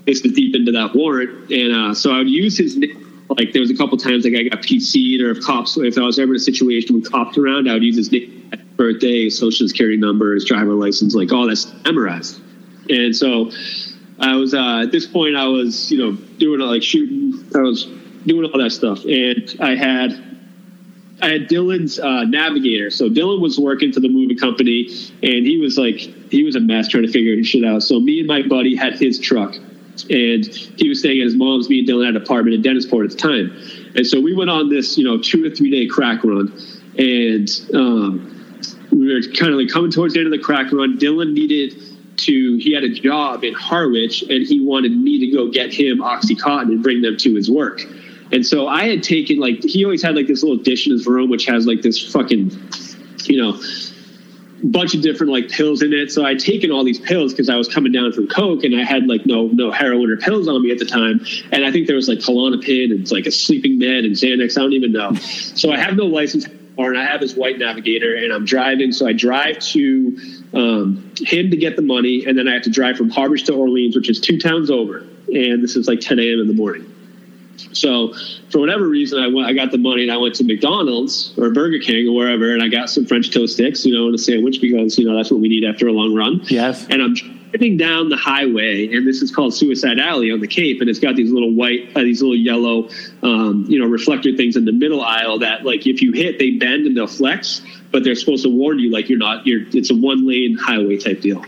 [0.05, 3.01] this is deep into that warrant, and uh, so I would use his name.
[3.29, 6.01] Like there was a couple times like I got PC'd, or if cops, if I
[6.01, 9.67] was ever in a situation with cops around, I would use his name, birthday, social
[9.67, 12.41] security number, his driver license, like all that's memorized.
[12.89, 13.51] And so
[14.19, 17.87] I was uh, at this point I was you know doing like shooting I was
[18.25, 19.03] doing all that stuff.
[19.05, 20.23] And I had
[21.21, 22.89] I had Dylan's uh, navigator.
[22.89, 24.87] So Dylan was working for the movie company
[25.23, 27.83] and he was like he was a mess trying to figure his shit out.
[27.83, 29.55] So me and my buddy had his truck
[30.09, 31.69] and he was staying at his mom's.
[31.69, 33.55] Me and Dylan had an apartment in Dennisport at the time.
[33.95, 36.51] And so we went on this you know two to three day crack run
[36.97, 38.35] and um,
[38.91, 40.97] we were kind of like coming towards the end of the crack run.
[40.97, 41.81] Dylan needed
[42.17, 45.99] to, he had a job in Harwich and he wanted me to go get him
[45.99, 47.81] Oxycontin and bring them to his work.
[48.31, 51.05] And so I had taken like, he always had like this little dish in his
[51.05, 52.51] room, which has like this fucking,
[53.25, 53.59] you know,
[54.63, 56.11] bunch of different like pills in it.
[56.11, 58.83] So I'd taken all these pills because I was coming down from coke and I
[58.83, 61.21] had like no no heroin or pills on me at the time.
[61.51, 64.57] And I think there was like Klonopin and like a sleeping med and Xanax.
[64.57, 65.13] I don't even know.
[65.15, 66.47] So I have no license
[66.77, 68.91] or and I have this white navigator and I'm driving.
[68.91, 70.17] So I drive to
[70.53, 73.53] um, him to get the money and then I have to drive from Harwich to
[73.53, 74.99] Orleans, which is two towns over.
[75.27, 76.39] And this is like 10 a.m.
[76.39, 76.91] in the morning.
[77.73, 78.13] So
[78.49, 81.49] for whatever reason, I went, I got the money and I went to McDonald's or
[81.51, 84.17] Burger King or wherever, and I got some French toast sticks, you know, and a
[84.17, 86.41] sandwich because you know that's what we need after a long run.
[86.45, 86.85] Yes.
[86.89, 90.81] And I'm driving down the highway, and this is called Suicide Alley on the Cape,
[90.81, 92.89] and it's got these little white, uh, these little yellow,
[93.23, 96.51] um, you know, reflector things in the middle aisle that, like, if you hit, they
[96.51, 97.61] bend and they'll flex,
[97.91, 100.97] but they're supposed to warn you, like, you're not, you're, it's a one lane highway
[100.97, 101.43] type deal.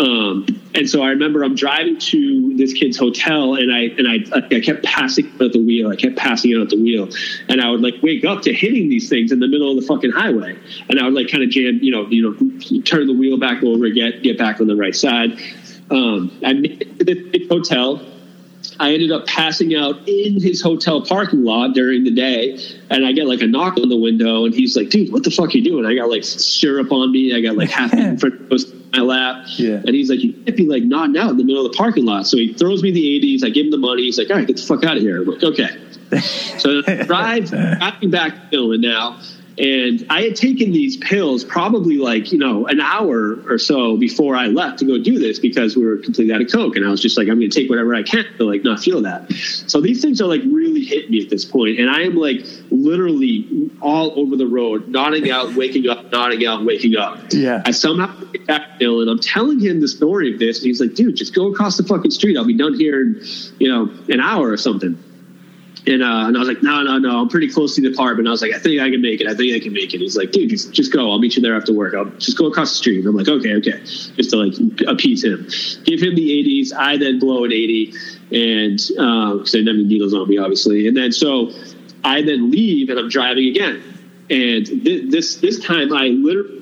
[0.00, 4.56] Um, and so I remember I'm driving to this kid's hotel, and I and I
[4.56, 5.90] I kept passing out the wheel.
[5.90, 7.10] I kept passing out the wheel,
[7.48, 9.86] and I would like wake up to hitting these things in the middle of the
[9.86, 10.58] fucking highway,
[10.88, 13.62] and I would like kind of jam, you know, you know, turn the wheel back
[13.62, 15.38] over, get get back on the right side.
[15.90, 18.00] Um, I made it to big hotel.
[18.78, 22.58] I ended up passing out in his hotel parking lot during the day,
[22.88, 25.30] and I get like a knock on the window, and he's like, "Dude, what the
[25.30, 27.36] fuck are you doing?" I got like syrup on me.
[27.36, 29.80] I got like half in front of my lap, Yeah.
[29.86, 32.04] and he's like, "You can't be like nodding out in the middle of the parking
[32.04, 33.44] lot." So he throws me the 80s.
[33.44, 34.02] I give him the money.
[34.02, 35.68] He's like, "All right, get the fuck out of here." I'm like, "Okay."
[36.58, 39.18] So I drive driving back to Dylan now,
[39.60, 44.34] and I had taken these pills probably like you know an hour or so before
[44.34, 46.90] I left to go do this because we were completely out of coke, and I
[46.90, 49.30] was just like, I'm going to take whatever I can to like not feel that.
[49.66, 52.40] So these things are like really hit me at this point, and I am like
[52.70, 57.18] literally all over the road, nodding out, waking up, nodding out, waking up.
[57.30, 57.62] Yeah.
[57.66, 59.10] I somehow get back to Dylan.
[59.10, 61.84] I'm telling him the story of this, and he's like, "Dude, just go across the
[61.84, 62.38] fucking street.
[62.38, 63.22] I'll be done here in
[63.58, 64.98] you know an hour or something."
[65.86, 68.28] And, uh, and I was like, no, no, no, I'm pretty close to the apartment.
[68.28, 69.26] I was like, I think I can make it.
[69.26, 70.00] I think I can make it.
[70.00, 71.10] He's like, dude, just, just go.
[71.10, 71.94] I'll meet you there after work.
[71.94, 72.98] I'll just go across the street.
[72.98, 73.80] And I'm like, okay, okay.
[73.84, 74.54] Just to like
[74.86, 75.48] appease him.
[75.84, 76.74] Give him the 80s.
[76.76, 77.94] I then blow an 80
[78.32, 80.86] and, uh, cause have any needles on me, obviously.
[80.86, 81.50] And then, so
[82.04, 83.82] I then leave and I'm driving again.
[84.28, 86.59] And th- this, this time I literally,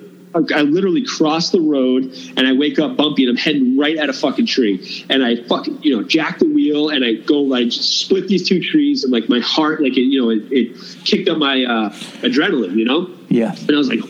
[0.55, 2.05] I literally cross the road
[2.37, 5.07] and I wake up bumpy and I'm heading right at a fucking tree.
[5.09, 8.63] And I fucking, you know, jack the wheel and I go like split these two
[8.63, 11.91] trees and like my heart, like it, you know, it, it kicked up my uh,
[12.23, 13.11] adrenaline, you know?
[13.29, 13.55] Yeah.
[13.57, 14.01] And I was like,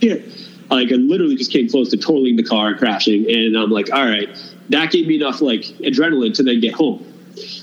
[0.00, 0.24] shit.
[0.70, 3.30] Like I literally just came close to totaling the car and crashing.
[3.30, 4.28] And I'm like, all right,
[4.70, 7.11] that gave me enough like adrenaline to then get home.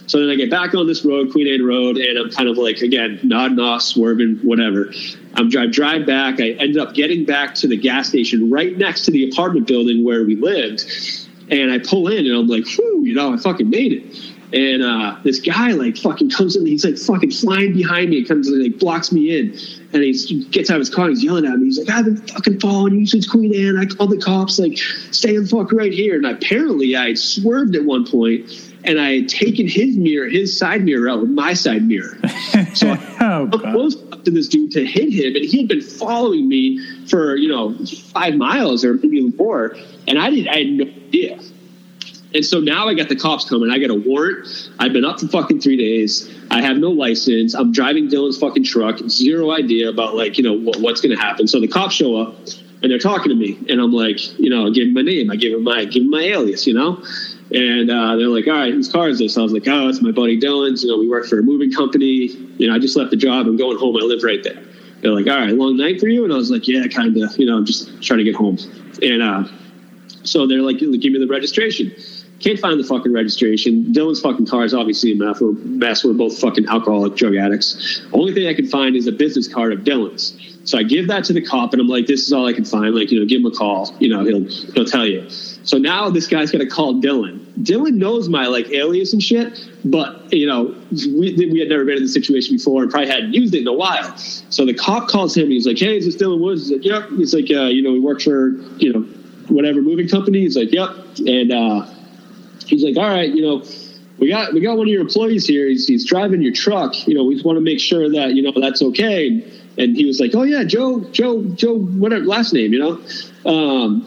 [0.10, 2.58] So then I get back on this road, Queen Anne Road, and I'm kind of
[2.58, 4.92] like again nodding off, swerving, whatever.
[5.36, 6.42] I'm drive drive back.
[6.42, 10.04] I ended up getting back to the gas station right next to the apartment building
[10.04, 10.84] where we lived,
[11.52, 14.36] and I pull in and I'm like, whew, you know, I fucking made it.
[14.52, 18.28] And uh, this guy like fucking comes in, he's like fucking flying behind me, and
[18.28, 19.50] comes and like blocks me in,
[19.94, 21.66] and he gets out of his car, and he's yelling at me.
[21.66, 23.78] He's like, I've been fucking following you since Queen Anne.
[23.78, 24.80] I called the cops, like,
[25.12, 26.16] stay the fuck right here.
[26.16, 30.84] And apparently, I swerved at one point, and I had taken his mirror, his side
[30.84, 32.18] mirror out with my side mirror.
[32.74, 35.68] So I Oh, I'm close up to this dude to hit him, and he had
[35.68, 37.76] been following me for you know
[38.14, 39.76] five miles or maybe even more,
[40.08, 40.48] and I didn't.
[40.48, 41.40] I had no idea.
[42.34, 43.72] And so now I got the cops coming.
[43.72, 44.70] I got a warrant.
[44.78, 46.30] I've been up for fucking three days.
[46.52, 47.56] I have no license.
[47.56, 49.00] I'm driving Dylan's fucking truck.
[49.10, 51.48] Zero idea about like you know what, what's going to happen.
[51.48, 52.36] So the cops show up
[52.82, 55.30] and they're talking to me, and I'm like, you know, I give them my name.
[55.32, 57.04] I give him my give them my alias, you know.
[57.52, 59.38] And uh, they're like, all right, whose car is this?
[59.38, 60.84] I was like, oh, it's my buddy Dylan's.
[60.84, 62.28] You know, we work for a moving company.
[62.58, 63.48] You know, I just left the job.
[63.48, 63.98] I'm going home.
[63.98, 64.64] I live right there.
[65.02, 66.24] They're like, all right, long night for you?
[66.24, 67.38] And I was like, yeah, kind of.
[67.38, 68.58] You know, I'm just trying to get home.
[69.02, 69.44] And uh,
[70.24, 71.92] so they're like, give me the registration.
[72.40, 73.92] Can't find the fucking registration.
[73.94, 75.42] Dylan's fucking car is obviously a mess.
[75.42, 76.06] We're, mess.
[76.06, 78.02] We're both fucking alcoholic drug addicts.
[78.14, 80.38] Only thing I can find is a business card of Dylan's.
[80.70, 82.66] So I give that to the cop, and I'm like, "This is all I can
[82.66, 82.94] find.
[82.94, 83.94] Like, you know, give him a call.
[84.00, 87.40] You know, he'll he'll tell you." So now this guy's gonna call Dylan.
[87.64, 91.98] Dylan knows my like alias and shit, but you know, we we had never been
[91.98, 94.16] in this situation before, and probably hadn't used it in a while.
[94.18, 95.50] So the cop calls him.
[95.50, 97.92] He's like, "Hey, is this Dylan Woods?" He's like, "Yep." He's like, uh, "You know,
[97.92, 99.02] we work for you know,
[99.48, 100.90] whatever moving company." He's like, "Yep,"
[101.26, 101.52] and.
[101.52, 101.86] uh
[102.70, 103.64] he's like, all right, you know,
[104.20, 105.68] we got we got one of your employees here.
[105.68, 107.08] He's, he's driving your truck.
[107.08, 109.44] You know, we just want to make sure that you know that's okay.
[109.80, 113.02] And he was like, oh yeah, Joe, Joe, Joe, whatever last name, you know.
[113.50, 114.06] Um,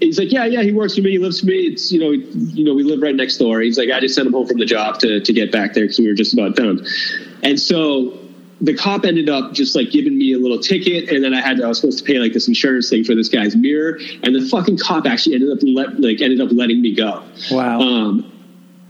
[0.00, 1.12] he's like, yeah, yeah, he works for me.
[1.12, 1.60] He lives for me.
[1.60, 3.60] It's you know, you know, we live right next door.
[3.60, 5.84] He's like, I just sent him home from the job to to get back there
[5.84, 6.86] because we were just about done.
[7.42, 8.18] And so
[8.60, 11.56] the cop ended up just like giving me a little ticket, and then I had
[11.56, 14.34] to, I was supposed to pay like this insurance thing for this guy's mirror, and
[14.34, 17.24] the fucking cop actually ended up let, like ended up letting me go.
[17.50, 17.80] Wow.
[17.80, 18.32] Um,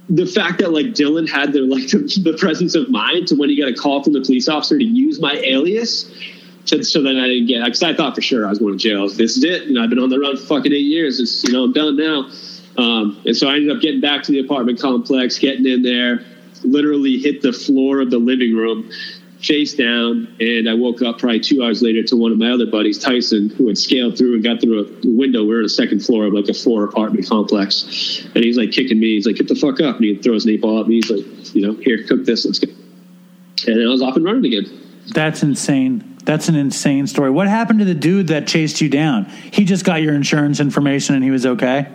[0.09, 3.57] the fact that like Dylan had the like the, presence of mind to when he
[3.59, 6.11] got a call from the police officer to use my alias.
[6.67, 8.79] To, so then I didn't get because I thought for sure I was going to
[8.79, 9.09] jail.
[9.09, 9.71] This is it.
[9.71, 11.21] Know, I've been on the run for fucking eight years.
[11.21, 12.31] It's you know I'm done now.
[12.77, 16.25] Um, and so I ended up getting back to the apartment complex, getting in there,
[16.63, 18.89] literally hit the floor of the living room,
[19.41, 22.67] face down, and I woke up probably two hours later to one of my other
[22.67, 25.45] buddies, Tyson, who had scaled through and got through a window.
[25.45, 28.73] We are on the second floor of like a four apartment complex, and he's like
[28.73, 29.15] kicking me.
[29.15, 30.97] He's like, "Get the fuck up!" And he throws an eight ball at me.
[30.97, 32.45] He's like, "You know, here, cook this.
[32.45, 32.71] Let's go."
[33.67, 34.67] And then I was off and running again.
[35.13, 36.17] That's insane.
[36.25, 37.31] That's an insane story.
[37.31, 39.25] What happened to the dude that chased you down?
[39.25, 41.89] He just got your insurance information and he was okay.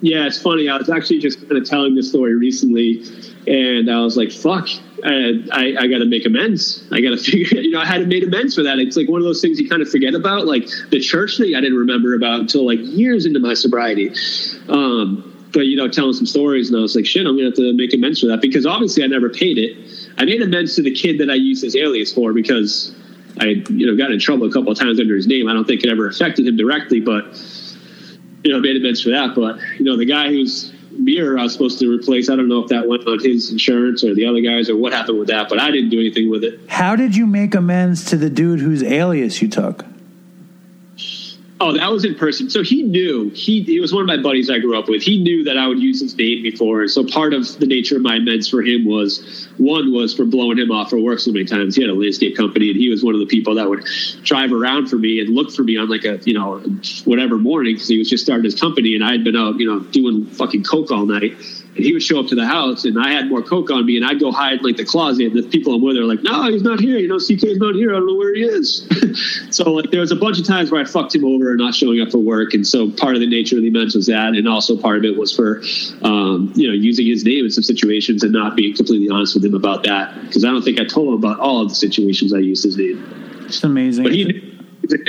[0.00, 0.68] Yeah, it's funny.
[0.68, 3.04] I was actually just kind of telling this story recently,
[3.48, 4.68] and I was like, "Fuck,
[5.04, 6.86] I, I, I got to make amends.
[6.92, 7.60] I got to figure.
[7.60, 8.78] You know, I hadn't made amends for that.
[8.78, 10.46] It's like one of those things you kind of forget about.
[10.46, 14.12] Like the church thing, I didn't remember about until like years into my sobriety.
[14.68, 17.54] Um, but you know, telling some stories, and I was like, "Shit, I'm gonna have
[17.54, 19.76] to make amends for that," because obviously I never paid it.
[20.18, 22.94] I made amends to the kid that I used as alias for because
[23.40, 25.48] I, you know, got in trouble a couple of times under his name.
[25.48, 27.24] I don't think it ever affected him directly, but
[28.44, 29.34] you know, made amends for that.
[29.34, 32.62] But you know, the guy whose mirror I was supposed to replace, I don't know
[32.62, 35.48] if that went on his insurance or the other guys or what happened with that.
[35.48, 36.60] But I didn't do anything with it.
[36.68, 39.84] How did you make amends to the dude whose alias you took?
[41.60, 42.48] Oh, that was in person.
[42.48, 45.02] So he knew he he was one of my buddies I grew up with.
[45.02, 46.86] He knew that I would use his name before.
[46.86, 50.58] So part of the nature of my amends for him was one was for blowing
[50.58, 51.74] him off for work so many times.
[51.74, 53.84] He had a landscape company, and he was one of the people that would
[54.22, 56.58] drive around for me and look for me on like a you know
[57.04, 59.66] whatever morning because he was just starting his company, and I had been out you
[59.66, 61.36] know doing fucking coke all night.
[61.78, 63.96] And he would show up to the house, and I had more coke on me,
[63.96, 65.26] and I'd go hide in like the closet.
[65.26, 66.98] And the people I'm with are like, "No, he's not here.
[66.98, 67.94] You know, CK's not here.
[67.94, 68.84] I don't know where he is."
[69.56, 71.76] so like, there was a bunch of times where I fucked him over and not
[71.76, 74.34] showing up for work, and so part of the nature of the amends was that,
[74.34, 75.62] and also part of it was for,
[76.02, 79.44] um, you know, using his name in some situations and not being completely honest with
[79.44, 82.34] him about that because I don't think I told him about all of the situations
[82.34, 83.44] I used his name.
[83.46, 84.02] It's amazing.
[84.02, 84.58] But he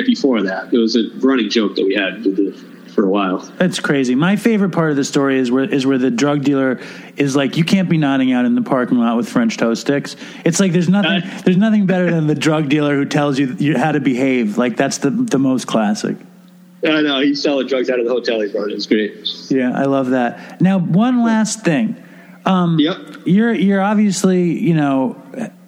[0.05, 0.73] before that.
[0.73, 3.37] It was a running joke that we had with the, for a while.
[3.57, 4.15] That's crazy.
[4.15, 6.79] My favorite part of the story is where is where the drug dealer
[7.17, 10.15] is like, you can't be nodding out in the parking lot with French toast sticks.
[10.45, 13.77] It's like there's nothing Uh, there's nothing better than the drug dealer who tells you,
[13.77, 14.57] how to behave.
[14.57, 16.17] Like that's the the most classic.
[16.83, 18.71] I know he's selling drugs out of the hotel he brought.
[18.71, 19.27] It was great.
[19.49, 20.61] Yeah, I love that.
[20.61, 22.01] Now, one last thing.
[22.45, 22.97] Um, Yep.
[23.25, 25.13] You're you're obviously you know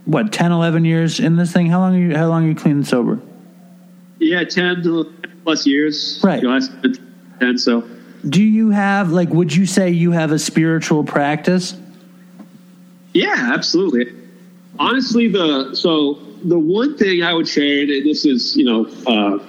[0.05, 1.67] what 10, 11 years in this thing.
[1.67, 3.19] How long are you how long are you clean and sober?
[4.19, 5.11] Yeah, ten to
[5.43, 6.19] plus years.
[6.23, 6.41] Right.
[6.41, 6.59] You know,
[7.57, 7.83] So
[8.29, 11.75] Do you have like would you say you have a spiritual practice?
[13.13, 14.13] yeah, absolutely.
[14.79, 19.39] Honestly, the so the one thing I would say, and this is you know, uh,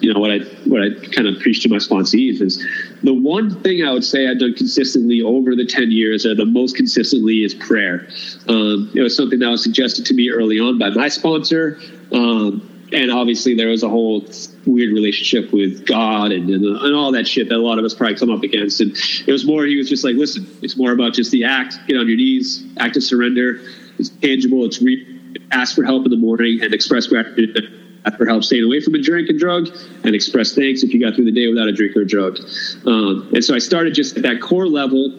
[0.00, 2.64] you know what I what I kind of preach to my sponsees is
[3.02, 6.46] the one thing I would say I've done consistently over the ten years, or the
[6.46, 8.06] most consistently, is prayer.
[8.48, 11.80] Um, it was something that was suggested to me early on by my sponsor.
[12.12, 14.24] Um, and obviously there was a whole
[14.66, 17.94] weird relationship with God and, and, and all that shit that a lot of us
[17.94, 18.80] probably come up against.
[18.80, 18.96] And
[19.26, 21.96] it was more, he was just like, listen, it's more about just the act, get
[21.96, 23.60] on your knees, act of surrender.
[23.98, 24.64] It's tangible.
[24.64, 25.20] It's re-
[25.52, 27.76] ask for help in the morning and express gratitude.
[28.16, 29.68] For help staying away from a drink and drug
[30.04, 32.38] and express thanks if you got through the day without a drink or a drug.
[32.86, 35.14] Um, and so I started just at that core level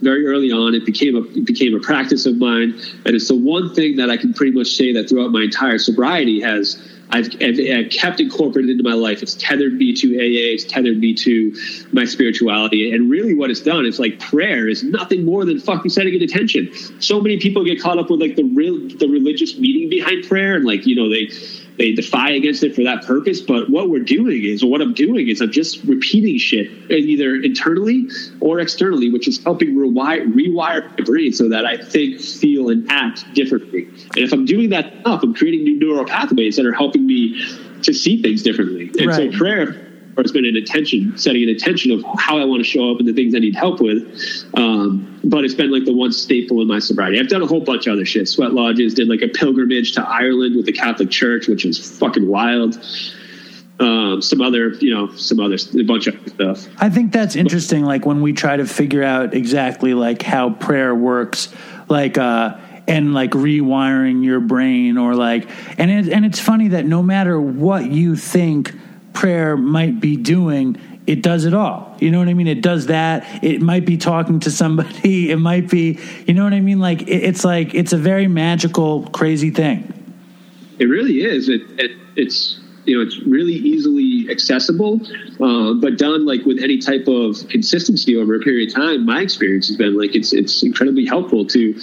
[0.00, 0.74] very early on.
[0.74, 4.10] It became a it became a practice of mine, and it's the one thing that
[4.10, 8.20] I can pretty much say that throughout my entire sobriety has I've, I've, I've kept
[8.20, 9.22] incorporated into my life.
[9.22, 10.54] It's tethered me to AA.
[10.54, 11.54] It's tethered me to
[11.92, 12.92] my spirituality.
[12.92, 16.22] And really, what it's done is like prayer is nothing more than fucking setting an
[16.22, 16.70] intention.
[17.00, 20.54] So many people get caught up with like the real the religious meaning behind prayer,
[20.54, 21.28] and like you know they
[21.76, 23.40] they defy against it for that purpose.
[23.40, 26.94] But what we're doing is, or what I'm doing is, I'm just repeating shit uh,
[26.94, 28.08] either internally
[28.40, 32.86] or externally, which is helping rewire, rewire my brain so that I think, feel, and
[32.90, 33.86] act differently.
[34.10, 37.40] And if I'm doing that enough, I'm creating new neural pathways that are helping me
[37.82, 38.90] to see things differently.
[38.98, 39.32] And Right.
[39.32, 39.83] so prayer
[40.22, 43.08] has been an intention, setting an intention of how I want to show up and
[43.08, 44.02] the things I need help with.
[44.54, 47.18] Um, but it's been like the one staple in my sobriety.
[47.18, 48.28] I've done a whole bunch of other shit.
[48.28, 52.28] Sweat lodges, did like a pilgrimage to Ireland with the Catholic Church, which was fucking
[52.28, 52.78] wild.
[53.80, 56.68] Um, some other, you know, some other, a bunch of stuff.
[56.78, 57.84] I think that's interesting.
[57.84, 61.52] Like when we try to figure out exactly like how prayer works,
[61.88, 66.86] like uh, and like rewiring your brain, or like, and it, and it's funny that
[66.86, 68.74] no matter what you think
[69.14, 70.76] prayer might be doing,
[71.06, 71.96] it does it all.
[72.00, 72.46] You know what I mean?
[72.46, 73.42] It does that.
[73.42, 75.30] It might be talking to somebody.
[75.34, 76.78] It might be, you know what I mean?
[76.78, 79.90] Like it, it's like it's a very magical, crazy thing.
[80.78, 81.48] It really is.
[81.48, 85.00] It, it it's you know it's really easily accessible,
[85.40, 89.06] uh, but done like with any type of consistency over a period of time.
[89.06, 91.80] My experience has been like it's it's incredibly helpful to.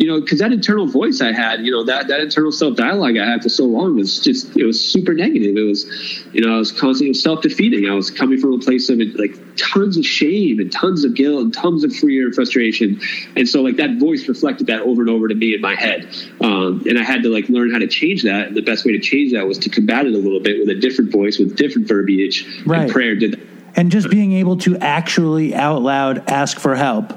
[0.00, 3.18] You know, because that internal voice I had, you know, that, that internal self dialogue
[3.18, 5.54] I had for so long was just, it was super negative.
[5.54, 5.84] It was,
[6.32, 7.86] you know, I was constantly self defeating.
[7.86, 11.42] I was coming from a place of like tons of shame and tons of guilt
[11.42, 12.98] and tons of fear and frustration.
[13.36, 16.08] And so, like, that voice reflected that over and over to me in my head.
[16.40, 18.48] Um, and I had to like learn how to change that.
[18.48, 20.70] And the best way to change that was to combat it a little bit with
[20.70, 22.46] a different voice, with different verbiage.
[22.64, 22.84] Right.
[22.84, 23.40] And prayer did that.
[23.76, 27.12] and just being able to actually out loud ask for help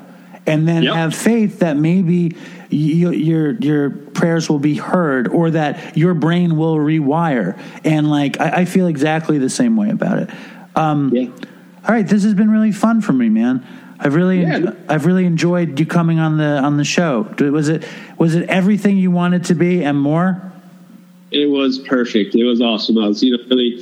[0.46, 0.96] and then Yep.
[0.96, 2.36] have faith that maybe
[2.74, 8.40] you, your your prayers will be heard or that your brain will rewire and like
[8.40, 10.30] I, I feel exactly the same way about it
[10.76, 11.30] um, Yeah.
[11.88, 13.66] All right, this has been really fun for me, man.
[14.00, 14.60] I've really, Yeah.
[14.60, 17.28] enjo- I've really enjoyed you coming on the on the show.
[17.40, 17.84] Was it
[18.18, 20.42] was it everything you wanted to be and more?
[21.32, 22.36] It was perfect.
[22.36, 22.98] It was awesome.
[22.98, 23.82] I was, you know, really,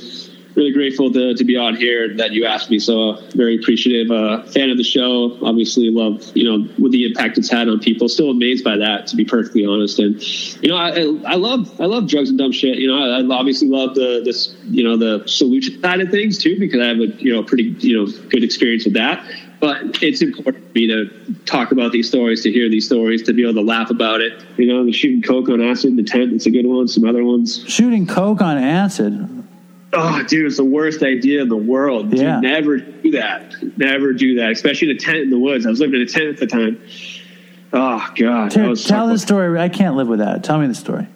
[0.54, 2.78] really grateful to, to be on here that you asked me.
[2.78, 4.10] So very appreciative.
[4.10, 5.38] Uh, fan of the show.
[5.42, 8.08] Obviously, love you know with the impact it's had on people.
[8.08, 9.98] Still amazed by that, to be perfectly honest.
[9.98, 10.20] And
[10.62, 12.78] you know, I, I I love I love drugs and dumb shit.
[12.78, 16.38] You know, I, I obviously love the this you know the solution side of things
[16.38, 19.24] too because I have a you know pretty you know good experience with that.
[19.60, 23.32] But it's important for me to talk about these stories, to hear these stories, to
[23.32, 24.44] be able to laugh about it.
[24.56, 26.88] You know, the shooting coke on acid in the tent, it's a good one.
[26.88, 27.64] Some other ones.
[27.68, 29.41] Shooting coke on acid.
[29.94, 32.10] Oh, dude, it's the worst idea in the world.
[32.10, 32.40] Dude, Yeah.
[32.40, 33.54] never do that.
[33.76, 35.66] Never do that, especially in a tent in the woods.
[35.66, 36.80] I was living in a tent at the time.
[37.74, 38.50] Oh, God.
[38.50, 39.58] Tell, was tell the story.
[39.58, 40.44] I can't live with that.
[40.44, 41.06] Tell me the story.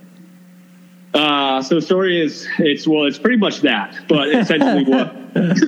[1.14, 5.40] Uh, so the story is, it's, well, it's pretty much that, but essentially what, I
[5.40, 5.62] mean,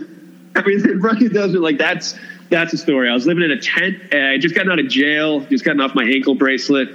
[0.57, 2.19] it really doesn't, like, that's,
[2.51, 3.09] that's the story.
[3.09, 5.81] I was living in a tent and I just gotten out of jail, just gotten
[5.81, 6.89] off my ankle bracelet,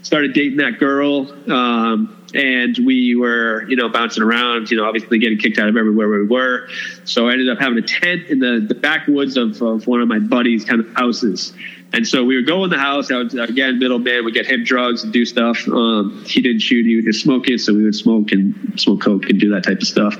[0.00, 1.30] started dating that girl.
[1.52, 5.76] Um, and we were, you know, bouncing around, you know, obviously getting kicked out of
[5.76, 6.68] everywhere we were.
[7.04, 10.08] So I ended up having a tent in the, the backwoods of, of one of
[10.08, 11.54] my buddies' kind of houses.
[11.94, 13.10] And so we would go in the house.
[13.10, 15.66] I would, again, middleman, we get him drugs and do stuff.
[15.68, 17.60] Um, he didn't shoot, he would just smoke it.
[17.60, 20.14] So we would smoke and smoke coke and do that type of stuff.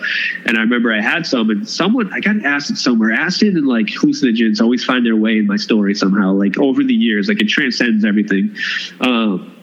[0.46, 3.12] And I remember I had some, and someone, I got acid somewhere.
[3.12, 6.94] Acid and like hallucinogens always find their way in my story somehow, like over the
[6.94, 8.56] years, like it transcends everything.
[9.00, 9.57] Um,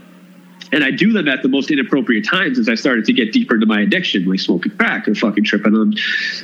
[0.72, 3.56] and I do them at the most inappropriate times as I started to get deeper
[3.56, 5.94] into my addiction, like smoking crack or fucking tripping on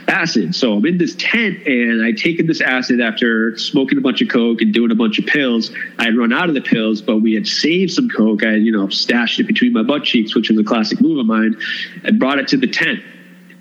[0.07, 0.55] acid.
[0.55, 4.29] So I'm in this tent and I'd taken this acid after smoking a bunch of
[4.29, 5.71] coke and doing a bunch of pills.
[5.97, 8.43] I had run out of the pills, but we had saved some coke.
[8.43, 11.25] I, you know, stashed it between my butt cheeks, which is a classic move of
[11.25, 11.57] mine,
[12.03, 12.99] and brought it to the tent.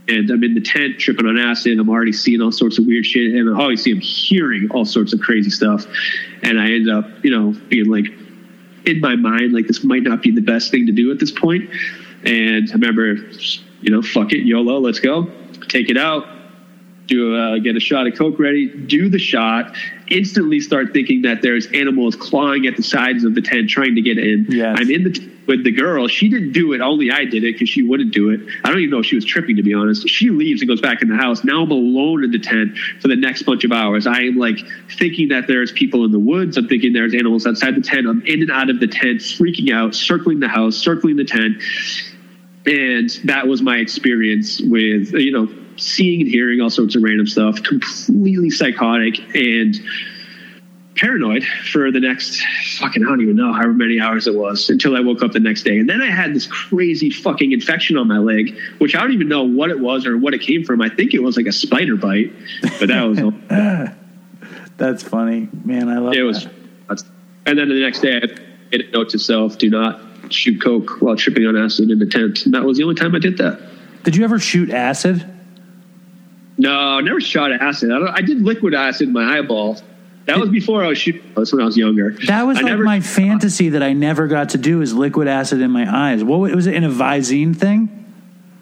[0.08, 1.78] And I'm in the tent tripping on acid.
[1.78, 3.32] I'm already seeing all sorts of weird shit.
[3.34, 5.86] And obviously I'm hearing all sorts of crazy stuff.
[6.42, 8.06] And I end up, you know, being like,
[8.86, 11.30] in my mind, like this might not be the best thing to do at this
[11.30, 11.68] point.
[12.24, 13.14] And I remember,
[13.80, 15.30] you know, fuck it, YOLO, let's go.
[15.68, 16.26] Take it out,
[17.10, 19.74] do uh, get a shot of Coke ready, do the shot,
[20.08, 24.00] instantly start thinking that there's animals clawing at the sides of the tent trying to
[24.00, 24.46] get in.
[24.48, 24.76] Yes.
[24.78, 26.06] I'm in the t- with the girl.
[26.06, 26.80] She didn't do it.
[26.80, 28.40] Only I did it because she wouldn't do it.
[28.64, 30.08] I don't even know if she was tripping, to be honest.
[30.08, 31.42] She leaves and goes back in the house.
[31.42, 34.06] Now I'm alone in the tent for the next bunch of hours.
[34.06, 34.58] I am like
[34.96, 36.56] thinking that there's people in the woods.
[36.56, 38.06] I'm thinking there's animals outside the tent.
[38.06, 41.60] I'm in and out of the tent, freaking out, circling the house, circling the tent.
[42.66, 45.48] And that was my experience with, you know,
[45.80, 49.76] seeing and hearing all sorts of random stuff, completely psychotic and
[50.96, 51.42] paranoid
[51.72, 52.42] for the next
[52.78, 55.40] fucking I don't even know however many hours it was until I woke up the
[55.40, 55.78] next day.
[55.78, 59.28] And then I had this crazy fucking infection on my leg, which I don't even
[59.28, 60.82] know what it was or what it came from.
[60.82, 62.32] I think it was like a spider bite,
[62.78, 63.18] but that was
[64.76, 65.88] That's funny, man.
[65.88, 66.46] I love it was.
[67.46, 68.26] And then the next day I
[68.70, 70.00] made a note to self: do not
[70.30, 72.44] shoot coke while tripping on acid in the tent.
[72.44, 73.60] And that was the only time I did that.
[74.04, 75.26] Did you ever shoot acid?
[76.60, 77.90] No, I never shot acid.
[77.90, 79.80] I, I did liquid acid in my eyeball.
[80.26, 81.22] That was before I was shooting.
[81.34, 82.10] That's when I was younger.
[82.26, 85.26] That was I like never- my fantasy that I never got to do is liquid
[85.26, 86.22] acid in my eyes.
[86.22, 87.96] What was it in a Visine thing?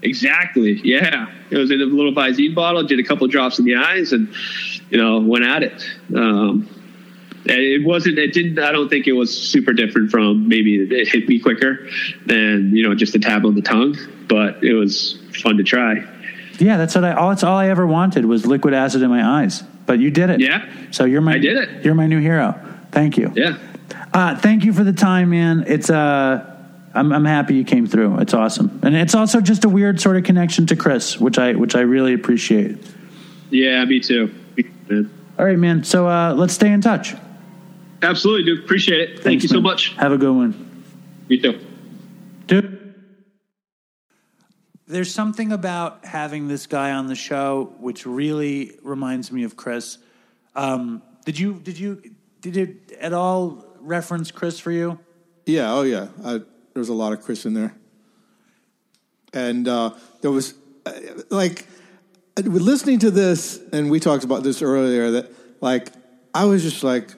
[0.02, 0.80] Exactly.
[0.84, 2.84] Yeah, it was in a little Visine bottle.
[2.84, 4.32] Did a couple drops in the eyes, and
[4.90, 5.84] you know went at it.
[6.14, 6.68] Um,
[7.44, 8.16] it wasn't.
[8.18, 8.60] It didn't.
[8.60, 11.88] I don't think it was super different from maybe it hit me quicker
[12.26, 13.96] than you know just a tab on the tongue.
[14.28, 16.04] But it was fun to try.
[16.58, 17.12] Yeah, that's what I.
[17.14, 19.62] All that's all I ever wanted was liquid acid in my eyes.
[19.86, 20.40] But you did it.
[20.40, 20.68] Yeah.
[20.90, 21.34] So you're my.
[21.34, 21.84] I did it.
[21.84, 22.58] You're my new hero.
[22.90, 23.32] Thank you.
[23.34, 23.58] Yeah.
[24.12, 25.64] Uh, thank you for the time, man.
[25.66, 26.56] It's uh,
[26.94, 28.18] I'm I'm happy you came through.
[28.18, 31.52] It's awesome, and it's also just a weird sort of connection to Chris, which I
[31.52, 32.78] which I really appreciate.
[33.50, 33.84] Yeah.
[33.84, 34.34] Me too.
[34.88, 35.10] Man.
[35.38, 35.84] All right, man.
[35.84, 37.14] So uh, let's stay in touch.
[38.02, 38.64] Absolutely, dude.
[38.64, 39.08] Appreciate it.
[39.10, 39.94] Thank Thanks, you so much.
[39.96, 40.84] Have a good one.
[41.28, 41.60] You too.
[42.46, 42.78] Dude.
[44.88, 49.98] There's something about having this guy on the show which really reminds me of Chris.
[50.56, 52.02] Um, did you did you
[52.40, 54.98] did it at all reference Chris for you?
[55.44, 56.08] Yeah, oh yeah.
[56.24, 56.40] I,
[56.72, 57.74] there's a lot of Chris in there,
[59.34, 59.92] and uh,
[60.22, 60.54] there was
[60.86, 60.92] uh,
[61.28, 61.66] like
[62.38, 65.10] listening to this, and we talked about this earlier.
[65.10, 65.92] That like
[66.32, 67.10] I was just like,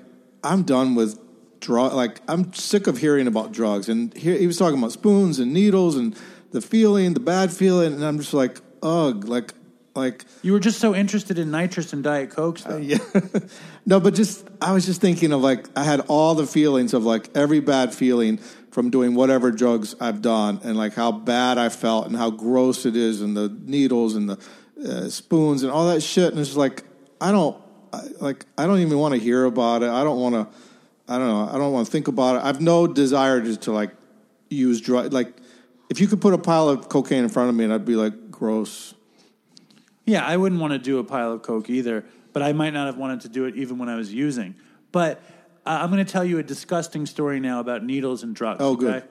[0.42, 1.20] I'm done with
[1.60, 1.92] drug.
[1.92, 5.52] Like I'm sick of hearing about drugs, and he, he was talking about spoons and
[5.52, 6.16] needles and
[6.52, 9.54] the feeling, the bad feeling, and I'm just like, ugh, like
[9.94, 12.76] like You were just so interested in nitrous and diet cokes, though.
[12.76, 12.98] yeah.
[13.86, 17.04] no, but just I was just thinking of like I had all the feelings of
[17.04, 18.38] like every bad feeling
[18.70, 22.86] from doing whatever drugs I've done and like how bad I felt and how gross
[22.86, 24.38] it is and the needles and the
[24.84, 26.84] uh, spoons and all that shit and it's like
[27.20, 27.60] I don't
[27.92, 29.90] I, like I don't even want to hear about it.
[29.90, 30.46] I don't want to.
[31.12, 31.48] I don't know.
[31.52, 32.44] I don't want to think about it.
[32.44, 33.90] I've no desire to, to like
[34.48, 35.12] use drug.
[35.12, 35.34] Like
[35.90, 37.96] if you could put a pile of cocaine in front of me, and I'd be
[37.96, 38.94] like, gross.
[40.06, 42.86] Yeah, I wouldn't want to do a pile of coke either, but I might not
[42.86, 44.54] have wanted to do it even when I was using.
[44.92, 45.20] But
[45.66, 48.60] uh, I'm going to tell you a disgusting story now about needles and drugs.
[48.62, 49.02] Oh, good.
[49.02, 49.06] okay?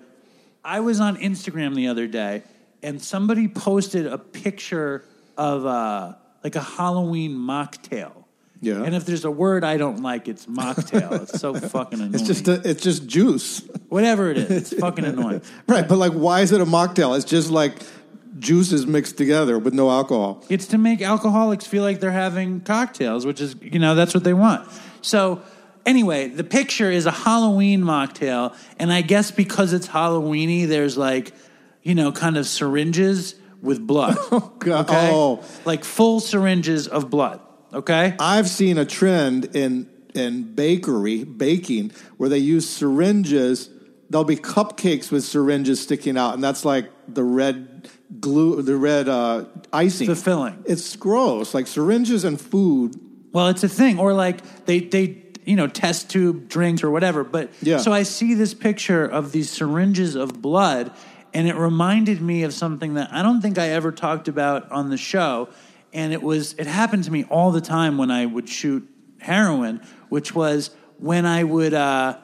[0.63, 2.43] I was on Instagram the other day,
[2.81, 5.05] and somebody posted a picture
[5.37, 8.18] of uh, like a Halloween mocktail.
[8.61, 8.83] Yeah.
[8.83, 11.21] And if there's a word I don't like, it's mocktail.
[11.23, 12.13] it's so fucking annoying.
[12.15, 15.41] It's just a, it's just juice, Whatever it is, it's fucking annoying.
[15.67, 15.87] right?
[15.87, 17.15] But like, why is it a mocktail?
[17.15, 17.77] It's just like
[18.37, 20.43] juices mixed together with no alcohol.
[20.49, 24.23] It's to make alcoholics feel like they're having cocktails, which is, you know, that's what
[24.23, 24.67] they want.
[25.01, 25.41] So,
[25.85, 31.33] anyway, the picture is a Halloween mocktail, and I guess because it's Halloweeny, there's like,
[31.81, 34.17] you know, kind of syringes with blood.
[34.31, 34.89] Oh God!
[34.89, 35.09] Okay?
[35.13, 37.39] Oh, Like full syringes of blood.
[37.73, 38.15] Okay?
[38.19, 43.69] I've seen a trend in in bakery baking where they use syringes.
[44.09, 47.87] There'll be cupcakes with syringes sticking out, and that's like the red
[48.19, 50.07] glue, the red uh, icing.
[50.07, 50.63] The filling.
[50.65, 51.53] It's gross.
[51.53, 52.95] Like syringes and food.
[53.31, 57.23] Well, it's a thing, or like they they you know test tube drinks or whatever.
[57.23, 57.77] But Yeah.
[57.77, 60.91] so I see this picture of these syringes of blood,
[61.33, 64.89] and it reminded me of something that I don't think I ever talked about on
[64.89, 65.49] the show,
[65.93, 68.87] and it was it happened to me all the time when I would shoot
[69.19, 71.73] heroin, which was when I would.
[71.73, 72.17] Uh,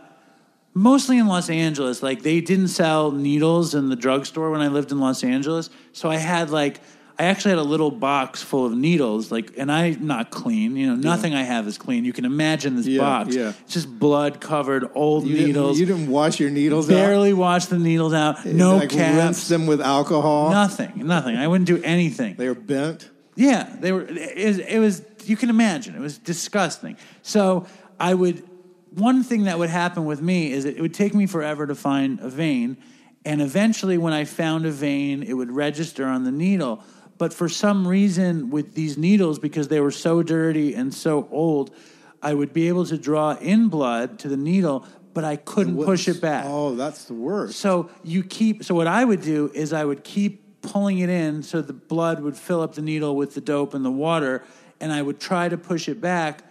[0.74, 2.04] mostly in Los Angeles.
[2.04, 5.70] Like they didn't sell needles in the drugstore when I lived in Los Angeles.
[5.94, 6.82] So I had like
[7.18, 10.88] I actually had a little box full of needles, like and I'm not clean, you
[10.88, 12.04] know, nothing I have is clean.
[12.04, 13.34] You can imagine this Yeah, box.
[13.34, 13.54] yeah.
[13.64, 15.78] It's just blood covered old You needles.
[15.78, 16.94] Didn't, you didn't wash your needles out.
[16.96, 18.46] barely wash the needles out.
[18.46, 18.80] No out.
[18.82, 19.48] Like rinse caps.
[19.48, 20.50] them with alcohol.
[20.52, 21.08] Nothing.
[21.08, 21.38] Nothing.
[21.38, 22.36] I wouldn't do anything.
[22.36, 23.10] They were bent.
[23.36, 24.06] Yeah, they were.
[24.08, 25.04] It was, it was.
[25.26, 25.96] You can imagine.
[25.96, 26.98] It was disgusting.
[27.22, 27.68] So
[28.00, 28.44] I would.
[28.92, 32.22] One thing that would happen with me is it would take me forever to find
[32.22, 32.78] a vein,
[33.26, 36.82] and eventually, when I found a vein, it would register on the needle.
[37.18, 41.76] But for some reason, with these needles, because they were so dirty and so old,
[42.22, 46.08] I would be able to draw in blood to the needle, but I couldn't push
[46.08, 46.46] it back.
[46.48, 47.60] Oh, that's the worst.
[47.60, 48.64] So you keep.
[48.64, 52.22] So what I would do is I would keep pulling it in, so the blood
[52.22, 54.44] would fill up the needle with the dope and the water,
[54.80, 56.44] and I would try to push it back,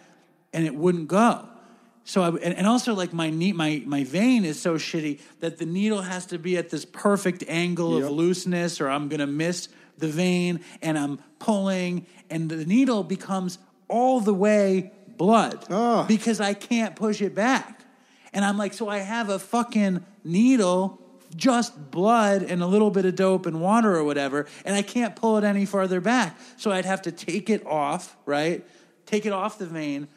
[0.52, 1.46] and it wouldn't go.
[2.04, 5.58] So I, and, and also like my knee, my my vein is so shitty that
[5.58, 8.04] the needle has to be at this perfect angle Yep.
[8.04, 9.68] of looseness, or I'm gonna miss
[9.98, 13.58] the vein, and I'm pulling, and the needle becomes
[13.88, 16.04] all the way blood Ah.
[16.08, 17.80] because I can't push it back.
[18.32, 20.98] And I'm like, so I have a fucking needle,
[21.36, 25.16] just blood and a little bit of dope and water or whatever, and I can't
[25.16, 26.38] pull it any farther back.
[26.56, 28.64] So I'd have to take it off, right?
[29.06, 30.08] Take it off the vein,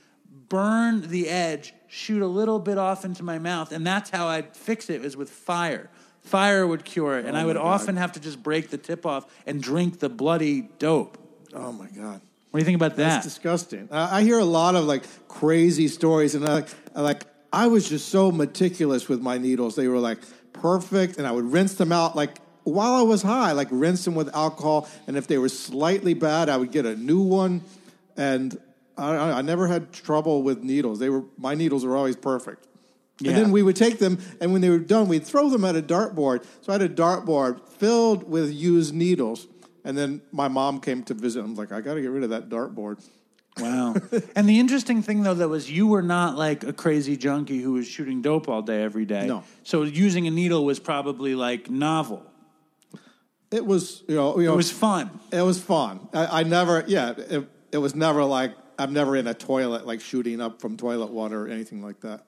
[0.49, 4.56] burn the edge, shoot a little bit off into my mouth, and that's how I'd
[4.56, 5.89] fix it, is with fire.
[6.22, 9.06] Fire would cure it, and oh I would often have to just break the tip
[9.06, 11.18] off and drink the bloody dope.
[11.53, 12.22] oh my god.
[12.52, 13.10] What do you think about that?
[13.10, 13.89] That's disgusting.
[13.91, 16.65] I I hear a lot of like crazy stories, and I
[16.95, 19.76] like I was just so meticulous with my needles.
[19.76, 20.19] They were like
[20.62, 24.16] perfect, and I would rinse them out like while I was high, like rinse them
[24.16, 24.90] with alcohol.
[25.08, 27.62] And if they were slightly bad, I would get a new one.
[28.16, 28.58] And
[28.98, 31.00] I, I I never had trouble with needles.
[31.00, 32.68] They were my needles were always perfect.
[33.20, 33.32] Yeah.
[33.32, 35.76] And then we would take them, and when they were done, we'd throw them at
[35.76, 36.46] a dartboard.
[36.62, 39.48] So I had a dartboard filled with used needles.
[39.84, 41.44] And then my mom came to visit.
[41.44, 43.02] I'm like, I got to get rid of that dartboard.
[43.60, 43.96] Wow.
[44.36, 47.74] and the interesting thing though that was you were not like a crazy junkie who
[47.74, 49.28] was shooting dope all day every day.
[49.28, 49.44] No.
[49.64, 52.26] So using a needle was probably like novel.
[53.50, 55.10] It was, you know, you It was fun.
[55.32, 56.08] it was fun.
[56.14, 60.02] I, I never, yeah, it, it was never like I'm never in a toilet like
[60.02, 62.27] shooting up from toilet water or anything like that.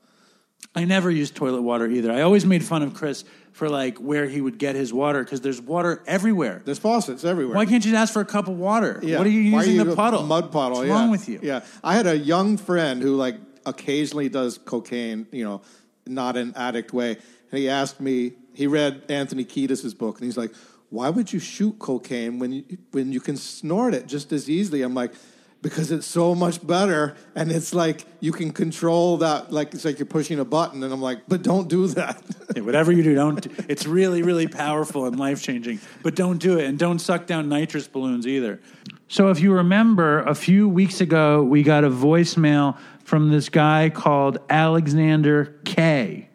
[0.76, 2.12] I never used toilet water either.
[2.12, 5.42] I always made fun of Chris for like where he would get his water because
[5.42, 6.62] there's water everywhere.
[6.64, 7.56] There's faucets everywhere.
[7.56, 9.00] Why can't you just ask for a cup of water?
[9.04, 9.18] Yeah.
[9.18, 10.24] What are you Why using you the puddle?
[10.24, 10.78] Mud puddle.
[10.78, 10.94] What's yeah.
[10.94, 11.40] wrong with you?
[11.42, 11.62] Yeah.
[11.84, 15.62] I had a young friend who like occasionally does cocaine, you know,
[16.06, 17.18] not an addict way.
[17.52, 20.54] And he asked me, he read Anthony Kiedis' book, and he's like,
[20.90, 24.82] why would you shoot cocaine when you, when you can snort it just as easily?
[24.82, 25.14] I'm like,
[25.62, 30.00] because it's so much better, and it's like you can control that, like it's like
[30.00, 30.84] you're pushing a button.
[30.84, 32.22] And I'm like, but don't do that.
[32.56, 33.40] Yeah, whatever you do, don't.
[33.42, 35.80] do- It's really, really powerful and life changing.
[36.02, 38.60] But don't do it, and don't suck down nitrous balloons either.
[39.08, 43.92] So, if you remember, a few weeks ago, we got a voicemail from this guy
[43.92, 46.28] called Alexander K.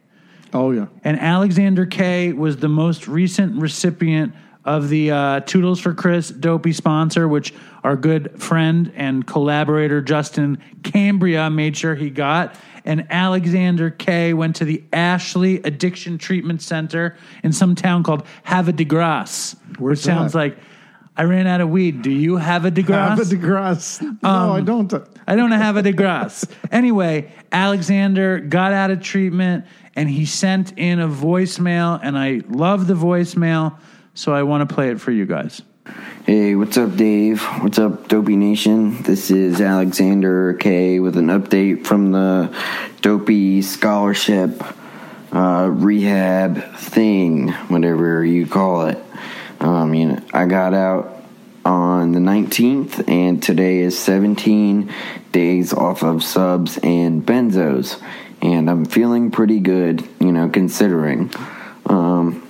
[0.53, 0.87] oh yeah.
[1.03, 4.35] And Alexander K was the most recent recipient
[4.65, 7.53] of the uh, Toodles for Chris Dopey sponsor, which
[7.85, 12.57] our good friend and collaborator Justin Cambria made sure he got.
[12.87, 18.73] And Alexander K went to the Ashley Addiction Treatment Center in some town called Havre
[18.73, 20.57] de Grace, which sounds like
[21.17, 22.03] I ran out of weed.
[22.03, 22.97] Do you have a de Grace?
[22.97, 24.03] Have a de grace.
[24.23, 24.93] No, um, I don't.
[25.27, 26.45] I don't have a de grace.
[26.73, 32.87] anyway, Alexander got out of treatment and he sent in a voicemail, and I love
[32.87, 33.79] the voicemail,
[34.15, 35.63] so I want to play it for you guys.
[35.87, 37.43] Hey, what's up, Dave?
[37.61, 39.03] What's up, Dopey Nation?
[39.03, 42.57] This is Alexander K with an update from the
[43.03, 44.63] Dopey Scholarship
[45.31, 49.05] uh, Rehab thing, whatever you call it.
[49.61, 51.23] Um, you know, I got out
[51.67, 54.91] on the 19th, and today is 17
[55.33, 58.03] days off of subs and benzos,
[58.41, 61.31] and I'm feeling pretty good, you know, considering.
[61.85, 62.44] Um,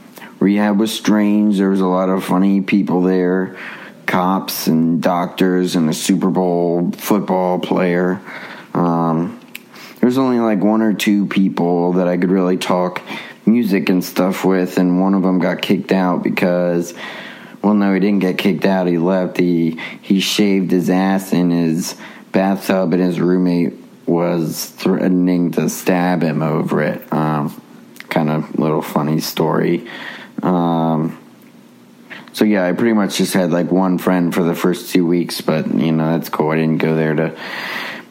[0.45, 1.57] rehab was strange.
[1.57, 3.57] There was a lot of funny people there,
[4.05, 8.21] cops and doctors, and a Super Bowl football player.
[8.75, 9.41] Um,
[9.99, 13.01] there was only like one or two people that I could really talk
[13.47, 16.93] music and stuff with, and one of them got kicked out because,
[17.63, 18.87] well, no, he didn't get kicked out.
[18.87, 19.39] He left.
[19.39, 21.97] He he shaved his ass in his
[22.33, 23.73] bathtub, and his roommate
[24.05, 27.11] was threatening to stab him over it.
[27.11, 27.63] Um,
[28.11, 29.89] kind of little funny story.
[30.43, 31.19] Um,
[32.33, 35.41] so yeah, I pretty much just had like one friend for the first two weeks,
[35.41, 36.51] but you know that's cool.
[36.51, 37.37] I didn't go there to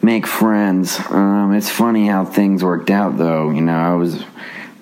[0.02, 0.98] make friends.
[1.10, 3.50] Um, it's funny how things worked out, though.
[3.50, 4.24] You know, I was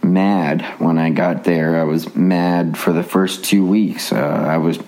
[0.02, 1.80] mad when I got there.
[1.80, 4.12] I was mad for the first two weeks.
[4.12, 4.78] Uh, I was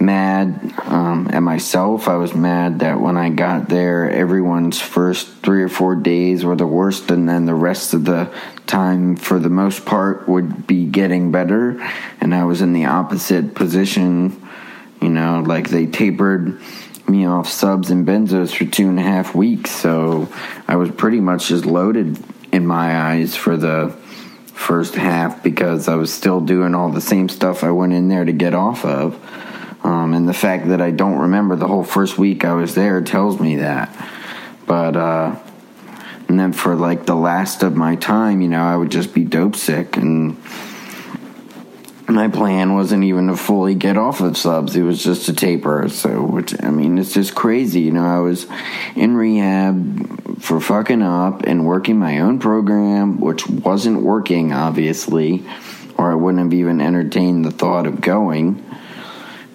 [0.00, 2.08] mad um, at myself.
[2.08, 6.56] I was mad that when I got there, everyone's first three or four days were
[6.56, 8.32] the worst, and then the rest of the
[8.66, 11.80] time, for the most part, would be getting better.
[12.20, 14.40] And I was in the opposite position.
[15.00, 16.60] You know, like they tapered
[17.06, 20.28] me off subs and benzos for two and a half weeks, so
[20.66, 22.18] I was pretty much just loaded
[22.52, 23.94] in my eyes for the
[24.46, 28.24] first half because I was still doing all the same stuff I went in there
[28.24, 29.20] to get off of.
[29.84, 33.02] Um, and the fact that I don't remember the whole first week I was there
[33.02, 33.94] tells me that.
[34.66, 35.36] But, uh,
[36.26, 39.24] and then for like the last of my time, you know, I would just be
[39.24, 39.98] dope sick.
[39.98, 40.42] And
[42.08, 45.86] my plan wasn't even to fully get off of subs, it was just to taper.
[45.90, 47.80] So, which, I mean, it's just crazy.
[47.82, 48.46] You know, I was
[48.96, 55.44] in rehab for fucking up and working my own program, which wasn't working, obviously,
[55.98, 58.64] or I wouldn't have even entertained the thought of going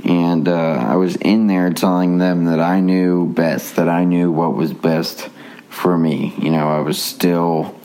[0.03, 4.31] and uh, I was in there telling them that I knew best, that I knew
[4.31, 5.30] what was best
[5.69, 6.34] for me.
[6.38, 7.80] You know, I was still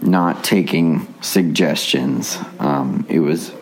[0.00, 2.38] not taking suggestions.
[2.58, 3.52] Um, it was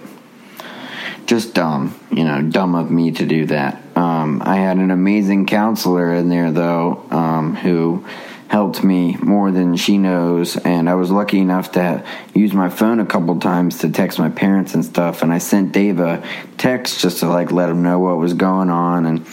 [1.27, 3.81] just dumb, you know, dumb of me to do that.
[3.97, 8.05] Um, I had an amazing counselor in there, though, um, who
[8.51, 10.56] helped me more than she knows.
[10.56, 12.05] And I was lucky enough to
[12.35, 15.22] use my phone a couple times to text my parents and stuff.
[15.22, 16.20] And I sent Dave a
[16.59, 19.06] text just to like let him know what was going on.
[19.06, 19.24] And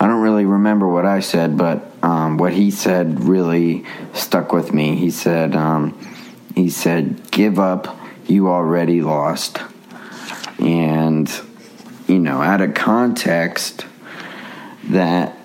[0.00, 4.74] I don't really remember what I said, but um, what he said really stuck with
[4.74, 4.96] me.
[4.96, 5.96] He said, um,
[6.56, 7.96] he said, "Give up.
[8.26, 9.58] You already lost."
[10.58, 11.30] And
[12.08, 13.86] you know, out of context,
[14.88, 15.38] that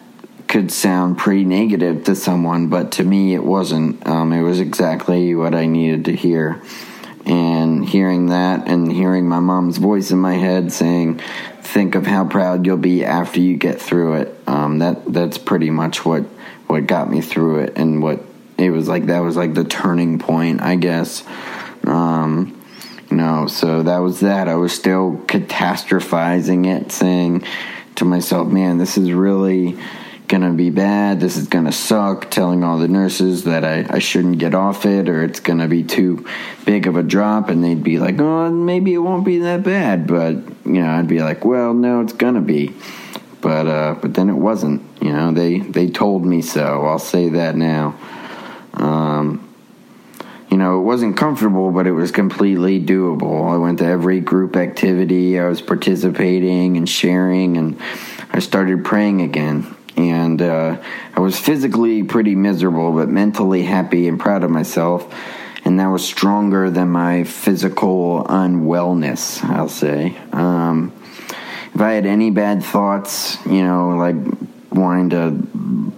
[0.50, 4.06] could sound pretty negative to someone, but to me it wasn't.
[4.06, 6.62] Um, it was exactly what I needed to hear.
[7.26, 11.22] And hearing that and hearing my mom's voice in my head saying,
[11.62, 14.36] think of how proud you'll be after you get through it.
[14.48, 16.24] Um, that that's pretty much what
[16.66, 18.22] what got me through it, and what
[18.58, 19.06] it was like.
[19.06, 21.24] That was like the turning point, I guess.
[21.86, 22.60] Um,
[23.10, 24.48] you know, so that was that.
[24.48, 27.44] I was still catastrophizing it, saying
[27.96, 29.78] to myself, "Man, this is really."
[30.30, 34.38] Gonna be bad this is gonna suck telling all the nurses that I, I shouldn't
[34.38, 36.26] get off it or it's gonna be too
[36.65, 40.07] big of a drop and they'd be like oh maybe it won't be that bad
[40.07, 40.35] but
[40.65, 42.73] you know i'd be like well no it's gonna be
[43.41, 47.30] but uh but then it wasn't you know they they told me so i'll say
[47.30, 47.99] that now
[48.76, 49.45] um
[50.51, 53.53] you know, it wasn't comfortable, but it was completely doable.
[53.53, 57.80] I went to every group activity, I was participating and sharing, and
[58.31, 59.76] I started praying again.
[60.00, 60.82] And uh,
[61.14, 65.14] I was physically pretty miserable, but mentally happy and proud of myself.
[65.66, 70.18] And that was stronger than my physical unwellness, I'll say.
[70.32, 70.94] Um,
[71.74, 74.16] if I had any bad thoughts, you know, like
[74.72, 75.92] wanting to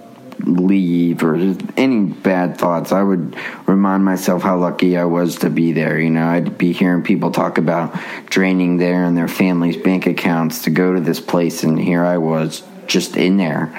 [0.50, 1.36] leave or
[1.78, 3.36] any bad thoughts, I would
[3.68, 6.00] remind myself how lucky I was to be there.
[6.00, 7.96] You know, I'd be hearing people talk about
[8.26, 12.18] draining their and their family's bank accounts to go to this place, and here I
[12.18, 13.74] was just in there.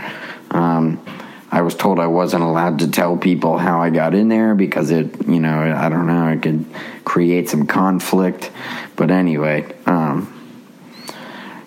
[0.51, 1.05] Um,
[1.51, 4.90] I was told I wasn't allowed to tell people how I got in there because
[4.90, 6.64] it, you know, I don't know, it could
[7.05, 8.51] create some conflict.
[8.97, 10.32] But anyway, um,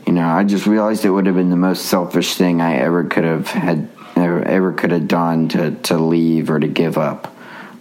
[0.07, 3.03] you know, I just realized it would have been the most selfish thing I ever
[3.03, 7.31] could have had, ever, could have done to, to leave or to give up.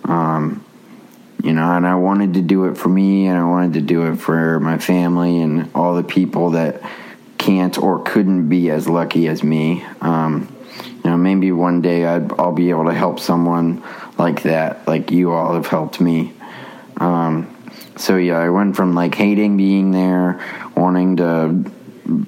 [0.05, 0.62] Um,
[1.43, 4.12] you know, and I wanted to do it for me and I wanted to do
[4.12, 6.82] it for my family and all the people that
[7.45, 9.85] can't or couldn't be as lucky as me.
[10.01, 10.49] Um,
[11.05, 13.83] you know, maybe one day I'd, I'll be able to help someone
[14.16, 16.33] like that, like you all have helped me.
[16.97, 17.55] Um,
[17.97, 20.41] so yeah, I went from like hating being there,
[20.75, 21.71] wanting to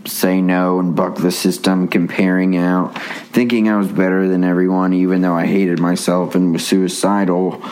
[0.04, 3.00] say no and buck the system, comparing out,
[3.32, 7.62] thinking I was better than everyone, even though I hated myself and was suicidal,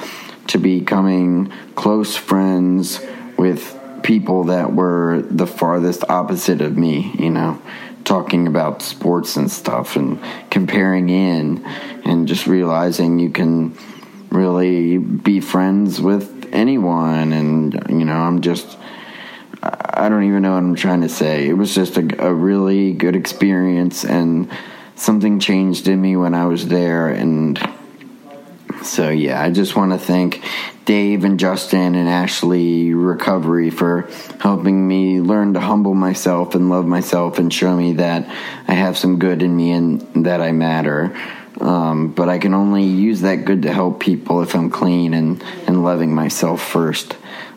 [0.47, 3.01] to becoming close friends
[3.37, 7.61] with people that were the farthest opposite of me, you know,
[8.05, 10.21] talking about sports and stuff and
[10.51, 11.65] comparing in
[12.05, 13.77] and just realizing you can
[14.29, 17.33] really be friends with anyone.
[17.33, 18.79] And, you know, I'm just.
[19.63, 21.49] I don't even know what I'm trying to say.
[21.49, 24.51] It was just a, a, really good experience, and
[24.95, 27.09] something changed in me when I was there.
[27.09, 27.59] And
[28.87, 30.43] so, yeah, I just want to thank
[30.85, 34.09] Dave and Justin and Ashley Recovery for
[34.41, 38.29] helping me learn to humble myself and love myself and show me that
[38.69, 41.17] I have some good in me and that I matter.
[41.61, 45.43] Um, but I can only use that good to help people if I'm clean and,
[45.67, 47.17] and loving myself first.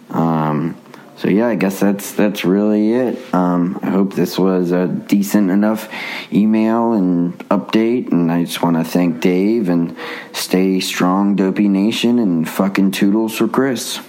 [0.09, 0.79] Um,
[1.18, 3.34] so yeah, I guess that's that's really it.
[3.34, 5.89] Um, I hope this was a decent enough
[6.31, 9.98] email and update, and I just want to thank Dave and
[10.31, 13.99] stay strong, Dopey Nation, and fucking toodles for Chris.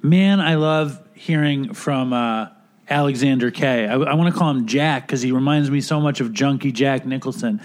[0.00, 2.48] Man, I love hearing from uh,
[2.88, 3.86] Alexander K.
[3.86, 6.72] I, I want to call him Jack because he reminds me so much of Junkie
[6.72, 7.60] Jack Nicholson.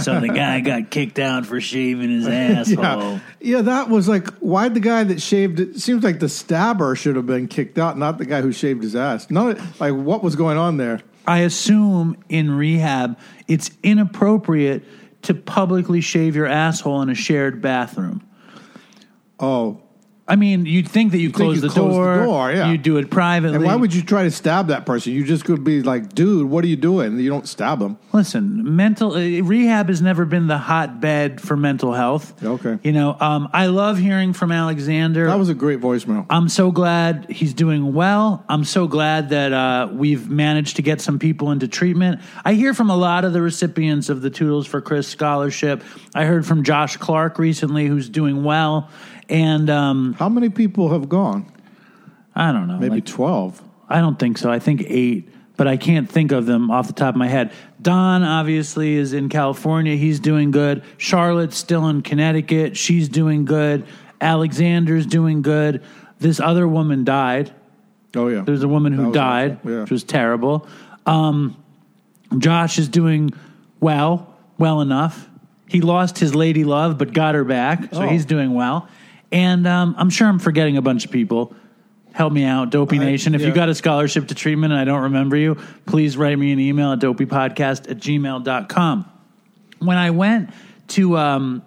[0.00, 2.82] so the guy got kicked out for shaving his asshole.
[2.84, 3.20] Yeah.
[3.40, 5.80] yeah, that was like, why'd the guy that shaved it?
[5.80, 8.94] Seems like the stabber should have been kicked out, not the guy who shaved his
[8.94, 9.30] ass.
[9.30, 11.00] No, like what was going on there?
[11.26, 14.84] I assume in rehab it's inappropriate
[15.22, 18.22] to publicly shave your asshole in a shared bathroom.
[19.38, 19.80] Oh,
[20.30, 22.70] I mean, you'd think that you, close, you the, close the door, door, yeah.
[22.70, 23.56] You do it privately.
[23.56, 25.12] and why would you try to stab that person?
[25.12, 27.18] You just could be like, dude, what are you doing?
[27.18, 27.98] You don't stab them.
[28.12, 32.40] Listen, mental uh, rehab has never been the hotbed for mental health.
[32.44, 32.78] Okay.
[32.84, 35.26] you know, um, I love hearing from Alexander.
[35.26, 36.26] That was a great voicemail.
[36.30, 38.44] I'm so glad he's doing well.
[38.48, 42.20] I'm so glad that uh, we've managed to get some people into treatment.
[42.44, 45.82] I hear from a lot of the recipients of the Toodles for Chris scholarship.
[46.14, 48.90] I heard from Josh Clark recently, who's doing well,
[49.30, 51.50] and um, How many people have gone?
[52.34, 53.62] I don't know, Maybe like- 12.
[53.88, 54.50] I don't think so.
[54.52, 57.52] I think eight, but I can't think of them off the top of my head.
[57.82, 59.96] Don obviously is in California.
[59.96, 60.82] He's doing good.
[60.96, 62.76] Charlotte's still in Connecticut.
[62.76, 63.84] She's doing good.
[64.20, 65.82] Alexander's doing good.
[66.20, 67.52] This other woman died.
[68.14, 68.42] Oh, yeah.
[68.42, 69.70] There's a woman who died, awful.
[69.72, 69.80] Yeah.
[69.82, 70.68] which was terrible.
[71.06, 71.56] Um,
[72.38, 73.30] Josh is doing
[73.80, 75.28] well, well enough.
[75.68, 78.08] He lost his lady love, but got her back, so Oh.
[78.08, 78.88] he's doing well.
[79.32, 81.54] And um, I'm sure I'm forgetting a bunch of people.
[82.12, 83.34] Help me out, Dopey I- Nation.
[83.34, 86.52] If you got a scholarship to treatment and I don't remember you, please write me
[86.52, 89.10] an email at dopeypodcast at gmail.com.
[89.78, 90.50] When I went
[90.88, 91.62] to um,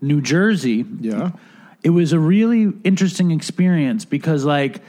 [0.00, 1.32] New Jersey, Yeah.
[1.82, 4.80] it was a really interesting experience because like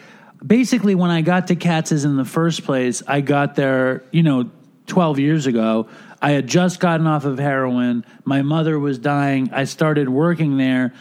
[0.45, 4.49] basically when i got to katz's in the first place i got there you know
[4.88, 5.88] 12 years ago
[6.19, 10.93] i had just gotten off of heroin my mother was dying i started working there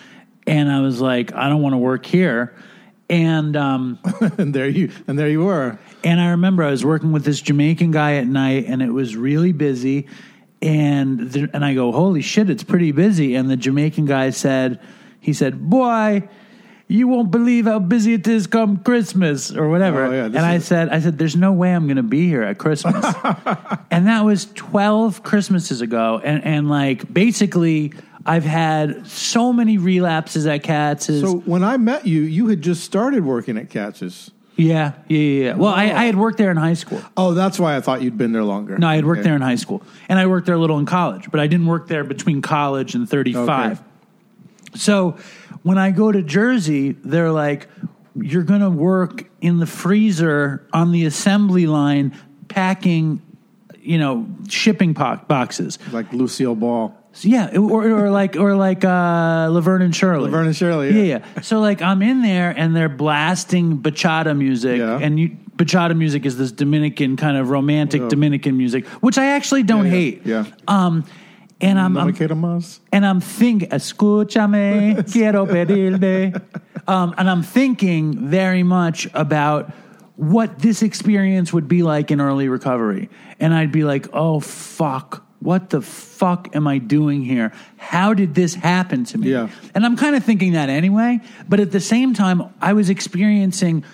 [0.46, 2.54] and i was like i don't want to work here
[3.10, 3.98] and um,
[4.38, 5.78] and there you and there you were.
[6.04, 9.16] and I remember I was working with this Jamaican guy at night, and it was
[9.16, 10.06] really busy.
[10.62, 13.34] And the, and I go, holy shit, it's pretty busy.
[13.34, 14.78] And the Jamaican guy said,
[15.18, 16.28] he said, boy,
[16.86, 20.04] you won't believe how busy it is come Christmas or whatever.
[20.04, 22.42] Oh, yeah, and I said, I said, there's no way I'm going to be here
[22.42, 23.02] at Christmas.
[23.90, 26.20] and that was 12 Christmases ago.
[26.22, 27.94] And, and like, basically,
[28.26, 31.22] I've had so many relapses at Katz's.
[31.22, 34.30] So when I met you, you had just started working at Katz's.
[34.56, 35.44] yeah, yeah, yeah.
[35.44, 35.54] yeah.
[35.54, 37.00] Well, I, I had worked there in high school.
[37.16, 38.76] Oh, that's why I thought you'd been there longer.
[38.76, 39.28] No, I had worked Okay.
[39.28, 41.66] there in high school, and I worked there a little in college, but I didn't
[41.66, 43.78] work there between college and thirty-five.
[43.80, 43.88] Okay.
[44.76, 45.16] So
[45.62, 47.68] when I go to Jersey, they're like,
[48.14, 52.14] "You're going to work in the freezer on the assembly line,
[52.48, 53.22] packing,
[53.80, 56.94] you know, shipping po- boxes." Like Lucille Ball.
[57.12, 60.24] So, yeah, or, or like or like uh, Laverne and Shirley.
[60.26, 61.02] Laverne and Shirley, Yeah.
[61.02, 61.18] yeah.
[61.36, 64.98] yeah, So like I'm in there and they're blasting bachata music, Yeah.
[65.00, 69.64] and you, bachata music is this Dominican kind of romantic Dominican music, which I actually
[69.64, 70.22] don't Yeah, yeah, hate.
[70.26, 70.44] yeah.
[70.68, 71.04] Um,
[71.60, 72.78] and I'm, No I'm me quiero más.
[72.92, 76.40] and I'm thinking, escúchame, quiero pedirte.
[76.88, 79.72] Um, and I'm thinking very much about
[80.16, 83.10] what this experience would be like in early recovery.
[83.40, 85.26] And I'd be like, oh, fuck.
[85.40, 87.52] What the fuck am I doing here?
[87.76, 89.30] How did this happen to me?
[89.30, 89.48] Yeah.
[89.74, 91.20] And I'm kind of thinking that anyway.
[91.48, 93.84] But at the same time, I was experiencing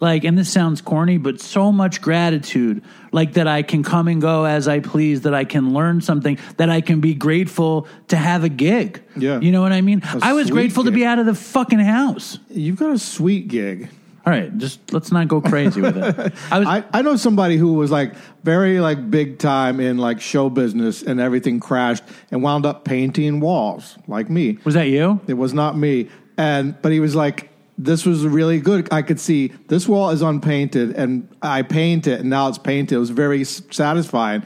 [0.00, 2.82] like, and this sounds corny, but so much gratitude,
[3.12, 6.38] like that I can come and go as I please, that I can learn something,
[6.56, 9.02] that I can be grateful to have a gig.
[9.16, 9.40] Yeah.
[9.40, 10.02] You know what I mean?
[10.04, 12.38] I was grateful to be out of the fucking house.
[12.50, 13.88] You've got a sweet gig.
[14.26, 16.32] All right, just let's not go crazy with it.
[16.50, 20.20] I was, I, I know somebody who was like very like big time in like
[20.20, 24.58] show business and everything crashed and wound up painting walls like me.
[24.64, 25.20] was that you?
[25.26, 26.08] It was not me.
[26.38, 28.88] And but he was like, this was really good.
[28.90, 32.94] I could see this wall is unpainted and I paint it and now it's painted.
[32.94, 34.42] It was very satisfying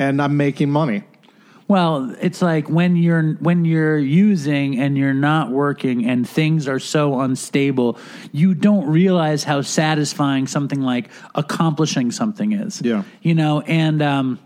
[0.00, 1.04] and I'm making money.
[1.72, 6.78] Well, it's like when you're when you're using and you're not working and things are
[6.78, 7.98] so unstable,
[8.30, 12.82] you don't realize how satisfying something like accomplishing something is.
[12.82, 13.04] Yeah.
[13.22, 14.38] You know, and um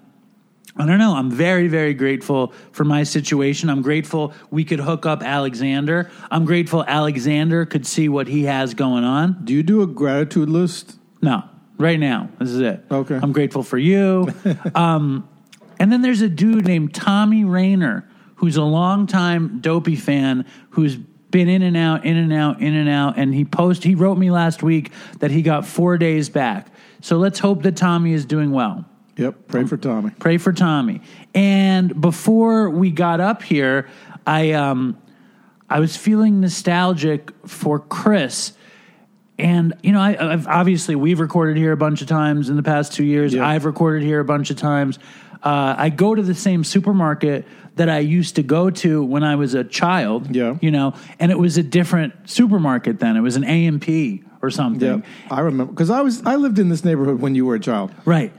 [0.77, 1.17] I don't know.
[1.17, 3.71] I'm very, very grateful for my situation.
[3.71, 6.09] I'm grateful we could hook up Alexander.
[6.31, 9.45] I'm grateful Alexander could see what he has going on.
[9.45, 10.97] Do you do a gratitude list?
[11.21, 11.43] No,
[11.77, 12.29] right now.
[12.39, 12.85] This is it.
[12.89, 13.19] Okay.
[13.21, 14.33] I'm grateful for you.
[14.77, 15.29] um,
[15.79, 21.49] and then there's a dude named Tommy Rayner, who's a longtime dopey fan who's been
[21.49, 23.19] in and out, in and out, in and out.
[23.19, 26.69] And he post he wrote me last week that he got four days back.
[27.01, 28.85] So let's hope that Tommy is doing well.
[29.17, 29.49] Yep.
[29.49, 30.11] Pray for Tommy.
[30.19, 31.01] Pray for Tommy.
[31.35, 33.89] And before we got up here,
[34.27, 34.99] I um
[35.69, 38.53] I was feeling nostalgic for Chris.
[39.39, 42.63] And you know, I, I've obviously we've recorded here a bunch of times in the
[42.63, 43.35] past two years.
[43.35, 43.47] Yeah.
[43.47, 44.99] I've recorded here a bunch of times.
[45.43, 47.47] Uh, I go to the same supermarket
[47.77, 50.35] that I used to go to when I was a child.
[50.35, 50.57] Yeah.
[50.61, 53.17] you know, and it was a different supermarket then.
[53.17, 55.03] It was an A&P or something.
[55.03, 57.61] Yeah, I remember because I was I lived in this neighborhood when you were a
[57.61, 57.93] child.
[58.05, 58.33] Right.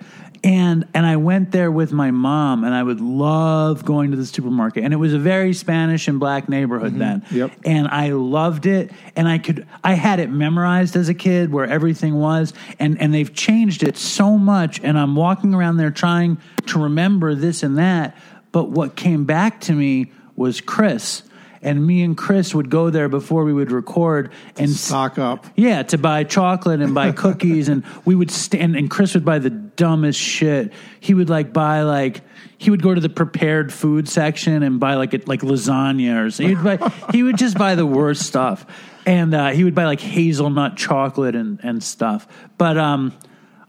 [0.44, 4.26] And and I went there with my mom and I would love going to the
[4.26, 4.84] supermarket.
[4.84, 7.00] And it was a very Spanish and black neighborhood mm-hmm.
[7.00, 7.26] then.
[7.32, 7.52] Yep.
[7.66, 8.92] And I loved it.
[9.16, 12.54] And I could I had it memorized as a kid where everything was.
[12.80, 14.80] And and they've changed it so much.
[14.82, 16.38] And I'm walking around there trying
[16.68, 18.16] to remember this and that.
[18.52, 21.24] But what came back to me was Chris.
[21.62, 25.46] And me and Chris would go there before we would record and Stock up.
[25.56, 28.76] yeah, to buy chocolate and buy cookies, and we would stand.
[28.76, 30.72] And Chris would buy the dumbest shit.
[31.00, 32.22] He would like buy like
[32.58, 36.32] he would go to the prepared food section and buy like a, like lasagna or
[36.32, 36.56] something.
[36.58, 38.66] He'd buy, he would just buy the worst stuff,
[39.06, 42.28] and uh, he would buy like hazelnut chocolate and and stuff.
[42.58, 43.14] But um,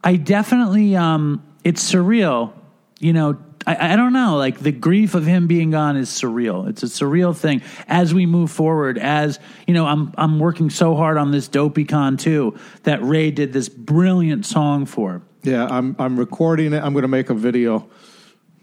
[0.03, 2.53] I definitely um, it's surreal,
[2.99, 3.39] you know.
[3.67, 6.69] I, I don't know, like the grief of him being gone is surreal.
[6.69, 8.97] It's a surreal thing as we move forward.
[8.99, 13.53] As you know, I'm I'm working so hard on this DopeyCon too that Ray did
[13.53, 15.23] this brilliant song for.
[15.43, 16.83] Yeah, I'm I'm recording it.
[16.83, 17.89] I'm going to make a video.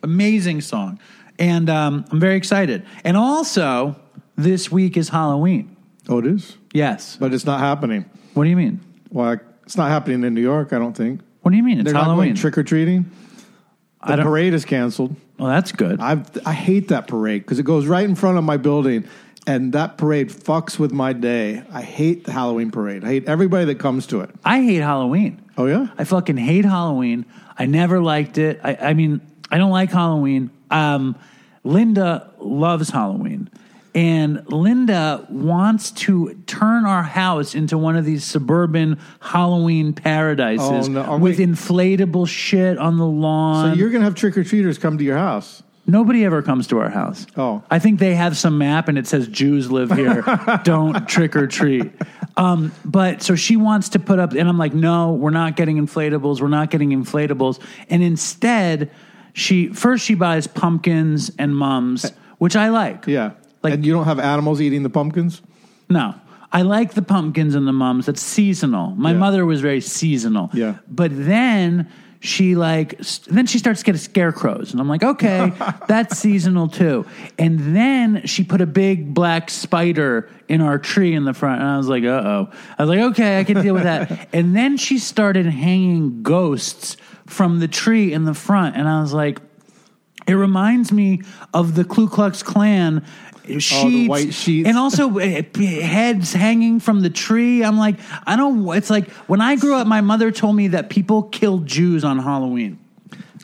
[0.02, 1.00] Amazing song,
[1.40, 2.86] and um, I'm very excited.
[3.04, 3.96] And also,
[4.38, 5.76] this week is Halloween.
[6.08, 7.18] Oh, it is, Yes.
[7.20, 8.06] but it's not happening.
[8.34, 8.80] What do you mean?
[9.10, 10.74] Well, it's not happening in New York.
[10.74, 11.80] I don't think What do you mean?
[11.82, 12.36] It's they're Halloween.
[12.36, 13.10] trick or treating.
[14.06, 15.16] The parade is canceled.
[15.40, 16.00] well, that's good.
[16.00, 19.06] I I hate that parade because it goes right in front of my building,
[19.48, 21.64] and that parade fucks with my day.
[21.72, 23.04] I hate the Halloween parade.
[23.04, 24.30] I hate everybody that comes to it.
[24.44, 25.42] I hate Halloween.
[25.58, 27.26] Oh yeah, I fucking hate Halloween.
[27.58, 28.60] I never liked it.
[28.64, 30.52] I, I mean, I don't like Halloween.
[30.70, 31.16] Um,
[31.64, 33.50] Linda loves Halloween.
[33.96, 40.92] And Linda wants to turn our house into one of these suburban Halloween paradises Oh,
[40.92, 41.02] no.
[41.02, 43.72] Are with we- inflatable shit on the lawn.
[43.74, 45.64] so you're gonna have trick or treaters come to your house.
[45.88, 47.26] Nobody ever comes to our house.
[47.38, 47.64] Oh.
[47.70, 50.24] I think they have some map and it says Jews live here.
[50.64, 51.92] Don't trick or treat.
[52.38, 55.78] Um, but so she wants to put up, and I'm like, no, we're not getting
[55.78, 56.42] inflatables.
[56.42, 57.62] We're not getting inflatables.
[57.90, 58.92] And instead,
[59.34, 63.06] she first she buys pumpkins and mums, which I like.
[63.08, 63.32] Yeah,
[63.66, 65.42] Like- and you don't have animals eating the pumpkins.
[65.90, 66.16] No.
[66.52, 68.06] I like the pumpkins and the mums.
[68.06, 68.92] That's seasonal.
[68.96, 69.18] My Yeah.
[69.18, 70.50] mother was very seasonal.
[70.54, 70.76] Yeah.
[70.90, 71.88] But then
[72.22, 72.98] she like
[73.28, 75.52] then she starts getting scarecrows and I'm like, "Okay,
[75.88, 77.06] that's seasonal too."
[77.38, 81.70] And then she put a big black spider in our tree in the front and
[81.70, 84.78] I was like, "Uh-oh." I was like, "Okay, I can deal with that." and then
[84.78, 86.96] she started hanging ghosts
[87.28, 89.40] from the tree in the front and I was like,
[90.28, 91.22] It reminds me
[91.54, 93.04] of the Ku Klux Klan
[93.60, 94.68] sheets, white sheets.
[94.68, 97.64] and also eh, heads hanging from the tree.
[97.64, 97.96] I'm like,
[98.26, 98.68] I don't.
[98.76, 102.20] It's like when I grew up, my mother told me that people killed Jews on
[102.20, 102.80] Halloween.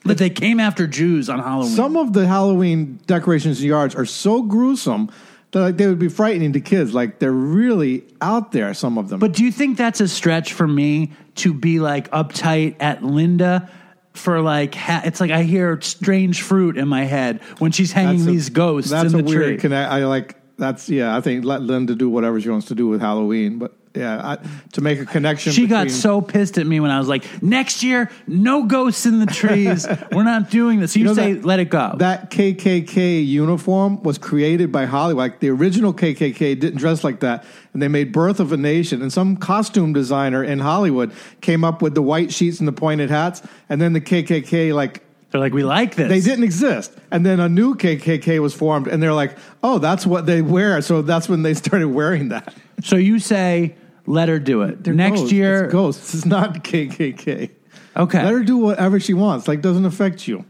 [0.04, 1.76] That they came after Jews on Halloween.
[1.76, 5.12] Some of the Halloween decorations in yards are so gruesome
[5.52, 6.94] that like, they would be frightening to kids.
[6.94, 8.74] Like they're really out there.
[8.74, 9.20] Some of them.
[9.20, 13.70] But do you think that's a stretch for me to be like uptight at Linda?
[14.14, 18.22] For like, ha- it's like I hear strange fruit in my head when she's hanging
[18.22, 19.58] a- these ghosts That's in a the weird tree.
[19.58, 19.90] connect.
[19.92, 20.36] I like.
[20.58, 21.16] That's yeah.
[21.16, 23.58] I think let Linda do whatever she wants to do with Halloween.
[23.58, 24.38] But yeah, I,
[24.74, 25.52] to make a connection.
[25.52, 29.20] She got so pissed at me when I was like, "Next year, no ghosts in
[29.20, 29.86] the trees.
[30.12, 34.02] We're not doing this." So you, know say, that- "Let it go." That KKK uniform
[34.04, 35.20] was created by Hollywood.
[35.20, 37.44] Like the original KKK didn't dress like that,
[37.74, 41.12] and they made "Birth of a Nation." And some costume designer in Hollywood
[41.42, 45.04] came up with the white sheets and the pointed hats, and then the KKK like
[45.32, 46.94] They're like, "We like this." they didn't exist.
[47.12, 50.82] And then a new KKK was formed, and they're like, "Oh, that's what they wear."
[50.82, 52.54] So that's when they started wearing that.
[52.84, 55.32] So you say, "Let her do it." They're Next ghosts.
[55.34, 56.14] year, it's ghosts.
[56.14, 57.50] It's not KKK.
[57.98, 58.24] okay.
[58.24, 59.48] Let her do whatever she wants.
[59.48, 60.46] Like doesn't affect you.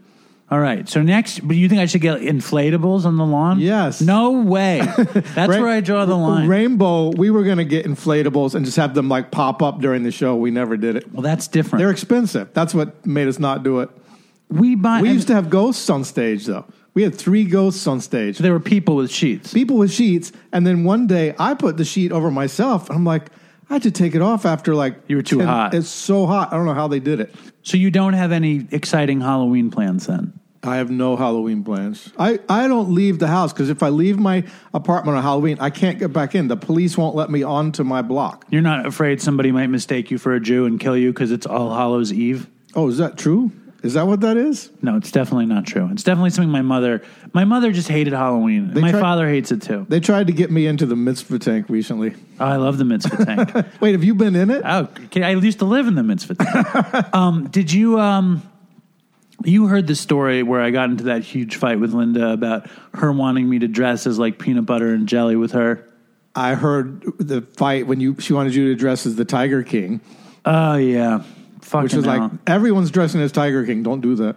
[0.49, 0.87] All right.
[0.89, 3.59] So next, but you think I should get inflatables on the lawn?
[3.61, 4.01] Yes.
[4.01, 4.81] No way.
[4.97, 6.45] That's where I draw the line.
[6.49, 7.11] Rainbow.
[7.11, 10.11] We were going to get inflatables and just have them like pop up during the
[10.11, 10.35] show.
[10.35, 11.09] We never did it.
[11.13, 11.79] well, that's different.
[11.79, 12.53] They're expensive.
[12.53, 13.89] That's what made us not do it.
[14.49, 15.01] we buy.
[15.01, 16.65] We used to have ghosts on stage though.
[16.93, 18.37] We had three ghosts on stage.
[18.37, 19.53] There were people with sheets.
[19.53, 22.89] People with sheets, and then one day I put the sheet over myself.
[22.89, 23.29] And I'm like,
[23.71, 25.73] I had to take it off after like You were too 10 hot.
[25.73, 26.51] It's so hot.
[26.51, 27.33] I don't know how they did it.
[27.63, 30.37] So you don't have any exciting Halloween plans then?
[30.61, 32.11] I have no Halloween plans.
[32.19, 34.43] I, I don't leave the house because if I leave my
[34.73, 36.49] apartment on Halloween, I can't get back in.
[36.49, 38.45] The police won't let me onto my block.
[38.49, 41.45] You're not afraid somebody might mistake you for a Jew and kill you because it's
[41.45, 42.47] All Hallows Eve?
[42.75, 43.53] Oh, is that true?
[43.83, 44.69] Is that what that is?
[44.83, 45.89] No, it's definitely not true.
[45.91, 47.01] It's definitely something my mother.
[47.33, 48.73] My mother just hated Halloween.
[48.73, 49.87] They my tried- father hates it too.
[49.89, 52.13] They tried to get me into the mitzvah tank recently.
[52.39, 53.65] Oh, I love the mitzvah tank.
[53.81, 54.61] Wait, have you been in it?
[54.63, 56.35] Oh, okay, I used to live in the mitzvah.
[56.35, 56.67] tank.
[57.15, 57.99] um, did you?
[57.99, 58.43] Um,
[59.43, 63.11] you heard the story where I got into that huge fight with Linda about her
[63.11, 65.87] wanting me to dress as like peanut butter and jelly with her.
[66.35, 69.99] I heard the fight when you she wanted you to dress as the Tiger King,
[70.45, 71.23] Oh yeah,
[71.61, 72.19] fucking which is hell.
[72.19, 73.83] like everyone's dressing as Tiger King.
[73.83, 74.35] Don't do that.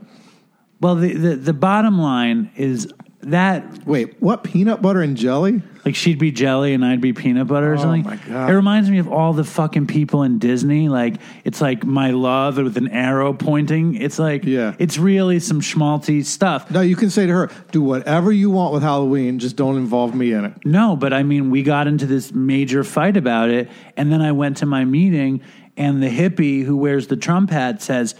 [0.80, 2.92] Well, the, the the bottom line is
[3.22, 4.44] that Wait, what?
[4.44, 5.62] Peanut butter and jelly?
[5.86, 8.04] like she'd be jelly and I'd be peanut butter or Oh, something.
[8.04, 8.48] my God.
[8.50, 10.88] It reminds me of all the fucking people in Disney.
[10.88, 13.94] Like it's like my love with an arrow pointing.
[13.94, 14.74] It's like Yeah.
[14.78, 16.70] it's really some schmaltzy stuff.
[16.70, 19.38] No, you can say to her, "Do whatever you want with Halloween.
[19.38, 22.82] Just don't involve me in it." No, but I mean, we got into this major
[22.84, 25.40] fight about it, and then I went to my meeting,
[25.76, 28.14] and the hippie who wears the Trump hat says,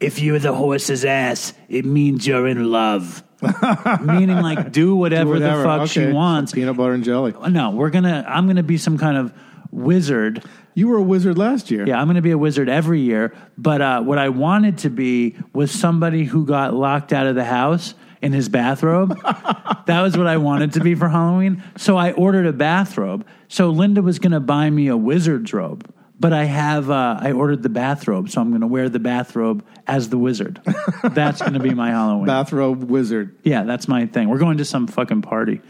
[0.00, 3.22] "If you're the horse's ass, it means you're in love."
[4.00, 5.58] Meaning, like, do whatever, Whatever.
[5.58, 6.12] the fuck she Okay.
[6.12, 6.52] wants.
[6.52, 7.34] Peanut butter and jelly.
[7.50, 8.24] No, we're gonna.
[8.28, 9.32] I'm gonna be some kind of
[9.72, 10.44] wizard.
[10.74, 11.86] You were a wizard last year.
[11.86, 13.34] Yeah, I'm going to be a wizard every year.
[13.58, 17.44] But uh, what I wanted to be was somebody who got locked out of the
[17.44, 19.10] house in his bathrobe.
[19.86, 21.62] that was what I wanted to be for Halloween.
[21.76, 23.26] So I ordered a bathrobe.
[23.48, 25.92] So Linda was going to buy me a wizard's robe.
[26.22, 29.64] But I have uh, I ordered the bathrobe, so I'm going to wear the bathrobe
[29.88, 30.60] as the wizard.
[31.02, 32.26] That's going to be my Halloween.
[32.26, 33.36] Bathrobe wizard.
[33.42, 34.28] yeah, that's my thing.
[34.28, 35.60] We're going to some fucking party.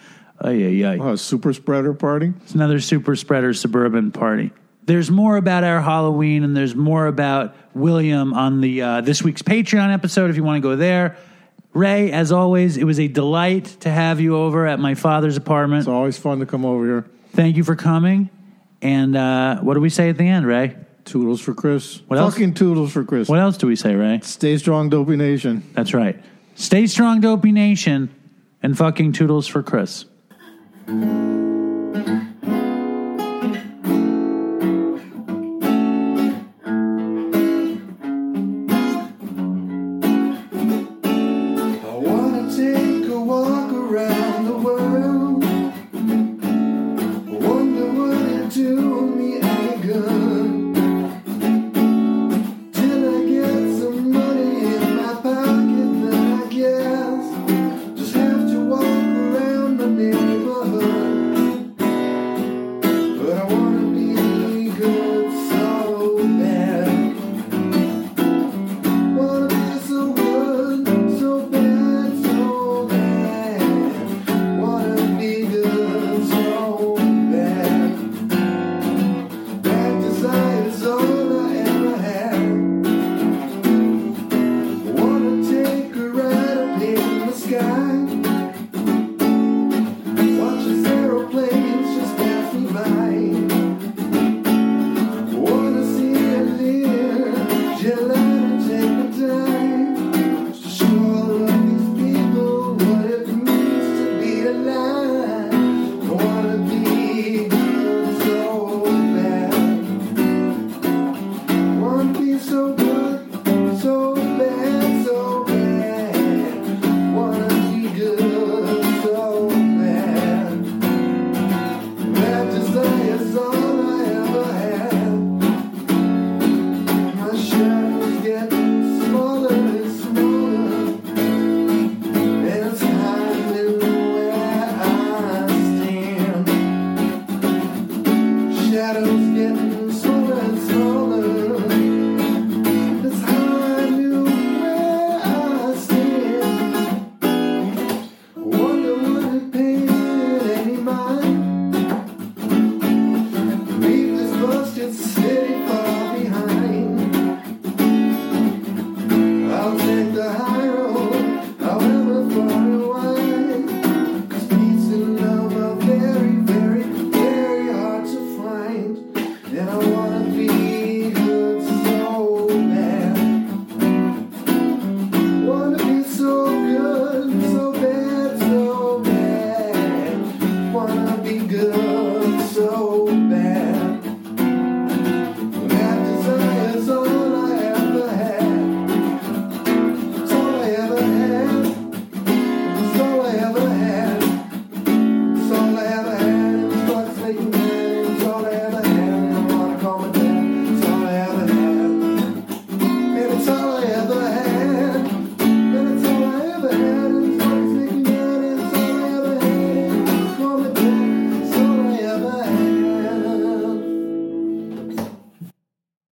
[0.43, 1.03] Oh yeah, yeah.
[1.03, 2.35] Oh, a super spreader party.
[2.43, 4.51] It's another super spreader suburban party.
[4.85, 9.41] There's more about our Halloween and there's more about William on the uh, this week's
[9.43, 11.17] Patreon episode if you want to go there.
[11.73, 15.81] Ray, as always, it was a delight to have you over at my father's apartment.
[15.81, 17.07] It's always fun to come over here.
[17.31, 18.29] Thank you for coming.
[18.83, 20.77] And uh, what do we say at the end, Ray?
[21.05, 22.03] Toodles for Chris.
[22.09, 22.35] What else?
[22.35, 23.29] Fucking toodles for Chris.
[23.29, 24.21] What else do we say, Ray?
[24.23, 25.63] Stay strong, Dopey Nation.
[25.73, 26.21] That's right.
[26.55, 28.15] Stay strong, Dopey Nation,
[28.63, 30.05] and fucking toodles for Chris.